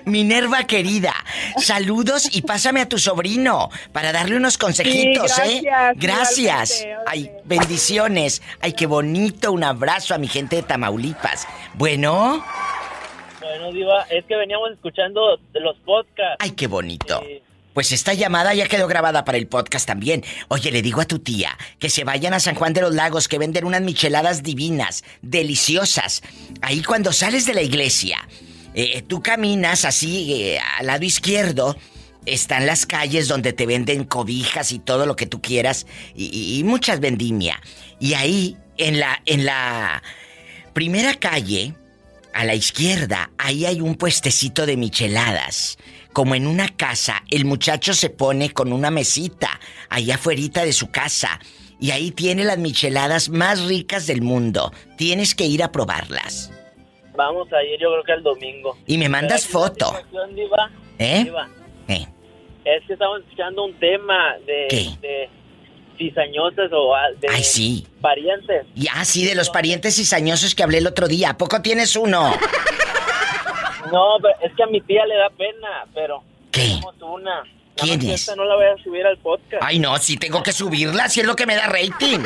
[0.05, 1.15] Minerva querida,
[1.59, 5.61] saludos y pásame a tu sobrino para darle unos consejitos, Sí, ¿eh?
[5.63, 6.81] gracias, Gracias.
[6.83, 8.43] igualmente, Ay, bendiciones.
[8.61, 9.53] Ay, qué bonito.
[9.53, 11.47] Un abrazo a mi gente de Tamaulipas.
[11.75, 12.45] Bueno,
[13.41, 16.37] Bueno, Diva, es que veníamos escuchando de los podcasts.
[16.39, 17.23] ay, qué bonito.
[17.75, 20.23] Pues esta llamada ya quedó grabada para el podcast también.
[20.49, 23.29] Oye, le digo a tu tía que se vayan a San Juan de los Lagos,
[23.29, 26.23] que venden unas micheladas divinas, deliciosas.
[26.61, 28.19] Ahí cuando sales de la iglesia,
[28.75, 31.77] eh, tú caminas así eh, al lado izquierdo.
[32.25, 36.59] Están las calles donde te venden cobijas y todo lo que tú quieras y, y-
[36.61, 37.61] y muchas vendimia.
[37.99, 40.03] Y ahí, en la, en la
[40.73, 41.75] primera calle,
[42.33, 45.79] a la izquierda, ahí hay un puestecito de micheladas.
[46.13, 49.59] Como en una casa, el muchacho se pone con una mesita
[49.89, 51.41] allá afuera de su casa.
[51.81, 54.73] Y ahí tiene las micheladas más ricas del mundo.
[54.97, 56.53] Tienes que ir a probarlas.
[57.15, 58.77] Vamos a ir, yo creo que el domingo.
[58.87, 59.93] Y me mandas Pero foto.
[60.35, 61.25] Diva, ¿Eh?
[61.25, 61.49] Diva,
[61.89, 62.07] Eh.
[62.65, 65.29] es que estamos escuchando un tema de, de
[65.99, 67.87] cizañosas o de Ay, sí.
[68.01, 68.67] parientes.
[68.75, 71.31] Y ah, sí, de los parientes cizañosos que hablé el otro día.
[71.31, 72.33] ¿A poco tienes uno?
[73.91, 76.61] No, pero es que a mi tía le da pena, pero ¿Qué?
[76.63, 77.43] tenemos una.
[77.75, 78.21] ¿Quién es?
[78.23, 79.61] Esta no la voy a subir al podcast.
[79.61, 82.21] Ay, no, sí tengo que subirla, si es lo que me da rating.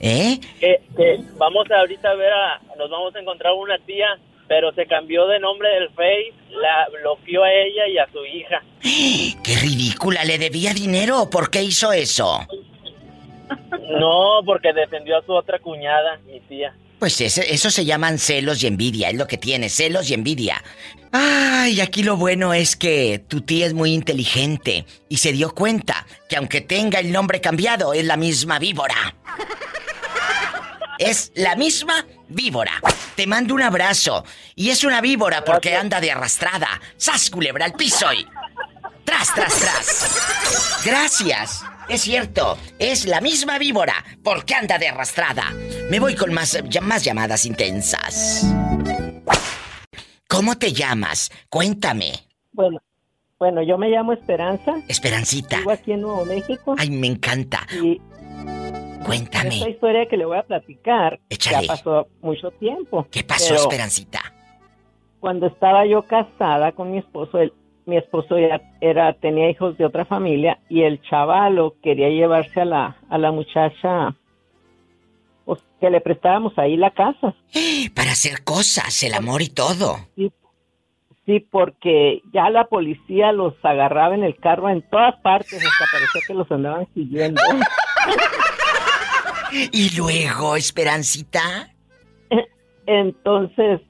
[0.00, 0.40] ¿Eh?
[0.58, 4.72] Que, que vamos a ahorita a ver a, nos vamos a encontrar una tía, pero
[4.72, 8.62] se cambió de nombre del Face, la bloqueó a ella y a su hija.
[9.44, 10.24] ¡Qué ridícula!
[10.24, 12.40] ¿Le debía dinero o por qué hizo eso?
[13.98, 16.74] No, porque defendió a su otra cuñada, mi tía.
[17.00, 20.62] Pues ese- eso se llaman celos y envidia, es lo que tiene, celos y envidia.
[21.12, 26.06] Ay, aquí lo bueno es que tu tía es muy inteligente y se dio cuenta
[26.28, 29.16] que aunque tenga el nombre cambiado, es la misma víbora.
[30.98, 32.72] Es la misma víbora.
[33.16, 34.22] Te mando un abrazo.
[34.54, 36.68] Y es una víbora porque anda de arrastrada.
[36.98, 38.26] ¡Sas, culebra al piso y...
[39.04, 40.82] ¡Tras, tras, tras!
[40.84, 41.62] Gracias.
[41.90, 45.42] Es cierto, es la misma víbora porque anda de arrastrada.
[45.90, 48.46] Me voy con más, llamadas intensas.
[50.28, 51.30] ¿Cómo te llamas?
[51.48, 52.12] Cuéntame.
[52.52, 52.78] Bueno,
[53.38, 54.74] bueno, yo me llamo Esperanza.
[54.86, 55.58] Esperancita.
[55.58, 56.76] Vivo aquí en Nuevo México.
[56.78, 57.66] Ay, me encanta.
[57.82, 58.00] Y
[59.04, 59.56] Cuéntame.
[59.56, 61.66] esta historia que le voy a platicar Échale.
[61.66, 63.08] ya pasó mucho tiempo.
[63.10, 64.20] ¿Qué pasó, Esperancita?
[65.18, 67.52] Cuando estaba yo casada con mi esposo, él-
[67.86, 72.64] mi esposo ya era tenía hijos de otra familia y el chavalo quería llevarse a
[72.64, 74.14] la a la muchacha
[75.44, 77.34] pues, que le prestábamos ahí la casa.
[77.94, 79.96] Para hacer cosas, el amor y todo.
[80.14, 80.30] Sí,
[81.26, 86.20] sí, porque ya la policía los agarraba en el carro en todas partes, hasta parecía
[86.26, 87.40] que los andaban siguiendo.
[89.72, 91.74] Y luego, Esperancita.
[92.86, 93.80] Entonces,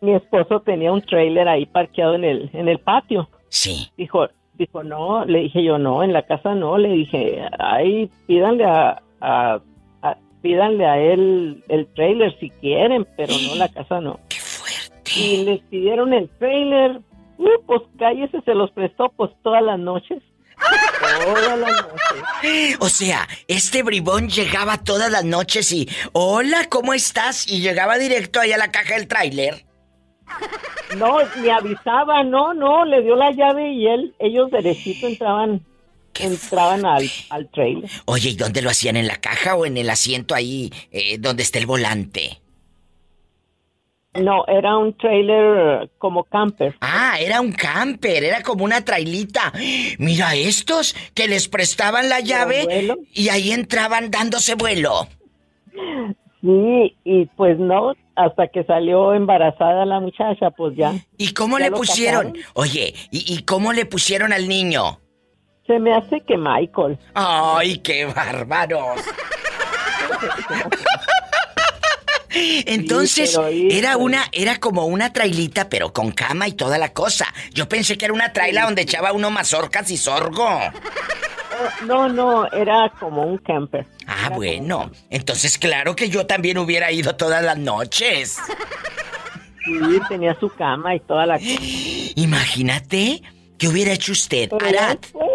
[0.00, 3.28] mi esposo tenía un trailer ahí parqueado en el, en el patio.
[3.48, 3.90] Sí.
[3.96, 8.64] Dijo, dijo, no, le dije yo, no, en la casa no, le dije, ahí pídanle
[8.64, 9.60] a, a-
[10.02, 14.18] a- pídanle a él el trailer si quieren, pero no la casa no.
[14.28, 15.10] ¡Qué fuerte!
[15.16, 17.00] Y les pidieron el trailer,
[17.38, 20.22] uh, pues cállese, se los prestó pues todas las noches.
[21.24, 22.76] Todas las noches.
[22.80, 27.50] O sea, este bribón llegaba todas las noches y, hola, ¿cómo estás?
[27.50, 29.64] Y llegaba directo ahí a la caja del tráiler.
[30.96, 35.60] No, me avisaba, no, no, le dio la llave y él, ellos derechito entraban,
[36.18, 37.88] entraban al, al trailer.
[38.06, 38.96] Oye, ¿y dónde lo hacían?
[38.96, 42.40] ¿En la caja o en el asiento ahí eh, donde está el volante?
[44.14, 46.74] No, era un trailer como camper.
[46.80, 49.52] Ah, era un camper, era como una trailita.
[49.98, 55.06] Mira estos que les prestaban la llave y ahí entraban dándose vuelo.
[56.40, 57.94] Sí, y pues no,
[58.24, 60.92] hasta que salió embarazada la muchacha, pues ya.
[61.16, 62.32] ¿Y cómo Ya le pusieron?
[62.32, 62.50] casaron.
[62.54, 65.00] Oye, ¿y, y cómo le pusieron al niño?
[65.66, 66.98] Se me hace que Michael.
[67.14, 69.00] ¡Ay, qué bárbaros!
[72.32, 73.36] Entonces,
[73.70, 77.26] era una, era como una trailita, pero con cama y toda la cosa.
[77.52, 80.48] Yo pensé que era una traila donde echaba uno mazorcas y sorgo.
[81.86, 83.86] No, no, era como un camper.
[84.06, 84.90] Ah, bueno.
[85.10, 88.38] Entonces, claro que yo también hubiera ido todas las noches.
[89.64, 91.38] Sí, tenía su cama y toda la.
[92.16, 93.22] Imagínate
[93.58, 94.98] qué hubiera hecho usted, Pero ya Arad.
[95.00, 95.30] después,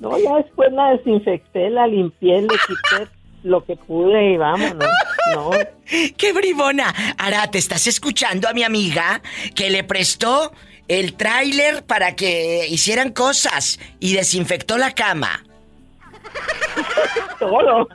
[0.00, 3.10] no, ya después la desinfecté, la limpié, le quité
[3.42, 4.88] lo que pude y vámonos.
[5.34, 5.50] No,
[6.16, 6.94] ¡Qué bribona!
[7.18, 9.22] Arad, ¿te estás escuchando a mi amiga
[9.54, 10.52] que le prestó
[10.88, 15.44] el tráiler para que hicieran cosas y desinfectó la cama?
[17.38, 17.88] todo.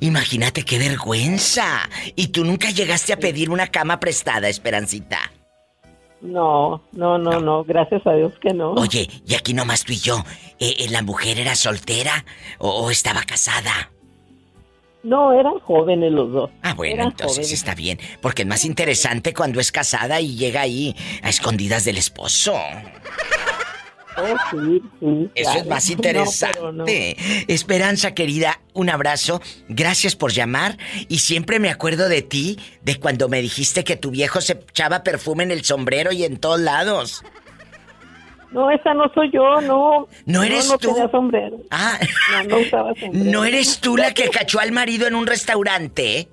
[0.00, 1.88] Imagínate qué vergüenza.
[2.14, 5.18] Y tú nunca llegaste a pedir una cama prestada, Esperancita.
[6.22, 8.72] No, no, no, no, gracias a Dios que no.
[8.72, 10.24] Oye, y aquí nomás tú y yo,
[10.58, 12.24] eh, eh, ¿la mujer era soltera
[12.58, 13.90] o, o estaba casada?
[15.02, 16.50] No, eran jóvenes los dos.
[16.62, 17.52] Ah, bueno, Eran entonces jóvenes.
[17.52, 17.98] está bien.
[18.20, 22.54] Porque es más interesante cuando es casada y llega ahí a escondidas del esposo.
[24.18, 25.60] Oh, sí, sí, Eso claro.
[25.60, 26.60] es más interesante.
[26.72, 26.84] no.
[27.48, 29.42] Esperanza, querida, un abrazo.
[29.68, 30.78] Gracias por llamar.
[31.08, 35.02] Y siempre me acuerdo de ti, de cuando me dijiste que tu viejo se echaba
[35.02, 37.22] perfume en el sombrero y en todos lados.
[38.50, 40.08] No, esa no soy yo, no.
[40.24, 40.88] ¿No eres no tú?
[40.94, 41.58] tenía sombrero.
[41.70, 41.98] Ah,
[42.32, 43.12] No, no usaba sombrero.
[43.30, 46.28] ¿no eres tú la que cachó al marido en un restaurante?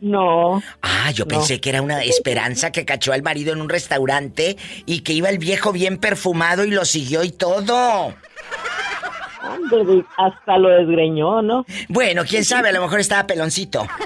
[0.00, 0.62] No.
[0.82, 1.28] Ah, yo No.
[1.28, 4.56] pensé que era una esperanza que cachó al marido en un restaurante
[4.86, 8.14] y que iba el viejo bien perfumado y lo siguió y todo.
[10.16, 11.64] Hasta lo desgreñó, ¿no?
[11.88, 13.86] Bueno, quién sabe, a lo mejor estaba peloncito.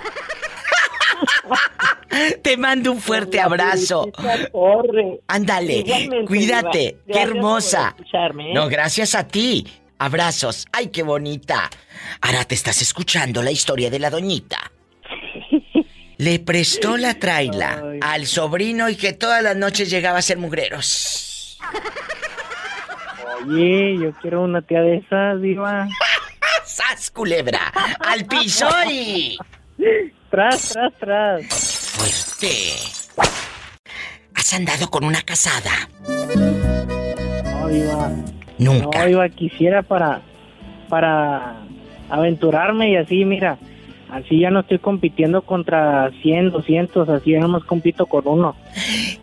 [2.43, 4.11] Te mando un fuerte abrazo.
[5.27, 5.85] Ándale,
[6.27, 7.95] cuídate, qué hermosa.
[7.99, 8.53] ¿eh?
[8.55, 9.67] No, gracias a ti.
[9.99, 10.67] Abrazos.
[10.73, 11.71] Ay, qué bonita.
[12.21, 14.73] Ahora te estás escuchando la historia de la doñita.
[16.17, 21.59] Le prestó la traila al sobrino y que todas las noches llegaba a ser mugreros.
[23.47, 25.89] Oye, yo quiero una tía de esas, diva.
[26.65, 27.73] ¡Sas, culebra!
[28.01, 29.37] ¡Al piso y...
[30.31, 31.84] Tras, tras, tras.
[32.05, 32.75] Fuerte.
[34.35, 35.89] ¿Has andado con una casada?
[36.37, 38.11] No, diva.
[38.59, 38.99] Nunca.
[38.99, 40.21] No, diva, quisiera para,
[40.91, 41.63] para
[42.11, 43.57] aventurarme y así, mira.
[44.11, 48.55] Así ya no estoy compitiendo contra 100, 200, así ya nomás compito con uno.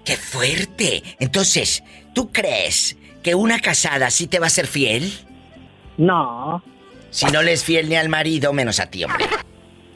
[0.04, 1.04] ¡Qué fuerte!
[1.20, 1.84] Entonces,
[2.16, 5.14] ¿tú crees que una casada sí te va a ser fiel?
[5.98, 6.64] No.
[7.12, 9.26] Si no le es fiel ni al marido, menos a ti, hombre.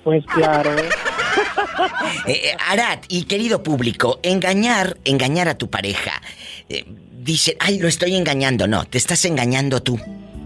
[0.03, 0.69] Pues claro.
[2.27, 6.21] Eh, eh, Arad, y querido público, engañar, engañar a tu pareja.
[6.69, 6.85] Eh,
[7.19, 8.67] dice, ay, lo estoy engañando.
[8.67, 9.99] No, te estás engañando tú.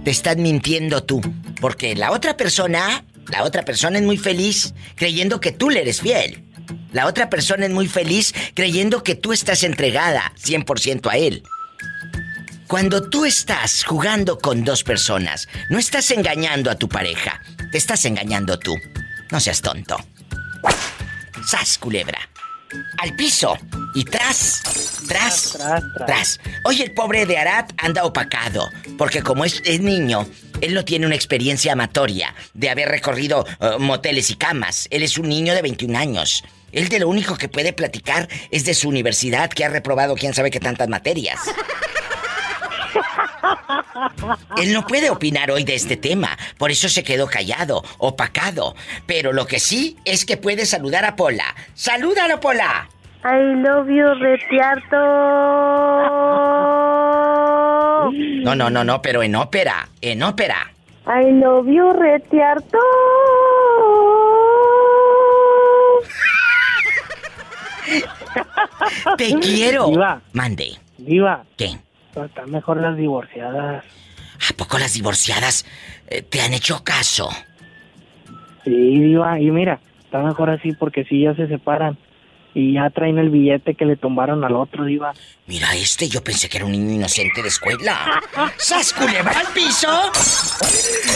[0.03, 1.21] Te estás mintiendo tú.
[1.61, 6.01] Porque la otra persona, la otra persona es muy feliz creyendo que tú le eres
[6.01, 6.43] fiel.
[6.91, 11.43] La otra persona es muy feliz creyendo que tú estás entregada 100% a él.
[12.67, 17.41] Cuando tú estás jugando con dos personas, no estás engañando a tu pareja,
[17.71, 18.75] te estás engañando tú.
[19.31, 19.97] No seas tonto.
[21.49, 22.29] ¡Sas, culebra!
[22.99, 23.57] Al piso
[23.95, 24.61] y tras,
[25.07, 25.57] tras,
[26.05, 26.39] tras.
[26.63, 28.69] Oye, el pobre de Arad anda opacado,
[28.99, 30.27] porque como es, es niño,
[30.61, 34.87] él no tiene una experiencia amatoria de haber recorrido eh, moteles y camas.
[34.91, 36.43] Él es un niño de 21 años.
[36.71, 40.35] Él de lo único que puede platicar es de su universidad, que ha reprobado quién
[40.35, 41.39] sabe qué tantas materias.
[44.57, 48.75] Él no puede opinar hoy de este tema, por eso se quedó callado, opacado.
[49.05, 51.55] Pero lo que sí es que puede saludar a Pola.
[51.73, 52.89] ¡Salúdalo, Pola!
[53.23, 54.95] I love you, retiarto.
[58.43, 60.71] No, no, no, no, pero en ópera, en ópera.
[61.05, 62.77] I love you, retiarto.
[69.17, 69.87] Te quiero.
[69.87, 70.21] Diva.
[70.33, 70.77] Mande.
[70.97, 71.43] Diva.
[71.57, 71.77] ¿Qué?
[72.16, 73.86] Están mejor las divorciadas.
[74.49, 75.66] ¿A poco las divorciadas
[76.07, 77.30] eh, te han hecho caso?
[78.64, 79.39] Sí, diva.
[79.39, 81.97] Y mira, está mejor así porque si ya se separan
[82.53, 85.14] y ya traen el billete que le tumbaron al otro, diva.
[85.45, 88.22] Mira este, yo pensé que era un niño inocente de escuela.
[88.57, 90.12] ¡Sas culebra al piso!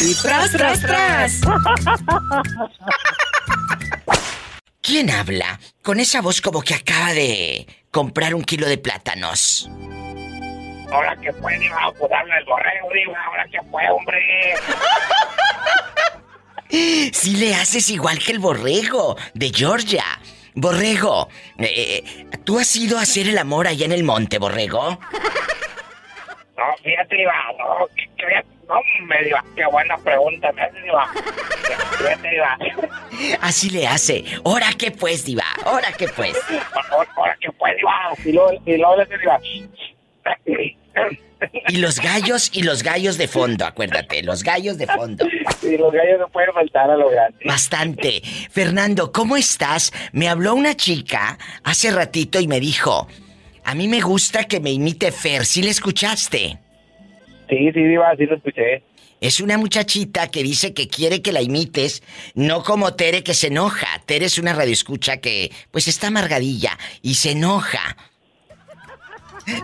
[0.01, 1.41] Y tras, tras, tras.
[4.81, 9.69] ¿Quién habla con esa voz como que acaba de comprar un kilo de plátanos?
[10.93, 13.25] Ahora que fue, Diva, pues habla el borrego, Diva.
[13.25, 14.19] Ahora que fue, hombre.
[17.13, 20.03] Si le haces igual que el borrego de Georgia.
[20.55, 21.29] Borrego,
[21.59, 24.99] eh, eh, ¿tú has ido a hacer el amor allá en el monte, borrego?
[26.55, 28.75] No, fíjate, Diva, no, que, que, no,
[29.05, 31.11] me Diva, qué buena pregunta me hace, Diva.
[31.97, 32.57] Fíjate, Diva.
[33.41, 34.23] Así le hace.
[34.45, 35.45] ¿Ahora qué pues, diva?
[35.65, 36.39] ¿Ahora qué pues?
[36.91, 38.13] Ahora qué pues, Diva.
[38.23, 39.39] Y luego, y luego le hace, Diva.
[41.67, 45.25] Y los gallos y los gallos de fondo, acuérdate, los gallos de fondo.
[45.61, 47.37] Y los gallos no pueden faltar a lo grande.
[47.45, 48.21] Bastante.
[48.49, 49.91] Fernando, ¿cómo estás?
[50.11, 53.07] Me habló una chica hace ratito y me dijo,
[53.63, 56.59] a mí me gusta que me imite Fer, ¿sí le escuchaste?
[57.49, 58.83] Sí, sí, Diva, sí lo escuché.
[59.21, 62.03] Es una muchachita que dice que quiere que la imites,
[62.35, 63.87] no como Tere que se enoja.
[64.05, 67.95] Tere es una radioescucha que, pues está amargadilla y se enoja.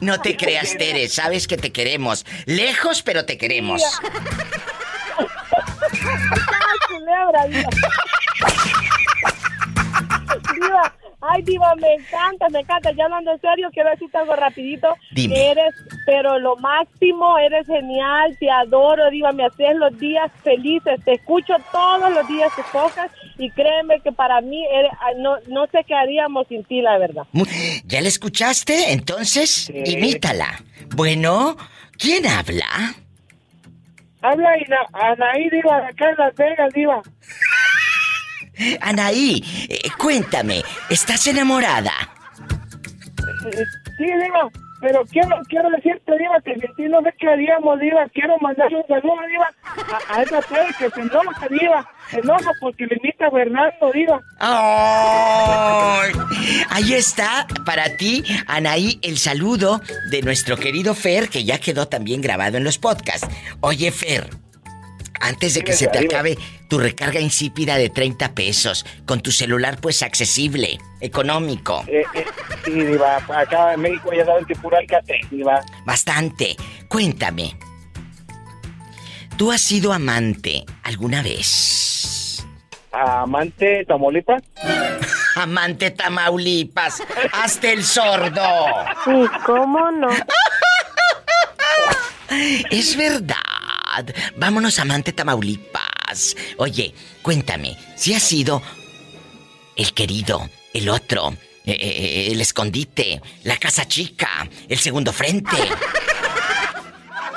[0.01, 2.25] No te creas, Tere, sabes que te queremos.
[2.45, 3.81] Lejos, pero te queremos.
[6.89, 7.45] culebra.
[10.53, 12.91] Diva, ay, diva, me encanta, me encanta.
[12.91, 14.87] Ya hablando en serio, quiero decirte algo rapidito.
[15.11, 15.51] Dime.
[15.51, 15.73] Eres,
[16.05, 20.99] pero lo máximo, eres genial, te adoro, diva, me haces los días felices.
[21.03, 25.67] Te escucho todos los días que tocas y créeme que para mí eres- no, no
[25.67, 27.23] sé qué haríamos sin ti, la verdad.
[27.85, 28.91] ¿Ya la escuchaste?
[28.93, 30.61] Entonces, imítala.
[30.95, 31.55] Bueno,
[31.97, 32.65] ¿quién habla?
[34.21, 34.49] Habla
[34.91, 37.01] Anaí, Diva, de acá en Las Vegas, Diva.
[38.81, 41.91] Anaí, eh, cuéntame, ¿estás enamorada?
[43.97, 44.49] Sí, Diva,
[44.81, 48.07] pero quiero, quiero decirte, Diva, que sin ti no sé qué haríamos, Diva.
[48.13, 49.51] Quiero mandarle un saludo, Diva,
[50.09, 51.89] a, a esa Tere que se enoja, Diva.
[52.09, 54.21] Se enoja porque le invita a Fernando, Diva.
[54.39, 56.11] ¡Ay!
[56.69, 59.81] Ahí está, para ti, Anaí, el saludo
[60.11, 63.27] de nuestro querido Fer, que ya quedó también grabado en los podcasts.
[63.59, 64.29] Oye, Fer,
[65.19, 66.37] antes de que se te acabe
[66.69, 72.25] tu recarga insípida de 30 pesos, con tu celular pues accesible, económico, Eh, eh,
[72.63, 75.59] sí, Diva, acá en México ya sabes que puro alcate, Diva.
[75.85, 76.55] bastante,
[76.87, 77.57] cuéntame.
[79.35, 82.45] ¿Tú has sido amante alguna vez?
[82.91, 84.43] Amante Tamaulipas.
[85.35, 87.01] Amante Tamaulipas,
[87.33, 88.41] hazte el sordo.
[89.05, 90.09] Sí, ¿cómo no?
[92.69, 93.35] Es verdad.
[94.37, 95.88] Vámonos, amante Tamaulipas.
[96.57, 98.61] Oye, cuéntame, si has sido
[99.75, 101.33] el querido, el otro,
[101.65, 105.55] eh, eh, el escondite, la casa chica, el segundo frente.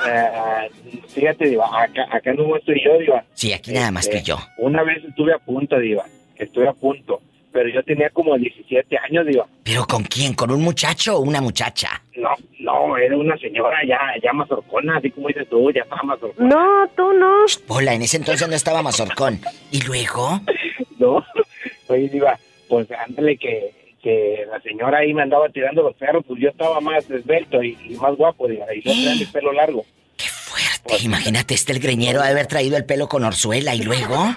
[0.05, 0.69] Eh,
[1.07, 3.23] fíjate, Diva, acá, acá no estoy yo, Diva.
[3.33, 4.37] Sí, aquí nada más Este, yo.
[4.57, 6.05] Una vez estuve a punto, Diva.
[6.35, 7.21] Estuve a punto.
[7.53, 9.45] Pero yo tenía como 17 años, Diva.
[9.63, 10.33] ¿Pero con quién?
[10.33, 12.01] ¿Con un muchacho o una muchacha?
[12.15, 12.29] No,
[12.59, 16.49] no, era una señora ya, ya mazorcona, así como dices tú, ya estaba mazorcona.
[16.49, 17.45] No, tú no.
[17.67, 19.39] Hola, en ese entonces no estaba Mazorcón.
[19.71, 20.41] ¿Y luego?
[20.99, 21.25] No,
[21.87, 22.37] oye, Diva,
[22.69, 26.79] pues ándale que, que la señora ahí me andaba tirando los perros, pues yo estaba
[26.79, 29.83] más esbelto y, y más guapo, Diva, y yo tenía mi pelo largo.
[31.01, 34.33] Imagínate, este el greñero de haber traído el pelo con orzuela y luego.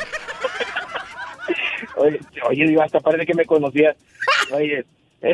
[1.96, 3.96] Oye, oye, Diva, hasta parece que me conocías.
[4.52, 4.84] Oye,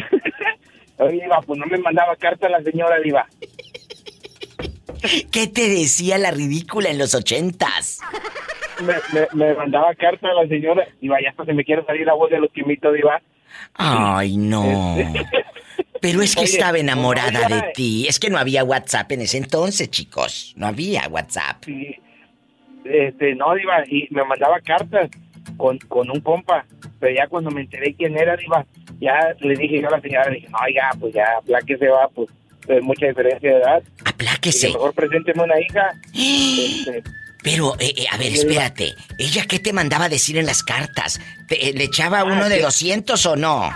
[0.99, 3.27] oye, Diva, pues no me mandaba carta la señora, Diva.
[5.33, 8.01] ¿Qué te decía la ridícula en los ochentas?
[8.81, 12.07] Me, me, me mandaba carta a la señora, Diva, ya hasta se me quiere salir
[12.07, 13.21] la voz de los quimitos, Diva.
[13.75, 14.97] Ay, no.
[16.01, 18.07] Pero es que Oye, estaba enamorada de ti.
[18.09, 20.53] Es que no había WhatsApp en ese entonces, chicos.
[20.57, 21.65] No había WhatsApp.
[21.65, 21.97] Sí,
[22.85, 25.11] este, no, Diva, y me mandaba cartas
[25.63, 26.65] con, con un compa,
[26.99, 28.67] pero ya cuando me enteré quién era, Diva,
[29.01, 31.25] ya le dije yo a la señora, le dije, no, ya, pues ya,
[31.79, 32.29] se va, pues,
[32.67, 33.81] es mucha diferencia de edad.
[34.05, 34.71] Apláquese.
[34.71, 35.93] Y mejor presénteme una hija.
[36.15, 37.03] Este,
[37.45, 38.93] Pero, eh, eh, a ver, espérate.
[39.19, 41.21] ¿Ella qué te mandaba decir en las cartas?
[41.47, 42.63] ¿Te- eh, ¿Le echaba uno de sí.
[42.63, 43.71] 200 o no?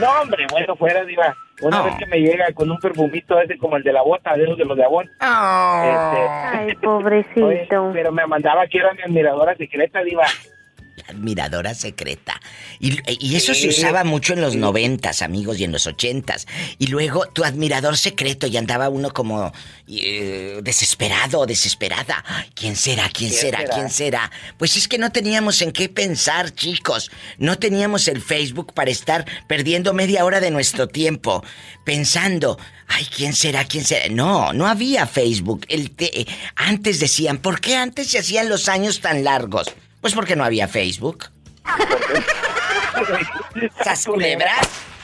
[0.00, 1.34] no, hombre, bueno, fuera, Diva.
[1.62, 1.84] Una Oh.
[1.86, 4.58] vez que me llega con un perfumito ese como el de la bota, de esos
[4.58, 5.08] de los de Avon.
[5.20, 7.46] Ay, pobrecito.
[7.46, 10.24] Oye, pero me mandaba que era mi admiradora secreta, Diva.
[11.08, 12.40] Admiradora secreta.
[12.80, 16.46] Y, y eso se usaba mucho en los noventas, amigos, y en los ochentas.
[16.78, 19.52] Y luego tu admirador secreto y andaba uno como
[19.86, 22.24] eh, desesperado o desesperada.
[22.54, 23.08] ¿Quién será?
[23.10, 23.58] ¿Quién, ¿Quién será?
[23.60, 23.74] será?
[23.74, 24.30] ¿Quién será?
[24.58, 27.10] Pues es que no teníamos en qué pensar, chicos.
[27.38, 31.44] No teníamos el Facebook para estar perdiendo media hora de nuestro tiempo
[31.84, 32.58] pensando,
[32.88, 33.64] ay, ¿quién será?
[33.64, 34.08] ¿Quién será?
[34.08, 35.66] No, no había Facebook.
[35.68, 36.26] El te-
[36.56, 39.66] Antes decían, ¿por qué antes se hacían los años tan largos?
[40.04, 41.30] Pues porque no había Facebook.
[43.82, 44.52] ¿Sas culebra?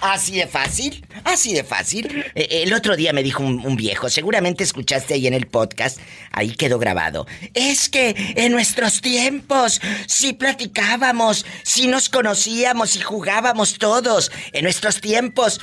[0.02, 2.27] Así de fácil, así de fácil.
[2.35, 5.98] Eh, el otro día me dijo un, un, viejo, seguramente escuchaste ahí en el podcast,
[6.32, 7.27] ahí quedó grabado.
[7.55, 15.01] Es que en nuestros tiempos, si platicábamos, si nos conocíamos y jugábamos todos, en nuestros
[15.01, 15.60] tiempos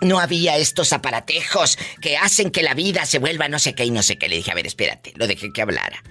[0.00, 3.90] no había estos aparatejos que hacen que la vida se vuelva no sé qué y
[3.90, 4.30] no sé qué.
[4.30, 6.02] Le dije, a ver, espérate, lo dejé que hablara.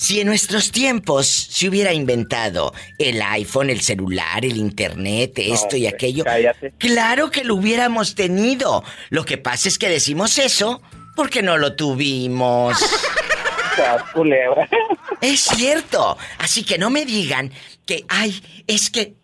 [0.00, 5.86] Si en nuestros tiempos se hubiera inventado el iPhone, el celular, el internet, esto y
[5.86, 6.24] aquello,
[6.78, 8.82] claro que lo hubiéramos tenido.
[9.10, 10.80] Lo que pasa es que decimos eso
[11.14, 12.78] porque no lo tuvimos.
[15.20, 16.16] es cierto.
[16.38, 17.52] Así que no me digan
[17.84, 19.19] que, ay, es que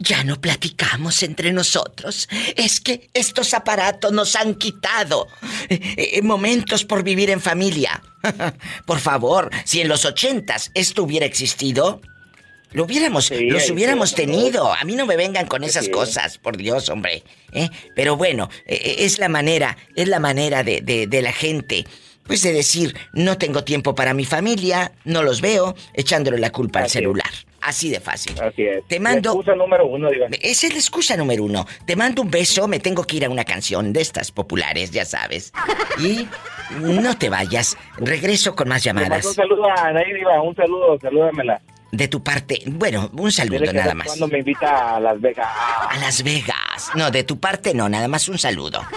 [0.00, 2.28] ya no platicamos entre nosotros.
[2.56, 5.28] Es que estos aparatos nos han quitado
[5.68, 8.02] eh, eh, momentos por vivir en familia.
[8.86, 12.00] por favor, si en los ochentas esto hubiera existido,
[12.72, 14.72] lo hubiéramos, los hubiéramos tenido.
[14.72, 17.22] A mí no me vengan con esas cosas, por Dios, hombre.
[17.52, 17.68] ¿eh?
[17.94, 21.84] Pero bueno, es la manera, es la manera de, de la gente.
[22.22, 26.78] Pues de decir, no tengo tiempo para mi familia, no los veo, echándole la culpa
[26.78, 27.30] al celular.
[27.60, 28.34] Así de fácil.
[28.40, 28.84] Así es.
[28.86, 29.30] Te mando.
[29.30, 30.28] La excusa número uno, diga.
[30.40, 31.66] Esa es la excusa número uno.
[31.84, 35.04] Te mando un beso, me tengo que ir a una canción de estas populares, ya
[35.04, 35.52] sabes.
[35.98, 36.26] Y
[36.80, 37.76] no te vayas.
[37.98, 39.24] Regreso con más llamadas.
[39.26, 40.40] Un saludo a Anaí, Diva.
[40.42, 41.60] Un saludo, salúdamela.
[41.92, 44.06] De tu parte, bueno, un saludo nada más.
[44.06, 45.48] Cuando me invita a Las Vegas.
[45.50, 46.90] A Las Vegas.
[46.94, 48.80] No, de tu parte no, nada más un saludo.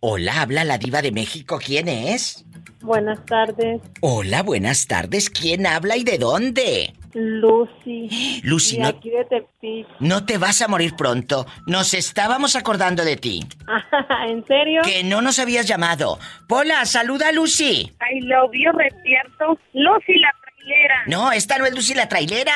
[0.00, 1.58] Hola, habla la diva de México.
[1.64, 2.44] ¿Quién es?
[2.80, 3.80] Buenas tardes.
[4.00, 5.30] Hola, buenas tardes.
[5.30, 6.94] ¿Quién habla y de dónde?
[7.14, 8.40] Lucy.
[8.44, 9.86] Lucy, de no, aquí de Tepic.
[10.00, 11.46] no te vas a morir pronto.
[11.66, 13.40] Nos estábamos acordando de ti.
[14.28, 14.82] ¿En serio?
[14.84, 16.18] Que no nos habías llamado.
[16.48, 17.92] Pola, saluda a Lucy.
[18.00, 19.58] I love you, repierto.
[19.72, 20.32] Lucy la
[20.68, 21.02] trailera.
[21.06, 22.54] No, esta no es Lucy la trailera.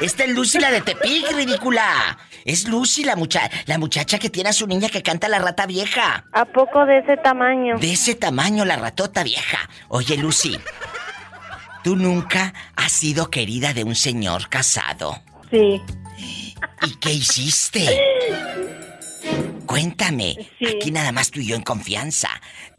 [0.00, 2.18] Esta es Lucy la de Tepic, ridícula.
[2.44, 5.66] Es Lucy la muchacha, la muchacha que tiene a su niña que canta la rata
[5.66, 6.24] vieja.
[6.32, 7.78] ¿A poco de ese tamaño?
[7.78, 9.68] De ese tamaño la ratota vieja.
[9.88, 10.58] Oye, Lucy,
[11.84, 15.22] tú nunca has sido querida de un señor casado.
[15.50, 15.80] Sí.
[16.82, 17.86] ¿Y qué hiciste?
[19.66, 20.36] Cuéntame.
[20.76, 22.28] Aquí nada más tú y yo en confianza.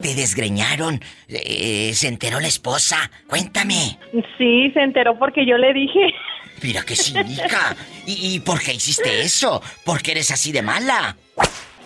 [0.04, 1.00] ¿Te desgreñaron?
[1.30, 3.10] Eh, ¿Se enteró la esposa?
[3.28, 3.98] Cuéntame.
[4.38, 6.14] Sí, se enteró porque yo le dije.
[6.62, 7.74] Mira qué cínica.
[8.06, 9.62] ¿Y, ¿Y por qué hiciste eso?
[9.86, 11.16] ¿Por qué eres así de mala?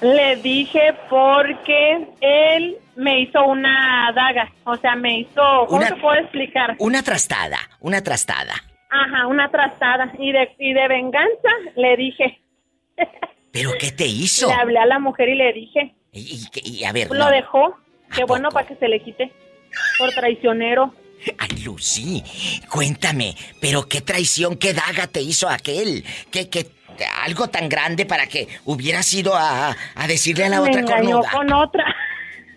[0.02, 4.52] Le dije porque él me hizo una daga.
[4.64, 5.66] O sea, me hizo.
[5.68, 6.76] ¿Cómo Una- te puedo explicar?
[6.80, 8.54] Una trastada, una trastada.
[8.90, 10.12] Ajá, una trastada.
[10.18, 12.40] Y de, y de venganza le dije.
[13.52, 14.48] ¿Pero qué te hizo?
[14.48, 15.94] Le hablé a la mujer y le dije.
[16.12, 16.20] Y,
[16.56, 17.30] y- y, a ver, Lo no.
[17.30, 17.78] dejó.
[18.16, 19.32] Qué bueno para que se le quite.
[20.00, 20.94] Por traicionero.
[21.38, 22.24] Ay, Lucy,
[22.70, 26.06] cuéntame, ¿pero qué traición, qué daga te hizo aquel?
[26.32, 26.68] ¿Qué, qué,
[27.24, 31.22] algo tan grande para que hubieras ido a, a decirle a la me otra engañó
[31.22, 31.32] cornuda?
[31.32, 31.96] con otra.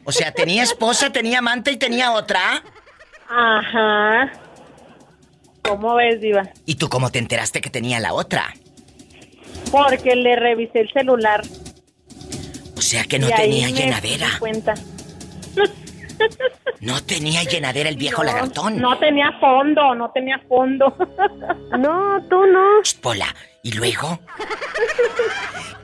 [0.05, 2.62] O sea, tenía esposa, tenía amante y tenía otra.
[3.28, 4.31] Ajá.
[5.62, 6.51] ¿Cómo ves, Diva?
[6.66, 8.55] ¿Y tú cómo te enteraste que tenía la otra?
[9.70, 11.43] Porque le revisé el celular.
[12.77, 14.28] O sea que no y ahí tenía me llenadera.
[14.31, 14.74] di cuenta.
[16.81, 18.81] No tenía llenadera el viejo lagartón.
[18.81, 20.95] No tenía fondo, no tenía fondo.
[21.78, 22.81] No, tú no.
[23.01, 24.19] Pola, ¿y luego?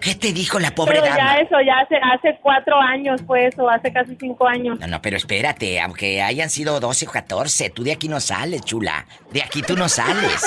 [0.01, 1.17] ¿Qué te dijo la pobre Pero dama?
[1.17, 4.79] ya eso, ya hace, hace cuatro años fue eso, hace casi cinco años.
[4.81, 8.63] No, no, pero espérate, aunque hayan sido 12 o 14, tú de aquí no sales,
[8.63, 9.07] chula.
[9.33, 10.43] De aquí tú no sales.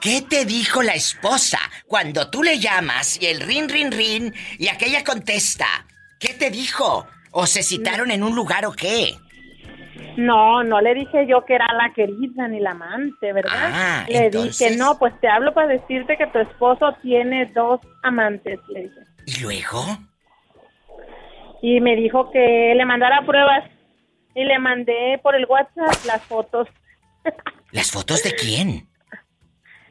[0.00, 4.68] ¿Qué te dijo la esposa cuando tú le llamas y el rin, rin, rin y
[4.68, 5.66] aquella contesta?
[6.18, 7.06] ¿Qué te dijo?
[7.32, 9.14] ¿O se citaron en un lugar o qué?
[10.16, 13.52] No, no le dije yo que era la querida ni la amante, ¿verdad?
[13.72, 17.80] Ah, le entonces- dije, no, pues te hablo para decirte que tu esposo tiene dos
[18.02, 19.00] amantes, le dije.
[19.26, 19.84] ¿Y luego?
[21.62, 23.64] Y me dijo que le mandara pruebas.
[24.34, 26.68] Y le mandé por el WhatsApp las fotos
[27.72, 28.86] ¿Las fotos de quién?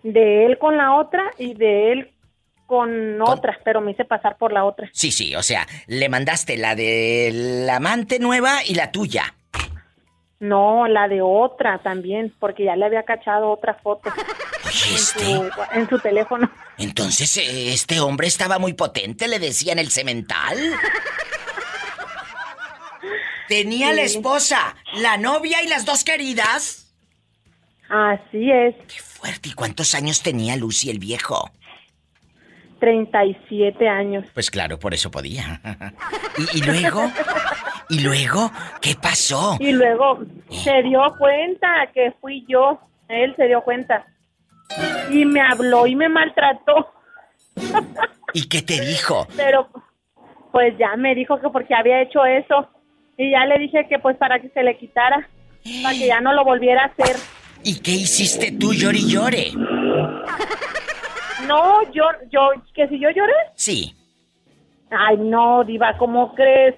[0.02, 2.12] de él con la otra y de él
[2.70, 4.88] con otra, pero me hice pasar por la otra.
[4.94, 9.34] Sí, sí, o sea, le mandaste la de la amante nueva y la tuya.
[10.40, 14.12] No, la de otra también, porque ya le había cachado otra foto
[14.68, 15.32] Oye, este.
[15.32, 16.50] en su, en su teléfono.
[16.78, 20.56] Entonces, eh, este hombre estaba muy potente, le decían el cemental.
[23.48, 26.94] Tenía la esposa, la novia y las dos queridas.
[27.90, 28.76] Así es.
[28.88, 29.50] Qué fuerte.
[29.50, 31.52] ¿Y cuántos años tenía Lucy el viejo?
[32.80, 34.26] 37 años.
[34.34, 35.62] Pues claro, por eso podía.
[36.38, 37.12] ¿Y, y luego?
[37.90, 38.52] ¿Y luego?
[38.82, 39.58] ¿Qué pasó?
[39.60, 40.20] Y luego
[40.50, 42.80] se dio cuenta que fui yo.
[43.08, 44.06] Él se dio cuenta.
[45.10, 46.92] y me habló y me maltrató.
[48.34, 49.28] ¿Y qué te dijo?
[49.36, 49.68] Pero
[50.52, 52.70] pues ya me dijo que porque había hecho eso.
[53.18, 55.28] Y ya le dije que pues para que se le quitara,
[55.84, 57.18] para que ya no lo volviera a hacer.
[57.64, 59.52] ¿Y qué hiciste tú, llori y llore?
[61.48, 63.34] No, yo, yo, que si yo lloré.
[63.56, 63.96] Sí.
[64.92, 66.76] Ay, no, diva, ¿cómo crees?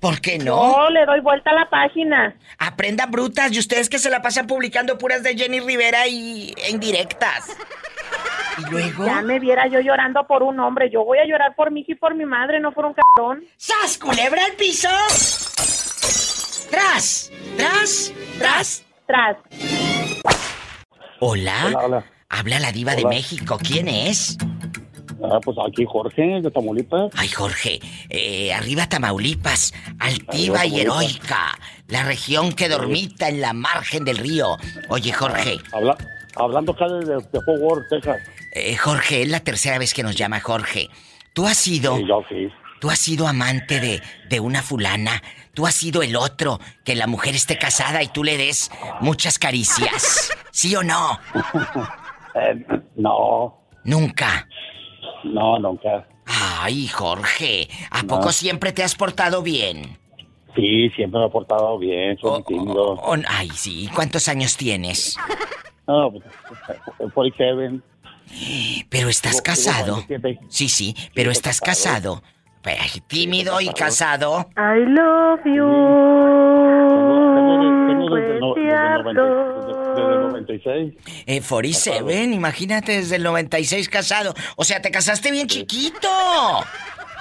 [0.00, 0.76] ¿Por qué no?
[0.78, 2.36] No, le doy vuelta a la página.
[2.58, 7.56] Aprendan brutas y ustedes que se la pasan publicando puras de Jenny Rivera y indirectas.
[8.58, 9.06] ¿Y luego?
[9.06, 10.88] Ya me viera yo llorando por un hombre.
[10.90, 13.44] Yo voy a llorar por mi hija y por mi madre, no por un cabrón.
[13.56, 14.88] ¡Sas, culebra al piso!
[16.70, 17.32] ¡Tras!
[17.56, 18.12] ¡Tras!
[18.38, 18.84] ¡Tras!
[19.06, 19.36] ¡Tras!
[21.20, 21.54] ¿Hola?
[21.66, 22.04] Hola, hola.
[22.28, 23.04] Habla la diva de.
[23.06, 23.58] México.
[23.62, 24.36] ¿Quién es?
[25.24, 27.10] Ah, pues aquí Jorge, de Tamaulipas.
[27.16, 34.04] Ay, Jorge, eh, arriba Tamaulipas, altiva y heroica, la región que dormita en la margen
[34.04, 34.56] del río.
[34.90, 35.96] Oye, Jorge, Habla,
[36.36, 38.18] hablando acá de, de, de Fort Worth, Texas.
[38.52, 40.88] eh, Jorge, es la tercera vez que nos llama Jorge.
[41.32, 42.48] Tú has sido, Sí, yo sí.
[42.80, 45.20] tú has sido amante de, de una fulana,
[45.54, 49.38] tú has sido el otro, que la mujer esté casada y tú le des muchas
[49.40, 50.30] caricias.
[50.52, 51.18] ¿Sí o no?
[52.40, 52.66] Eh,
[52.96, 54.46] no, Nunca.
[55.24, 56.06] no, nunca.
[56.26, 58.08] Ay, Jorge, ¿a No.
[58.08, 59.98] poco siempre te has portado bien?
[60.54, 62.92] Sí, siempre me he portado bien, soy tímido.
[62.94, 65.16] Oh, ay, sí, ¿cuántos años tienes?
[65.86, 66.24] No, pues,
[67.14, 67.80] 47.
[68.90, 70.02] Pero estás casado.
[70.06, 70.38] 47.
[70.48, 72.22] Sí, sí, pero estás casado.
[73.06, 74.46] tímido y casado.
[74.56, 75.64] I love you.
[77.88, 78.08] Tengo
[78.40, 79.57] no-
[79.98, 81.24] desde el 90 desde- desde el 96.
[81.26, 84.34] Eh, 47, imagínate desde el 96 casado.
[84.56, 86.08] O sea, te casaste bien chiquito.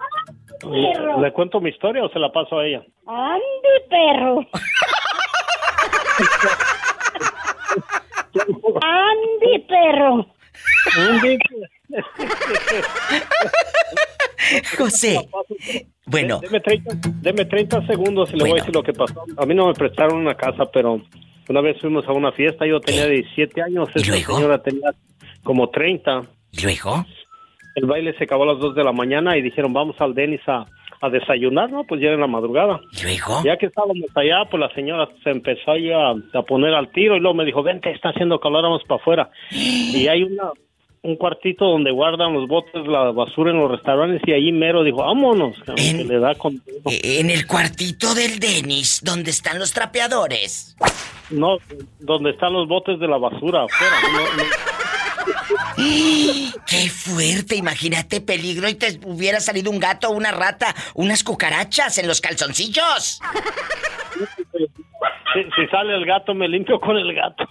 [1.20, 2.82] ¿Le cuento mi historia o se la paso a ella?
[3.06, 4.44] Andy, perro.
[8.82, 10.26] Andy, perro.
[10.96, 11.38] Andy.
[14.78, 15.28] José.
[16.06, 16.40] Bueno.
[16.40, 16.90] Deme 30,
[17.20, 19.24] deme 30 segundos y le voy a decir lo que pasó.
[19.36, 21.00] A mí no me prestaron una casa, pero
[21.48, 24.90] una vez fuimos a una fiesta, yo tenía 17 años, esa señora tenía
[25.42, 26.22] como 30.
[26.52, 27.04] ¿Y luego?
[27.74, 30.40] El baile se acabó a las 2 de la mañana y dijeron, vamos al Denis
[30.46, 30.64] a,
[31.00, 31.84] a desayunar, ¿no?
[31.84, 32.80] Pues ya era en la madrugada.
[32.92, 33.42] ¿Y luego?
[33.44, 37.20] Ya que estábamos allá, pues la señora se empezó a, a poner al tiro y
[37.20, 39.30] luego me dijo, vente, está haciendo calor, vamos para afuera.
[39.50, 40.50] Y hay una,
[41.04, 44.98] un cuartito donde guardan los botes, la basura en los restaurantes y ahí mero dijo,
[45.04, 46.54] vámonos, cabrón, que le da con...
[46.90, 50.74] Eh, En el cuartito del Denis, donde están los trapeadores.
[51.30, 51.58] No,
[52.00, 53.94] donde están los botes de la basura afuera.
[54.12, 54.44] no- no-
[56.66, 57.56] ¡Qué fuerte!
[57.56, 63.20] Imagínate peligro y te hubiera salido un gato, una rata, unas cucarachas en los calzoncillos.
[65.34, 67.44] Si, si sale el gato, me limpio con el gato.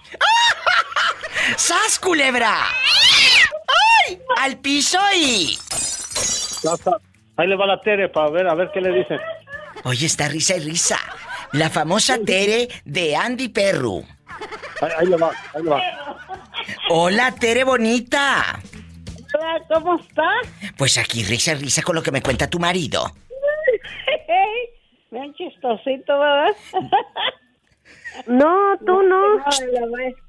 [1.56, 2.54] ¡Sas, culebra!
[4.06, 4.18] ¡Ay!
[4.38, 5.58] ¡Al piso y!
[6.62, 6.98] Ya está.
[7.36, 9.18] Ahí le va la Tere para ver, a ver qué le dice.
[9.84, 10.98] Oye, está risa y risa.
[11.52, 14.04] La famosa Tere de Andy Perru.
[14.80, 15.82] Ahí, ahí le va, ahí le va.
[16.90, 18.60] Hola, Tere bonita.
[19.34, 20.74] Hola, ¿cómo estás?
[20.76, 23.12] Pues aquí risa y risa con lo que me cuenta tu marido.
[25.10, 26.56] Bien chistosito, ¿verdad?
[28.26, 29.44] No, tú no.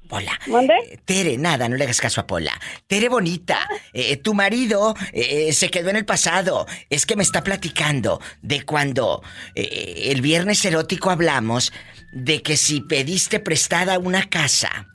[0.06, 0.38] Pola.
[0.46, 2.58] Eh, Tere, nada, no le hagas caso a Pola.
[2.86, 6.66] Tere bonita, eh, tu marido eh, se quedó en el pasado.
[6.90, 9.22] Es que me está platicando de cuando
[9.54, 11.72] eh, el viernes erótico hablamos
[12.12, 14.86] de que si pediste prestada una casa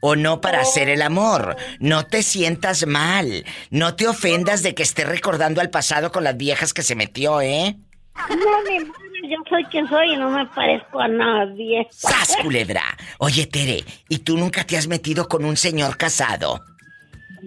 [0.00, 3.44] o no para hacer el amor, no te sientas mal.
[3.70, 7.40] No te ofendas de que esté recordando al pasado con las viejas que se metió,
[7.40, 7.76] ¿eh?
[8.30, 8.76] No, mi
[9.24, 11.86] yo soy quien soy y no me parezco a nadie.
[11.90, 12.82] ¡Sas, culebra!
[13.18, 16.60] Oye, Tere, ¿y tú nunca te has metido con un señor casado?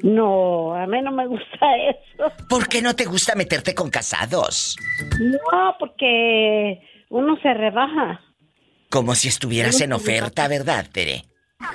[0.03, 2.31] No, a mí no me gusta eso.
[2.49, 4.75] ¿Por qué no te gusta meterte con casados?
[5.19, 8.21] No, porque uno se rebaja.
[8.89, 11.23] Como si estuvieras en oferta, ¿verdad, Tere?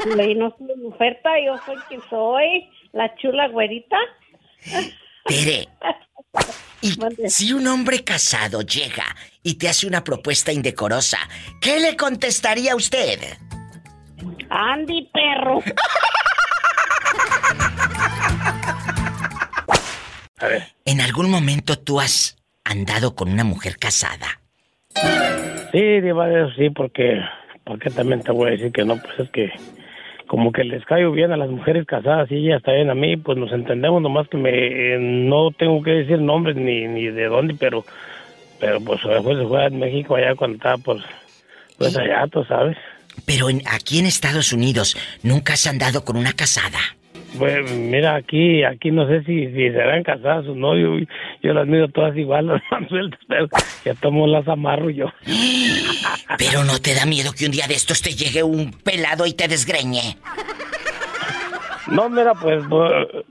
[0.05, 3.97] Y no soy en oferta, yo soy quien soy, la chula güerita.
[5.25, 5.69] Tere,
[6.83, 6.91] y
[7.29, 9.05] si un hombre casado llega
[9.47, 11.19] y te hace una propuesta indecorosa,
[11.61, 13.21] ¿qué le contestaría a usted?
[14.51, 15.61] Andy, perro.
[20.41, 20.65] A ver.
[20.85, 24.27] ¿En algún momento tú has andado con una mujer casada?
[25.71, 27.21] Sí, Diva, eso sí, porque,
[27.63, 29.53] porque también te voy a decir que no, pues es que
[30.27, 33.39] como que les caigo bien a las mujeres casadas y ellas también a mí, pues
[33.39, 37.55] nos entendemos, nomás que me eh, no tengo que decir nombres ni, ni de dónde,
[37.55, 37.85] pero
[38.61, 41.03] pero pues después se fue en México allá cuando estaba pues,
[41.79, 42.77] pues allá, tú sabes.
[43.25, 46.79] Pero en- aquí en Estados Unidos nunca has andado con una casada.
[47.39, 50.97] Pues mira, aquí aquí no sé si, si serán casadas o no, yo,
[51.43, 53.47] yo las miro todas igual, las más sueltas, pero
[53.85, 55.07] ya tomo las amarro yo.
[56.39, 59.33] Pero no te da miedo que un día de estos te llegue un pelado y
[59.33, 60.17] te desgreñe.
[61.89, 63.25] No, mira, pues por,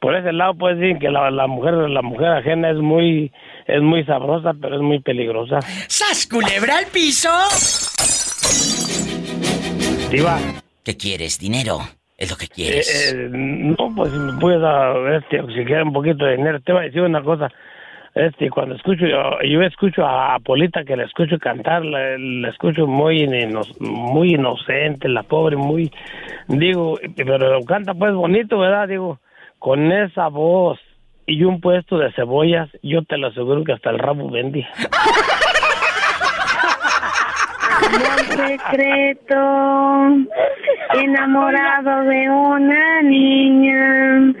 [0.00, 3.30] por ese lado puedes decir que la, la mujer la mujer ajena es muy
[3.76, 5.60] es muy sabrosa, pero es muy peligrosa.
[5.88, 7.30] ¡Sas, culebra al piso!
[10.10, 10.38] Diva.
[10.84, 11.38] ¿Qué quieres?
[11.38, 11.78] ¿Dinero?
[12.16, 13.12] Es lo que quieres.
[13.12, 16.60] Eh, eh, no, pues si me puedes dar, este, si quieres un poquito de dinero.
[16.60, 17.48] Te voy a decir una cosa.
[18.14, 22.86] Este, cuando escucho, yo, yo escucho a Polita que la escucho cantar, la, la escucho
[22.88, 25.92] muy, ino- muy inocente, la pobre, muy,
[26.48, 28.88] digo, pero canta pues bonito, ¿verdad?
[28.88, 29.20] Digo,
[29.60, 30.80] con esa voz
[31.26, 34.64] y un puesto de cebollas, yo te lo aseguro que hasta el rabo vendí.
[37.86, 39.36] Amor secreto,
[40.94, 44.34] enamorado de una niña.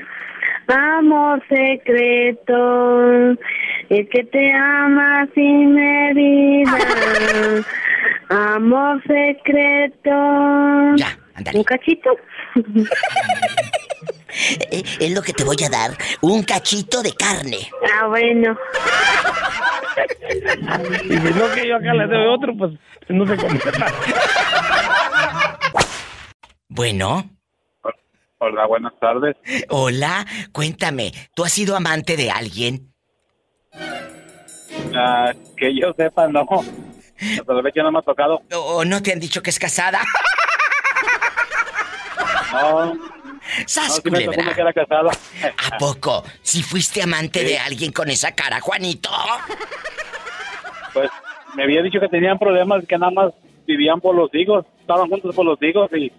[0.68, 3.30] Amor secreto,
[3.88, 6.78] el que te ama sin medida.
[8.28, 10.10] Amor secreto.
[10.96, 11.18] Ya.
[11.54, 12.16] Un cachito.
[14.72, 15.96] Eh, es lo que te voy a dar.
[16.20, 17.70] Un cachito de carne.
[17.92, 18.56] Ah, bueno.
[21.04, 22.72] Y si no que yo acá le doy otro, pues
[23.08, 23.86] no se completa.
[26.68, 27.28] Bueno.
[28.38, 29.36] Hola, buenas tardes.
[29.68, 32.94] Hola, cuéntame, ¿tú has sido amante de alguien?
[34.94, 36.46] Ah, que yo sepa, no.
[37.38, 38.40] Hasta la fecha no me ha tocado.
[38.54, 40.00] ¿O no te han dicho que es casada?
[42.52, 43.19] No.
[43.66, 45.10] ¡Sas, no, sí me que era.
[45.56, 46.24] ¿A poco?
[46.42, 49.10] Si fuiste amante de alguien con esa cara, Juanito.
[50.92, 51.10] Pues
[51.54, 53.32] me había dicho que tenían problemas, que nada más
[53.66, 56.12] vivían por los hijos, estaban juntos por los hijos y...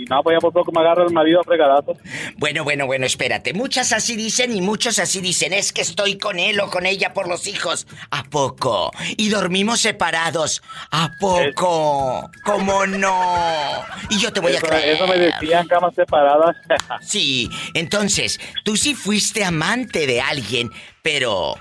[0.00, 1.98] Y no, pues ya por poco me agarra el marido a fregadazos.
[2.38, 3.52] Bueno, bueno, bueno, espérate.
[3.52, 5.52] Muchas así dicen y muchos así dicen.
[5.52, 7.86] Es que estoy con él o con ella por los hijos.
[8.10, 8.92] ¿A poco?
[9.18, 10.62] Y dormimos separados.
[10.90, 12.30] ¿A poco?
[12.44, 13.84] ¿Cómo no?
[14.08, 14.94] Y yo te voy eso, a creer.
[14.94, 16.56] Eso me decían, camas separadas.
[17.02, 20.70] Sí, entonces, tú sí fuiste amante de alguien,
[21.02, 21.56] pero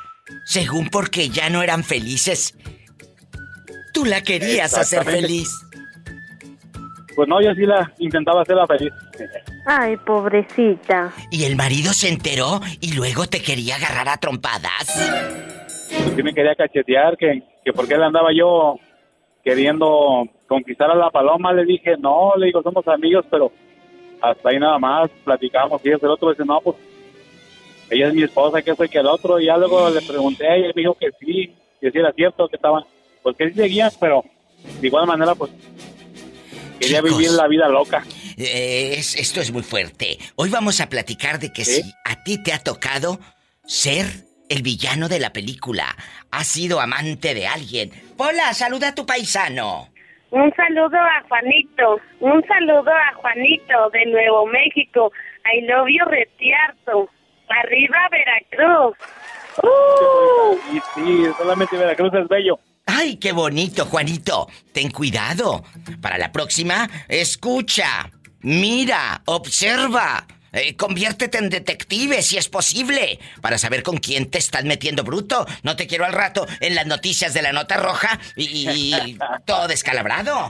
[0.46, 2.56] según porque ya no eran felices,
[3.94, 5.50] tú la querías hacer feliz.
[7.20, 8.94] Pues no, yo sí la intentaba hacerla feliz.
[9.66, 11.12] Ay, pobrecita.
[11.30, 14.88] Y el marido se enteró y luego te quería agarrar a trompadas.
[15.90, 18.78] Pues sí me quería cachetear, que, que por qué le andaba yo
[19.44, 21.52] queriendo conquistar a la paloma.
[21.52, 23.52] Le dije, no, le digo, somos amigos, pero
[24.22, 25.82] hasta ahí nada más platicamos.
[25.84, 26.78] Y el otro dice, no, pues
[27.90, 29.42] ella es mi esposa, que soy que el otro.
[29.42, 32.14] Y ya luego le pregunté a ella y me dijo que sí, que sí era
[32.14, 32.86] cierto, que estaban,
[33.22, 34.24] pues que sí seguían, pero
[34.80, 35.52] de igual manera, pues
[36.80, 37.18] quería Chicos.
[37.18, 38.04] vivir la vida loca.
[38.38, 40.18] Eh, es- esto es muy fuerte.
[40.36, 43.20] Hoy vamos a platicar de que si a ti te ha tocado
[43.66, 44.06] ser
[44.50, 45.96] el villano de la película,
[46.32, 47.92] has sido amante de alguien.
[48.18, 49.90] Hola, saluda a tu paisano.
[50.32, 52.00] Un saludo a Juanito.
[52.20, 55.12] Un saludo a Juanito de Nuevo México.
[55.54, 57.10] I love you, Retiarto.
[57.50, 58.96] Arriba, Veracruz.
[59.64, 60.58] ¡Uh!
[60.72, 62.60] Y sí, solamente Veracruz es bello.
[62.92, 64.48] Ay, qué bonito, Juanito.
[64.74, 65.64] Ten cuidado.
[66.02, 68.10] Para la próxima, escucha,
[68.42, 70.26] mira, observa.
[70.52, 75.46] Eh, conviértete en detective si es posible, para saber con quién te estás metiendo bruto.
[75.62, 79.68] No te quiero al rato en las noticias de la nota roja y, y todo
[79.68, 80.50] descalabrado.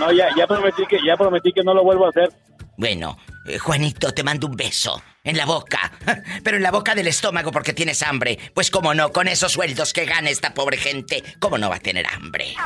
[0.00, 2.32] No, ya, ya prometí que ya prometí que no lo vuelvo a hacer.
[2.76, 3.16] Bueno,
[3.46, 5.00] eh, Juanito, te mando un beso.
[5.24, 5.92] En la boca.
[6.44, 8.38] Pero en la boca del estómago porque tienes hambre.
[8.54, 11.80] Pues cómo no, con esos sueldos que gana esta pobre gente, ¿cómo no va a
[11.80, 12.54] tener hambre?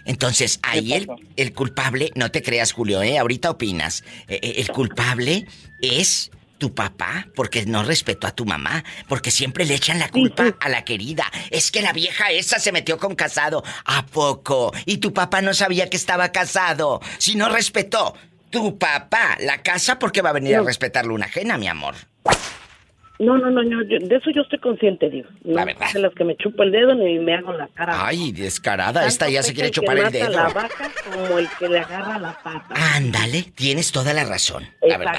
[0.05, 3.19] entonces ahí el, el culpable, no te creas Julio, ¿eh?
[3.19, 4.03] Ahorita opinas.
[4.27, 5.45] Eh, eh, el culpable
[5.81, 6.31] es
[6.61, 10.69] tu papá, porque no respetó a tu mamá, porque siempre le echan la culpa a
[10.69, 11.23] la querida.
[11.49, 13.63] Es que la vieja esa se metió con casado.
[13.83, 14.71] ¿A poco?
[14.85, 17.01] Y tu papá no sabía que estaba casado.
[17.17, 18.13] Si no respetó
[18.51, 20.65] tu papá la casa, ¿por qué va a venir a No.
[20.65, 21.95] respetar luna ajena, mi amor?
[23.17, 25.29] No, no, no, no, yo- de eso yo estoy consciente, digo.
[25.43, 25.91] No La verdad.
[25.93, 28.05] de las que me chupo el dedo ni me hago la cara.
[28.05, 30.29] Ay, descarada, esta ya se quiere chupar el dedo.
[30.29, 32.75] la vaca como el que le agarra la pata.
[32.95, 34.67] Ándale, tienes toda la razón.
[34.81, 35.15] La verdad.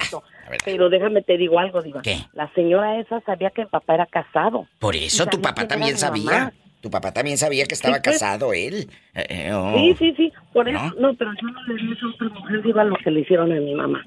[0.64, 2.02] Pero déjame te digo algo, Diva.
[2.02, 2.18] ¿Qué?
[2.34, 4.66] La señora esa sabía que el papá era casado.
[4.78, 6.24] Por eso tu papá también mi sabía.
[6.30, 6.52] mamá.
[6.80, 8.18] Tu papá también sabía que estaba Sí, pues.
[8.18, 8.88] casado él.
[9.14, 9.72] Eh, eh, oh.
[9.76, 10.32] Sí, sí, sí.
[10.52, 11.10] Por eso, ¿No?
[11.12, 13.52] no, pero yo no le di eso a otra mujer, Diva, lo que le hicieron
[13.52, 14.04] a mi mamá.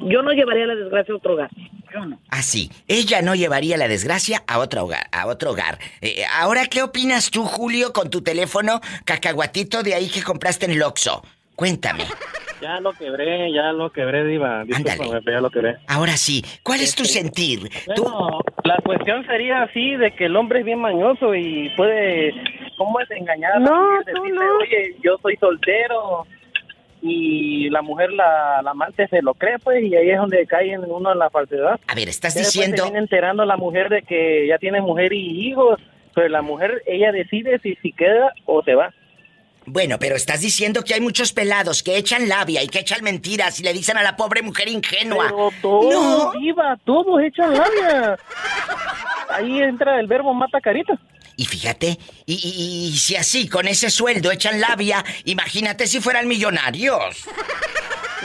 [0.00, 1.50] Yo no llevaría la desgracia a otro hogar.
[1.92, 2.20] Yo no.
[2.28, 5.78] Así, ella no llevaría la desgracia a otro hogar, a otro hogar.
[6.00, 10.72] Eh, ahora, ¿qué opinas tú, Julio, con tu teléfono cacahuatito de ahí que compraste en
[10.72, 11.22] el Oxxo?
[11.56, 12.04] Cuéntame.
[12.60, 14.64] Ya lo quebré, ya lo quebré, Diva.
[14.64, 15.76] Discúlpame, pero ya lo quebré.
[15.88, 17.68] Ahora sí, ¿cuál es tu sentir?
[17.94, 22.32] Tú, Bueno, la cuestión sería así, de que el hombre es bien mañoso y puede,
[22.78, 23.52] ¿cómo es engañar?
[23.52, 24.14] a la No, mujer?
[24.14, 24.56] tú Decirle, no.
[24.58, 26.26] Oye, yo soy soltero.
[27.02, 30.72] y la mujer, la, la amante se lo cree, pues, y ahí es donde cae
[30.72, 31.78] en uno en la falsedad.
[31.86, 32.78] A ver, estás después diciendo...
[32.78, 35.78] Se viene enterando la mujer de que ya tiene mujer y hijos,
[36.14, 38.92] pero la mujer, ella decide si, si queda o se va.
[39.66, 43.58] Bueno, pero estás diciendo que hay muchos pelados que echan labia y que echan mentiras
[43.58, 45.26] y le dicen a la pobre mujer ingenua.
[45.28, 48.16] Pero todos, viva, todos echan labia.
[49.28, 50.96] Ahí entra el verbo mata carita.
[51.36, 56.26] Y fíjate, y, y- y si así, con ese sueldo echan labia, imagínate si fueran
[56.28, 57.26] millonarios.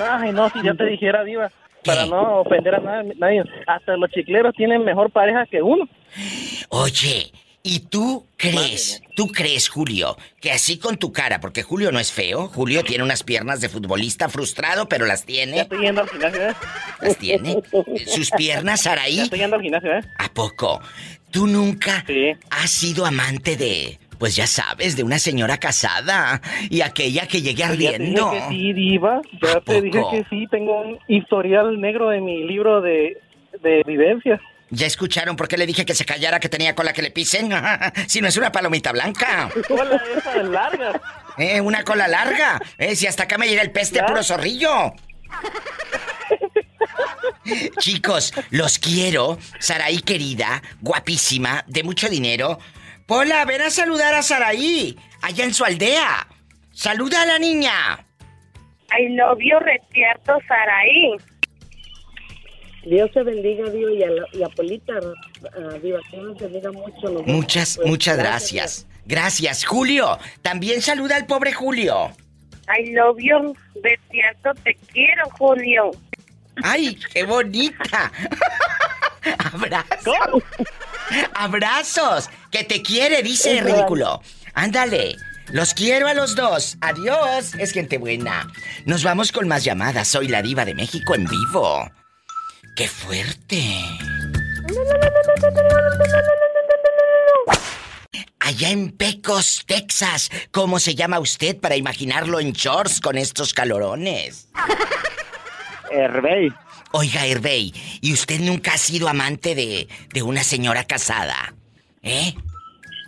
[0.02, 1.52] Ay, no, si yo te dijera, Diva,
[1.84, 5.90] para no ofender a nadie, hasta los chicleros tienen mejor pareja que uno.
[6.70, 7.32] Oye,
[7.64, 12.12] ¿y tú crees, tú crees, Julio, que así con tu cara, porque Julio no es
[12.12, 15.58] feo, Julio tiene unas piernas de futbolista frustrado, pero las tiene.
[15.58, 16.54] Ya estoy yendo al gimnasio, ¿eh?
[17.02, 17.58] Las tiene.
[18.08, 19.18] Sus piernas, Araí.
[19.18, 20.02] Ya estoy yendo al gimnasio, ¿eh?
[20.20, 20.82] ¿A poco?
[21.32, 22.04] ¿Tú nunca
[22.50, 27.56] has sido amante de, pues ya sabes, de una señora casada y aquella que llegue
[27.56, 28.32] Ya te dije ardiendo?
[28.32, 29.22] que sí, Diva.
[29.42, 33.18] Ya te dije que sí, tengo un historial negro en mi libro de,
[33.64, 34.42] de vivencias.
[34.72, 37.52] ¿Ya escucharon por qué le dije que se callara que tenía cola que le pisen?
[38.08, 39.50] si no es una palomita blanca.
[39.70, 41.02] Hola, esa es larga.
[41.38, 42.60] Eh, una cola larga.
[42.78, 44.94] Eh, si hasta acá me llega el peste puro zorrillo.
[47.80, 49.38] Chicos, los quiero.
[49.60, 52.58] Saraí querida, guapísima, de mucho dinero.
[53.06, 56.28] Pola, ven a saludar a Saraí, allá en su aldea.
[56.72, 58.06] Saluda a la niña.
[58.98, 61.18] I love you, Retierto Saraí.
[62.84, 64.94] Dios te bendiga, Dios, y a, la, y a Polita,
[65.82, 67.24] Diva, que Dios te bendiga mucho.
[67.26, 68.88] Muchas, Pues, muchas gracias.
[69.06, 70.18] Gracias, Julio.
[70.42, 72.12] También saluda al pobre Julio.
[72.68, 75.92] I love you, Retierto, te quiero, Julio.
[76.64, 78.12] ¡Ay, qué bonita!
[79.54, 80.44] ¡Abrazos!
[81.34, 82.30] ¡Abrazos!
[82.50, 84.22] ¡Que te quiere, dice ridículo!
[84.54, 85.16] Ándale,
[85.52, 86.78] los quiero a los dos.
[86.82, 88.48] Adiós, es gente buena.
[88.86, 90.08] Nos vamos con más llamadas.
[90.08, 91.90] Soy la diva de México en vivo.
[92.76, 93.62] ¡Qué fuerte!
[98.40, 104.50] Allá en Pecos, Texas, ¿cómo se llama usted para imaginarlo en shorts con estos calorones?
[105.92, 106.52] Hervey.
[106.92, 111.54] Oiga, Hervey, ¿y usted nunca ha sido amante de, de una señora casada?
[112.02, 112.34] ¿Eh?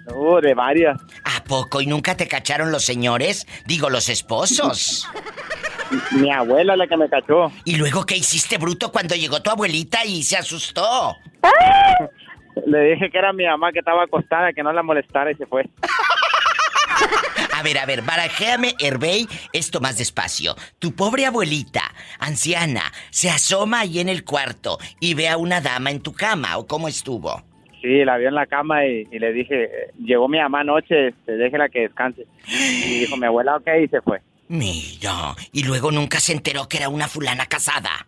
[0.08, 1.00] No, de varias.
[1.24, 1.82] ¿A poco?
[1.82, 3.48] ¿Y nunca te cacharon los señores?
[3.66, 5.08] Digo, los esposos.
[6.12, 7.52] Mi abuela la que me cachó.
[7.66, 11.16] ¿Y luego qué hiciste, bruto, cuando llegó tu abuelita y se asustó?
[12.68, 15.46] Le dije que era mi mamá que estaba acostada, que no la molestara y se
[15.46, 15.64] fue.
[17.56, 20.56] A ver, a ver, barajéame, Hervey, esto más despacio.
[20.80, 21.82] Tu pobre abuelita,
[22.20, 26.58] anciana, se asoma ahí en el cuarto y ve a una dama en tu cama,
[26.58, 27.42] ¿o cómo estuvo?
[27.82, 31.10] Sí, la vio en la cama y, y le dije, eh, llegó mi mamá anoche,
[31.10, 32.26] este, déjela que descanse.
[32.48, 34.22] Y dijo mi abuela, ok, y se fue.
[34.54, 38.06] Mira, y luego nunca se enteró que era una fulana casada.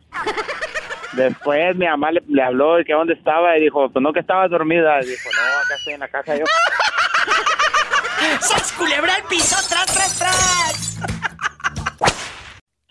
[1.14, 4.20] Después mi mamá le, le habló de que dónde estaba y dijo, pues no que
[4.20, 5.02] estabas dormida.
[5.02, 6.46] Y dijo, no, acá estoy en la casa yo.
[8.42, 9.56] ¡Sas culebra al piso!
[9.68, 11.00] ¡Tras, tras, tras!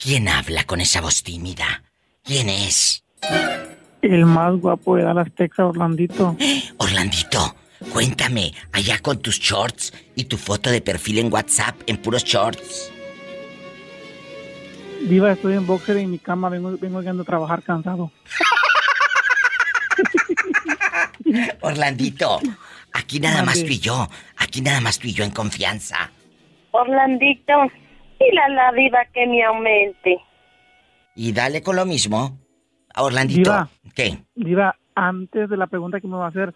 [0.00, 1.84] ¿Quién habla con esa voz tímida?
[2.24, 3.04] ¿Quién es?
[4.02, 6.36] El más guapo de Dallas, Texas, Orlandito.
[6.78, 7.54] Orlandito,
[7.92, 12.90] cuéntame, allá con tus shorts y tu foto de perfil en WhatsApp en puros shorts.
[15.02, 18.10] Diva, estoy en boxer en mi cama, vengo, vengo llegando a trabajar cansado.
[21.60, 22.40] Orlandito,
[22.92, 26.10] aquí nada más tú y yo, aquí nada más tú y yo en confianza.
[26.70, 27.52] Orlandito,
[28.18, 30.18] dile a la diva que me aumente.
[31.14, 32.38] Y dale con lo mismo.
[32.94, 33.68] A Orlandito, Diva.
[33.94, 34.18] ¿qué?
[34.34, 36.54] Diva, antes de la pregunta que me va a hacer,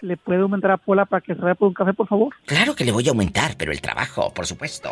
[0.00, 2.34] ¿le puede aumentar a Pola para que se vaya por un café, por favor?
[2.46, 4.90] Claro que le voy a aumentar, pero el trabajo, por supuesto.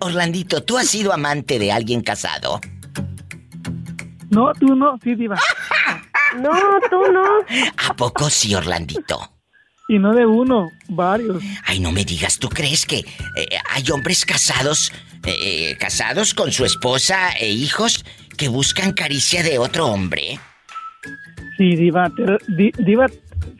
[0.00, 2.60] Orlandito, ¿tú has sido amante de alguien casado?
[4.30, 5.38] No, tú no, sí, Diva.
[6.40, 6.52] No,
[6.88, 7.24] tú no.
[7.88, 9.32] ¿A poco sí, Orlandito?
[9.88, 11.42] Y no de uno, varios.
[11.66, 14.92] Ay, no me digas, ¿tú crees que eh, hay hombres casados,
[15.26, 18.04] eh, casados con su esposa e hijos
[18.36, 20.38] que buscan caricia de otro hombre?
[21.58, 23.08] Sí, Diva, te- di- Diva,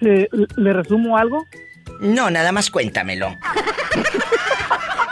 [0.01, 1.45] ¿se- ¿le resumo algo?
[2.01, 3.37] No, nada más cuéntamelo.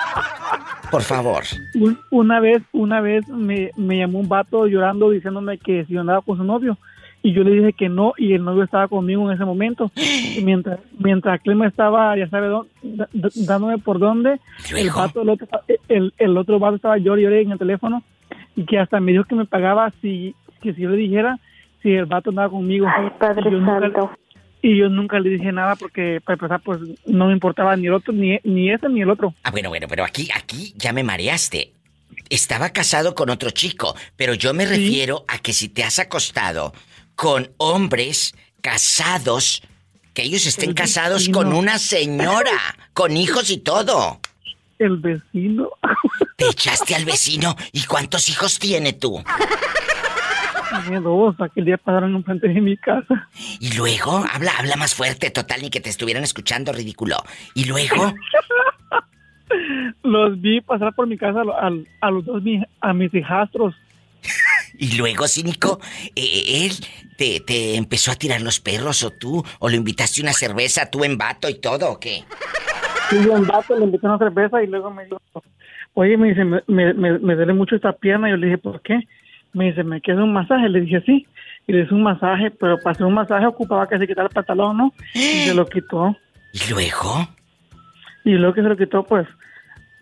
[0.91, 1.43] Por favor.
[1.75, 6.01] Un- una vez, una vez me, me llamó un vato llorando diciéndome que si yo
[6.01, 6.77] andaba con su novio.
[7.21, 9.91] Y yo le dije que no, y el novio estaba conmigo en ese momento.
[9.97, 14.39] Y mientras, mientras me estaba, ya sabe, dó- da- da- dándome por dónde,
[14.77, 15.49] el, vato, el, otro,
[15.89, 18.03] el, el otro vato estaba llorando en el teléfono.
[18.55, 21.39] Y que hasta me dijo que me pagaba si, que si yo le dijera
[21.83, 22.87] si el vato andaba conmigo.
[22.89, 24.11] Ay, Padre yo nunca- Santo.
[24.63, 27.95] Y yo nunca le dije nada porque para empezar pues no me importaba ni el
[27.95, 29.35] otro ni ni ese ni el otro.
[29.43, 31.73] Ah, bueno, bueno, pero aquí aquí ya me mareaste.
[32.31, 36.75] Estaba casado con otro chico, pero yo me refiero a que si te has acostado
[37.15, 39.63] con hombres casados,
[40.13, 41.39] que ellos estén El casados vecino.
[41.39, 42.59] con una señora,
[42.93, 44.21] con hijos y todo.
[44.79, 45.71] El vecino.
[46.37, 47.57] Te echaste al vecino.
[47.73, 49.23] ¿Y cuántos hijos tiene tú?
[51.39, 53.29] Aquel día pasaron enfrente de mi casa.
[53.61, 57.17] Y luego, habla, habla más fuerte, total, ni que te estuvieran escuchando, ridículo.
[57.55, 58.15] Y luego,
[60.03, 61.71] Los vi pasar por mi casa a,
[62.07, 62.43] a- los dos
[62.81, 63.75] a mis hijastros.
[64.79, 65.81] y luego, cínico,
[66.15, 66.73] eh, él
[67.17, 71.03] te, te empezó a tirar los perros o tú, o le invitaste una cerveza, tú
[71.05, 72.25] en vato y todo, ¿o qué?
[73.11, 75.19] Y yo en vato le invité una cerveza y luego me dijo,
[75.95, 78.29] oye, me dice, me, me, me, me duele mucho esta pierna.
[78.29, 79.01] Yo le dije, ¿por qué?
[79.53, 80.69] Me dice, ¿me queda un masaje?
[80.69, 81.27] Le dije, sí.
[81.67, 84.35] Y le hice un masaje, pero para hacer un masaje ocupaba que se quitara el
[84.35, 84.93] pantalón, ¿no?
[85.15, 86.17] Y se lo quitó.
[86.53, 87.29] ¿Y luego?
[88.25, 89.27] Y luego que se lo quitó, pues,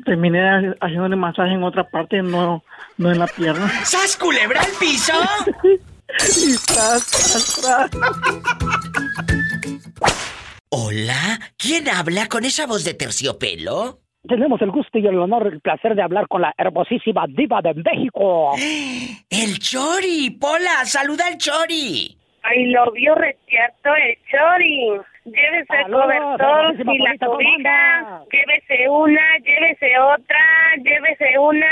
[0.04, 2.62] terminé ha- haciéndole masaje en otra parte, no,
[2.98, 3.68] no en la pierna.
[3.84, 5.12] ¡Sas, culebra al piso!
[5.56, 7.90] y tras, tras, tras.
[10.68, 14.00] Hola, ¿quién habla con esa voz de terciopelo?
[14.28, 17.74] Tenemos el gusto y el honor, el placer de hablar con la hermosísima diva de
[17.74, 18.52] México.
[19.30, 22.16] El Chori, Pola, saluda al Chori.
[22.48, 25.00] Ay, lo vio retiarto el chori.
[25.24, 28.22] Llévese el cobertor y la Polita, ¿cómo cobija.
[28.30, 31.66] Llévese una, llévese otra, llévese una.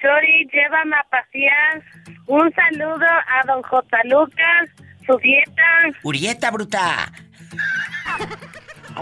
[0.00, 1.82] Chori, llévame a pasear.
[2.28, 3.98] Un saludo a don J.
[4.04, 4.70] Lucas,
[5.04, 5.90] su dieta.
[6.04, 7.10] Urieta, bruta.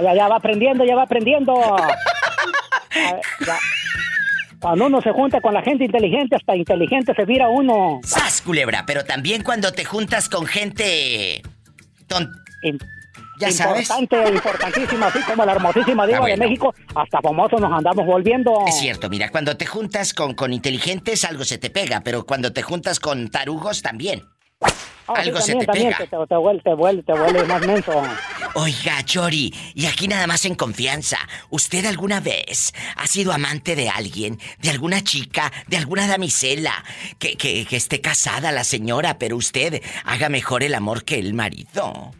[0.01, 1.52] Ya, ya va aprendiendo, ya va aprendiendo.
[3.09, 3.59] A ver, ya.
[4.60, 8.01] Cuando uno se junta con la gente inteligente, hasta inteligente se vira uno.
[8.05, 8.85] ¡Sas, culebra!
[8.86, 11.40] Pero también cuando te juntas con gente...
[12.06, 12.31] ton-
[13.39, 13.89] Ya sabes.
[13.89, 16.36] Importante, importantísima, así como la hermosísima diva Ah, bueno.
[16.36, 18.64] de México, hasta famosos nos andamos volviendo.
[18.68, 22.52] Es cierto, mira, cuando te juntas con, con inteligentes algo se te pega, pero cuando
[22.52, 24.24] te juntas con tarugos también.
[25.16, 25.99] Sí, algo se te también, pega.
[25.99, 28.03] te, te vuelve, te vuelve, te vuelve más menso.
[28.55, 31.19] Oiga, Chori, y aquí nada más en confianza.
[31.51, 36.85] ¿Usted alguna vez ha sido amante de alguien, de alguna chica, de alguna damisela,
[37.19, 41.35] que, que, que esté casada la señora, pero usted haga mejor el amor que el
[41.35, 42.12] marido?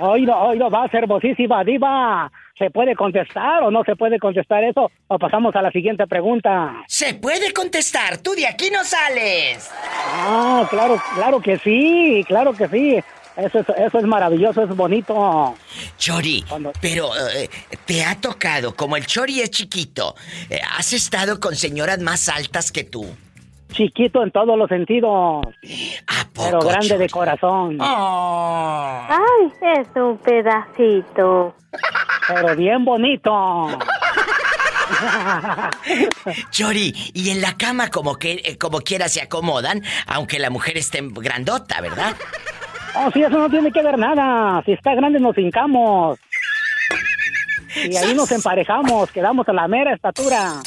[0.00, 2.30] Hoy no, hoy no va a ser hermosísima diva.
[2.58, 4.90] ¿Se puede contestar o no se puede contestar eso?
[5.08, 6.84] O pasamos a la siguiente pregunta.
[6.86, 9.70] Se puede contestar, tú de aquí no sales.
[10.14, 12.98] Ah, claro, claro que sí, claro que sí.
[13.36, 15.54] Eso es, eso es maravilloso, es bonito.
[15.98, 16.42] Chori,
[16.80, 17.50] pero eh,
[17.84, 20.14] te ha tocado, como el Chori es chiquito,
[20.48, 23.06] eh, ¿has estado con señoras más altas que tú?
[23.72, 25.46] Chiquito en todos los sentidos.
[26.34, 27.78] Pero grande de corazón.
[27.80, 31.54] Ay, es un pedacito.
[32.28, 33.68] Pero bien bonito.
[36.50, 40.76] Chori, y en la cama como que eh, como quiera se acomodan, aunque la mujer
[40.78, 42.14] esté grandota, ¿verdad?
[42.94, 44.62] Oh, sí, eso no tiene que ver nada.
[44.64, 46.18] Si está grande nos hincamos.
[47.84, 50.62] Y ahí nos emparejamos, quedamos a la mera estatura.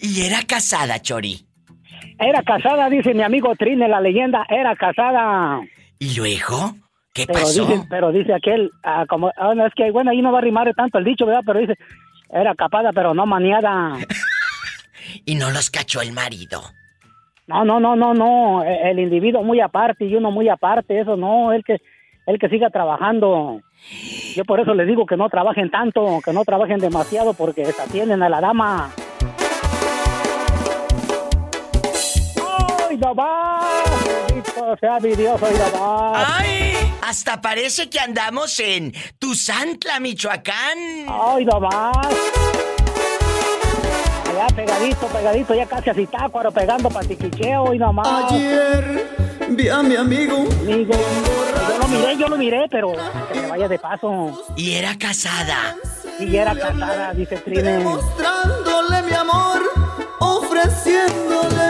[0.00, 1.44] Y era casada, Chori.
[2.18, 5.60] Era casada, dice mi amigo Trine, la leyenda, era casada.
[5.98, 6.74] ¿Y luego?
[7.14, 7.66] ¿Qué pero pasó?
[7.66, 10.42] Dice, pero dice aquel, ah, como, ah, no, es que, bueno, ahí no va a
[10.42, 11.42] rimar tanto el dicho, ¿verdad?
[11.44, 11.74] Pero dice,
[12.30, 13.96] era capada, pero no maniada.
[15.24, 16.60] Y no los cachó el marido.
[17.46, 21.16] No, no, no, no, no, e- el individuo muy aparte y uno muy aparte, eso
[21.16, 21.80] no, el que,
[22.26, 23.62] el que siga trabajando.
[24.34, 28.22] Yo por eso les digo que no trabajen tanto, que no trabajen demasiado porque atienden
[28.22, 28.92] a la dama.
[32.98, 33.60] ¡Ay, no va!
[34.26, 35.54] Bendito sea mi Dios, hoy.
[35.80, 36.92] ¡Ay!
[37.02, 41.06] Hasta parece que andamos en Tuzantla, Michoacán.
[41.06, 42.08] ¡Ay, no más!
[44.28, 48.32] Allá pegadito, pegadito, ya casi a Zitácuaro, pegando patiquicheo y nomás.
[48.32, 49.06] Ayer
[49.50, 50.46] vi a mi amigo.
[50.62, 52.92] Amigo, yo lo miré, yo lo miré, pero
[53.32, 54.44] que se vaya de paso.
[54.56, 55.76] Y era casada.
[56.18, 57.78] Y era casada, dice Trine.
[57.78, 59.62] Mostrándole mi amor,
[60.18, 61.67] ofreciéndole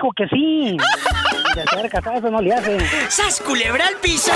[0.00, 0.76] dijo que sí.
[1.54, 2.78] De ser casada eso no le hace.
[3.08, 4.32] ¡Sas culebra al piso!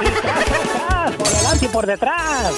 [0.00, 2.54] Y tras, tras, tras, por delante y por detrás.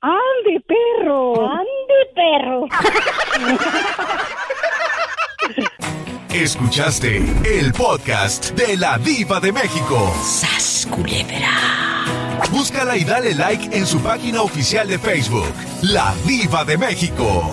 [0.00, 1.50] ¡Ande, perro!
[1.50, 2.68] ¡Ande, perro!
[6.32, 10.14] Escuchaste el podcast de la Diva de México.
[10.22, 12.04] ¡Sas, culebra!
[12.52, 15.52] Búscala y dale like en su página oficial de Facebook,
[15.82, 17.52] La Diva de México.